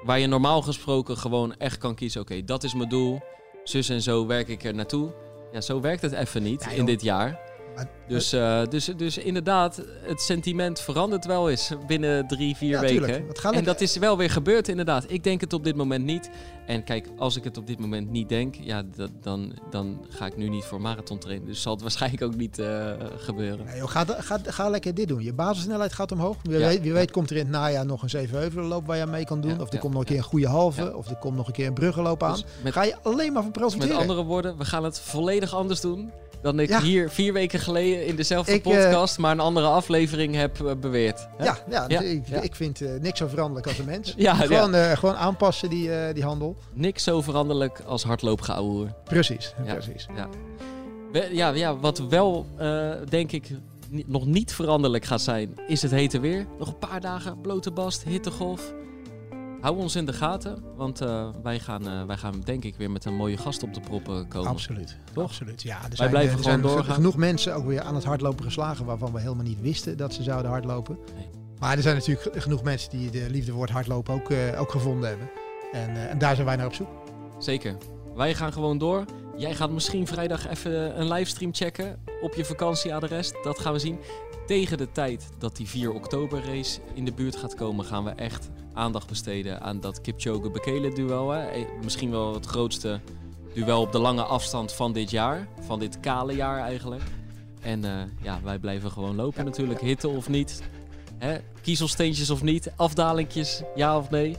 Waar 0.04 0.18
je 0.18 0.26
normaal 0.26 0.62
gesproken 0.62 1.16
gewoon 1.16 1.56
echt 1.56 1.78
kan 1.78 1.94
kiezen. 1.94 2.20
Oké, 2.20 2.44
dat 2.44 2.64
is 2.64 2.74
mijn 2.74 2.88
doel 2.88 3.20
zus 3.64 3.88
en 3.88 4.02
zo 4.02 4.26
werk 4.26 4.48
ik 4.48 4.64
er 4.64 4.74
naartoe. 4.74 5.14
Ja, 5.52 5.60
zo 5.60 5.80
werkt 5.80 6.02
het 6.02 6.12
even 6.12 6.42
niet 6.42 6.64
Ja, 6.64 6.70
in 6.70 6.84
dit 6.86 7.02
jaar. 7.02 7.40
Dus, 8.08 8.32
eh, 8.32 8.62
dus, 8.68 8.84
dus 8.96 9.18
inderdaad, 9.18 9.82
het 10.02 10.20
sentiment 10.20 10.80
verandert 10.80 11.24
wel 11.26 11.50
eens 11.50 11.72
binnen 11.86 12.26
drie, 12.26 12.56
vier 12.56 12.68
Ja, 12.70 12.80
weken. 12.80 13.24
En 13.52 13.64
dat 13.64 13.80
is 13.80 13.96
wel 13.96 14.16
weer 14.16 14.30
gebeurd, 14.30 14.68
inderdaad. 14.68 15.04
Ik 15.08 15.24
denk 15.24 15.40
het 15.40 15.52
op 15.52 15.64
dit 15.64 15.76
moment 15.76 16.04
niet. 16.04 16.30
En 16.66 16.84
kijk, 16.84 17.08
als 17.16 17.36
ik 17.36 17.44
het 17.44 17.56
op 17.56 17.66
dit 17.66 17.78
moment 17.78 18.10
niet 18.10 18.28
denk, 18.28 18.54
ja, 18.60 18.82
dat, 18.96 19.10
dan, 19.22 19.52
dan 19.70 20.06
ga 20.08 20.26
ik 20.26 20.36
nu 20.36 20.48
niet 20.48 20.64
voor 20.64 20.80
marathon 20.80 21.18
trainen. 21.18 21.46
Dus 21.46 21.62
zal 21.62 21.72
het 21.72 21.82
waarschijnlijk 21.88 22.22
ook 22.22 22.36
niet 22.36 22.58
eh, 22.58 22.92
gebeuren. 23.16 23.64
Nee, 23.66 23.76
joh, 23.76 23.88
ga, 23.88 24.04
ga, 24.08 24.38
ga 24.44 24.68
lekker 24.68 24.94
dit 24.94 25.08
doen. 25.08 25.22
Je 25.22 25.32
basissnelheid 25.32 25.92
gaat 25.92 26.12
omhoog. 26.12 26.36
Wie, 26.42 26.58
Ja. 26.58 26.66
weet, 26.66 26.80
wie 26.80 26.92
weet 26.92 27.10
komt 27.10 27.30
er 27.30 27.36
in 27.36 27.42
het 27.42 27.50
najaar 27.52 27.86
nog 27.86 28.02
een 28.02 28.10
zevenheuvelenloop 28.10 28.86
waar 28.86 28.96
je 28.96 29.02
aan 29.02 29.10
mee 29.10 29.24
kan 29.24 29.40
doen. 29.40 29.60
Of 29.60 29.72
er 29.72 29.78
komt 29.78 29.92
nog 29.92 30.02
een 30.02 30.08
keer 30.08 30.16
een 30.16 30.22
goede 30.22 30.48
halve. 30.48 30.96
Of 30.96 31.08
er 31.10 31.16
komt 31.16 31.36
nog 31.36 31.46
een 31.46 31.52
keer 31.52 31.66
een 31.66 31.74
bruggenloop 31.74 32.22
aan. 32.22 32.32
Dus 32.32 32.44
met, 32.62 32.72
Ga 32.72 32.82
je 32.84 32.96
alleen 33.02 33.32
maar 33.32 33.42
van 33.42 33.50
met 33.50 33.60
profiteren. 33.60 33.96
andere 33.96 34.24
woorden, 34.24 34.56
we 34.58 34.64
gaan 34.64 34.84
het 34.84 35.00
volledig 35.00 35.54
anders 35.54 35.80
doen 35.80 36.10
dan 36.42 36.60
ik 36.60 36.68
Ja. 36.68 36.80
hier 36.80 37.10
vier 37.10 37.32
weken 37.32 37.58
geleden 37.58 38.06
in 38.06 38.16
dezelfde 38.16 38.52
Ik, 38.52 38.64
eh, 38.66 38.72
podcast, 38.72 39.18
maar 39.18 39.32
een 39.32 39.40
andere 39.40 39.66
aflevering 39.66 40.34
heb 40.34 40.60
eh, 40.66 40.72
beweerd. 40.80 41.28
Hè? 41.36 41.44
Ja, 41.44 41.58
ja, 41.70 41.84
Ja, 41.88 42.00
ik, 42.00 42.28
ja. 42.28 42.40
ik 42.40 42.54
vind 42.54 42.80
eh, 42.80 42.90
niks 43.00 43.18
zo 43.18 43.26
veranderlijk 43.28 43.66
als 43.66 43.78
een 43.78 43.84
mens. 43.84 44.14
Ja, 44.16 44.34
ja. 44.34 44.34
gewoon, 44.46 44.74
gewoon 44.96 45.16
aanpassen 45.16 45.70
die, 45.70 45.90
die 46.12 46.22
handel. 46.24 46.56
Niks 46.72 47.04
zo 47.04 47.20
veranderlijk 47.22 47.80
als 47.86 48.02
hardloopgeouwe. 48.02 48.86
Precies, 49.04 49.54
Ja. 49.64 49.72
precies. 49.72 50.06
We- 51.12 51.28
Ja, 51.32 51.48
ja, 51.48 51.76
wat 51.76 51.98
wel, 51.98 52.46
denk 53.08 53.32
ik, 53.32 53.50
nog 54.06 54.26
niet 54.26 54.52
veranderlijk 54.54 55.04
gaat 55.04 55.20
zijn, 55.20 55.54
is 55.66 55.82
het 55.82 55.90
hete 55.90 56.20
weer. 56.20 56.46
Nog 56.58 56.68
een 56.68 56.78
paar 56.78 57.00
dagen, 57.00 57.40
blote 57.40 57.70
bast, 57.70 58.04
hittegolf. 58.04 58.72
Hou 59.60 59.76
ons 59.78 59.96
in 59.96 60.06
de 60.06 60.12
gaten, 60.12 60.62
want 60.76 61.00
eh, 61.00 61.28
wij, 61.42 61.58
gaan, 61.60 61.88
eh, 61.88 62.04
wij 62.04 62.16
gaan 62.16 62.40
denk 62.44 62.64
ik 62.64 62.76
weer 62.76 62.90
met 62.90 63.04
een 63.04 63.14
mooie 63.14 63.36
gast 63.36 63.62
op 63.62 63.74
de 63.74 63.80
proppen 63.80 64.28
komen. 64.28 64.50
Absoluut. 64.50 64.96
Toch? 65.12 65.24
Absoluut. 65.24 65.62
Ja, 65.62 65.76
er 65.90 65.96
zijn, 65.96 66.10
blijven 66.10 66.32
er 66.36 66.42
gewoon 66.42 66.60
zijn 66.60 66.74
doorgaan. 66.74 66.94
genoeg 66.94 67.16
mensen 67.16 67.54
ook 67.54 67.66
weer 67.66 67.80
aan 67.82 67.94
het 67.94 68.04
hardlopen 68.04 68.44
geslagen 68.44 68.84
waarvan 68.84 69.12
we 69.12 69.20
helemaal 69.20 69.44
niet 69.44 69.60
wisten 69.60 69.96
dat 69.96 70.14
ze 70.14 70.22
zouden 70.22 70.50
hardlopen. 70.50 70.98
Nee. 71.14 71.26
Maar 71.58 71.76
er 71.76 71.82
zijn 71.82 71.96
natuurlijk 71.96 72.32
ge- 72.34 72.40
genoeg 72.40 72.62
mensen 72.62 72.90
die 72.90 73.10
de 73.10 73.26
liefde 73.30 73.52
voor 73.52 73.62
het 73.62 73.70
hardlopen 73.70 74.14
ook, 74.14 74.30
eh, 74.30 74.60
ook 74.60 74.70
gevonden 74.70 75.08
hebben. 75.08 75.30
En, 75.72 75.88
eh, 75.96 76.10
en 76.10 76.18
daar 76.18 76.34
zijn 76.34 76.46
wij 76.46 76.56
naar 76.56 76.66
op 76.66 76.74
zoek. 76.74 76.88
Zeker. 77.38 77.76
Wij 78.14 78.34
gaan 78.34 78.52
gewoon 78.52 78.78
door. 78.78 79.04
Jij 79.38 79.54
gaat 79.54 79.70
misschien 79.70 80.06
vrijdag 80.06 80.48
even 80.48 81.00
een 81.00 81.08
livestream 81.08 81.54
checken 81.54 81.98
op 82.20 82.34
je 82.34 82.44
vakantieadres. 82.44 83.32
Dat 83.42 83.58
gaan 83.58 83.72
we 83.72 83.78
zien. 83.78 83.98
Tegen 84.46 84.78
de 84.78 84.92
tijd 84.92 85.28
dat 85.38 85.56
die 85.56 85.66
4 85.66 85.92
oktober 85.92 86.44
race 86.44 86.80
in 86.94 87.04
de 87.04 87.12
buurt 87.12 87.36
gaat 87.36 87.54
komen, 87.54 87.84
gaan 87.84 88.04
we 88.04 88.10
echt 88.10 88.50
aandacht 88.72 89.08
besteden 89.08 89.60
aan 89.60 89.80
dat 89.80 90.00
Kipchoge 90.00 90.50
Bekele 90.50 90.92
duel. 90.92 91.30
Hè? 91.30 91.46
Eh, 91.46 91.64
Misschien 91.82 92.10
wel 92.10 92.34
het 92.34 92.46
grootste 92.46 93.00
duel 93.54 93.80
op 93.80 93.92
de 93.92 93.98
lange 93.98 94.22
afstand 94.22 94.72
van 94.72 94.92
dit 94.92 95.10
jaar. 95.10 95.48
Van 95.60 95.78
dit 95.78 96.00
kale 96.00 96.34
jaar 96.34 96.60
eigenlijk. 96.60 97.02
En 97.60 97.84
eh, 97.84 98.02
ja, 98.22 98.40
wij 98.42 98.58
blijven 98.58 98.90
gewoon 98.90 99.16
lopen 99.16 99.44
natuurlijk. 99.44 99.80
Hitte 99.80 100.08
of 100.08 100.28
niet. 100.28 100.62
Hè? 101.18 101.38
Kiezelsteentjes 101.62 102.30
of 102.30 102.42
niet. 102.42 102.72
Afdalingjes, 102.76 103.62
ja 103.74 103.96
of 103.96 104.10
nee. 104.10 104.36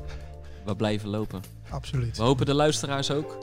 We 0.66 0.76
blijven 0.76 1.10
lopen. 1.10 1.42
Absoluut. 1.70 2.18
We 2.18 2.24
hopen 2.24 2.46
de 2.46 2.54
luisteraars 2.54 3.12
ook. 3.12 3.38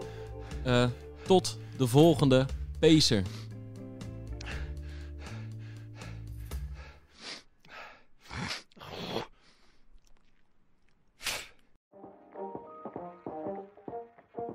Eh, 0.62 0.84
tot 1.27 1.59
de 1.77 1.87
volgende 1.87 2.47
Pacer. 2.81 3.22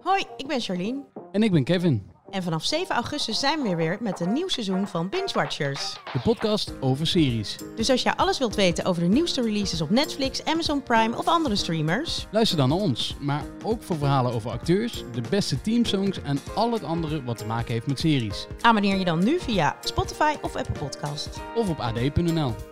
Hoi, 0.03 0.23
ik 0.37 0.47
ben 0.47 0.59
Charlene. 0.61 1.03
En 1.31 1.43
ik 1.43 1.51
ben 1.51 1.63
Kevin, 1.63 2.10
En 2.31 2.43
vanaf 2.43 2.65
7 2.65 2.95
augustus 2.95 3.39
zijn 3.39 3.61
we 3.61 3.75
weer 3.75 3.97
met 3.99 4.19
een 4.19 4.33
nieuw 4.33 4.47
seizoen 4.47 4.87
van 4.87 5.09
Binge 5.09 5.29
Watchers. 5.33 5.93
de 6.13 6.19
podcast 6.19 6.73
over 6.79 7.07
series. 7.07 7.55
Dus 7.75 7.89
als 7.89 8.01
jij 8.03 8.13
alles 8.15 8.37
wilt 8.37 8.55
weten 8.55 8.85
over 8.85 9.01
de 9.01 9.07
nieuwste 9.07 9.41
releases 9.41 9.81
op 9.81 9.89
Netflix, 9.89 10.45
Amazon 10.45 10.83
Prime 10.83 11.17
of 11.17 11.27
andere 11.27 11.55
streamers, 11.55 12.27
Luister 12.31 12.57
dan 12.57 12.69
naar 12.69 12.77
ons, 12.77 13.15
maar 13.19 13.43
ook 13.63 13.83
voor 13.83 13.97
verhalen 13.97 14.33
over 14.33 14.51
acteurs, 14.51 15.03
de 15.13 15.21
beste 15.29 15.61
teamsongs 15.61 16.21
en 16.21 16.39
al 16.55 16.71
het 16.71 16.83
andere 16.83 17.23
wat 17.23 17.37
te 17.37 17.45
maken 17.45 17.73
heeft 17.73 17.87
met 17.87 17.99
series. 17.99 18.47
abonneer 18.61 18.97
je 18.97 19.05
dan 19.05 19.23
nu 19.23 19.39
via 19.39 19.75
Spotify 19.81 20.33
of 20.41 20.55
Apple 20.55 20.79
Podcast. 20.79 21.29
Of 21.55 21.69
op 21.69 21.79
ad.nl. 21.79 22.70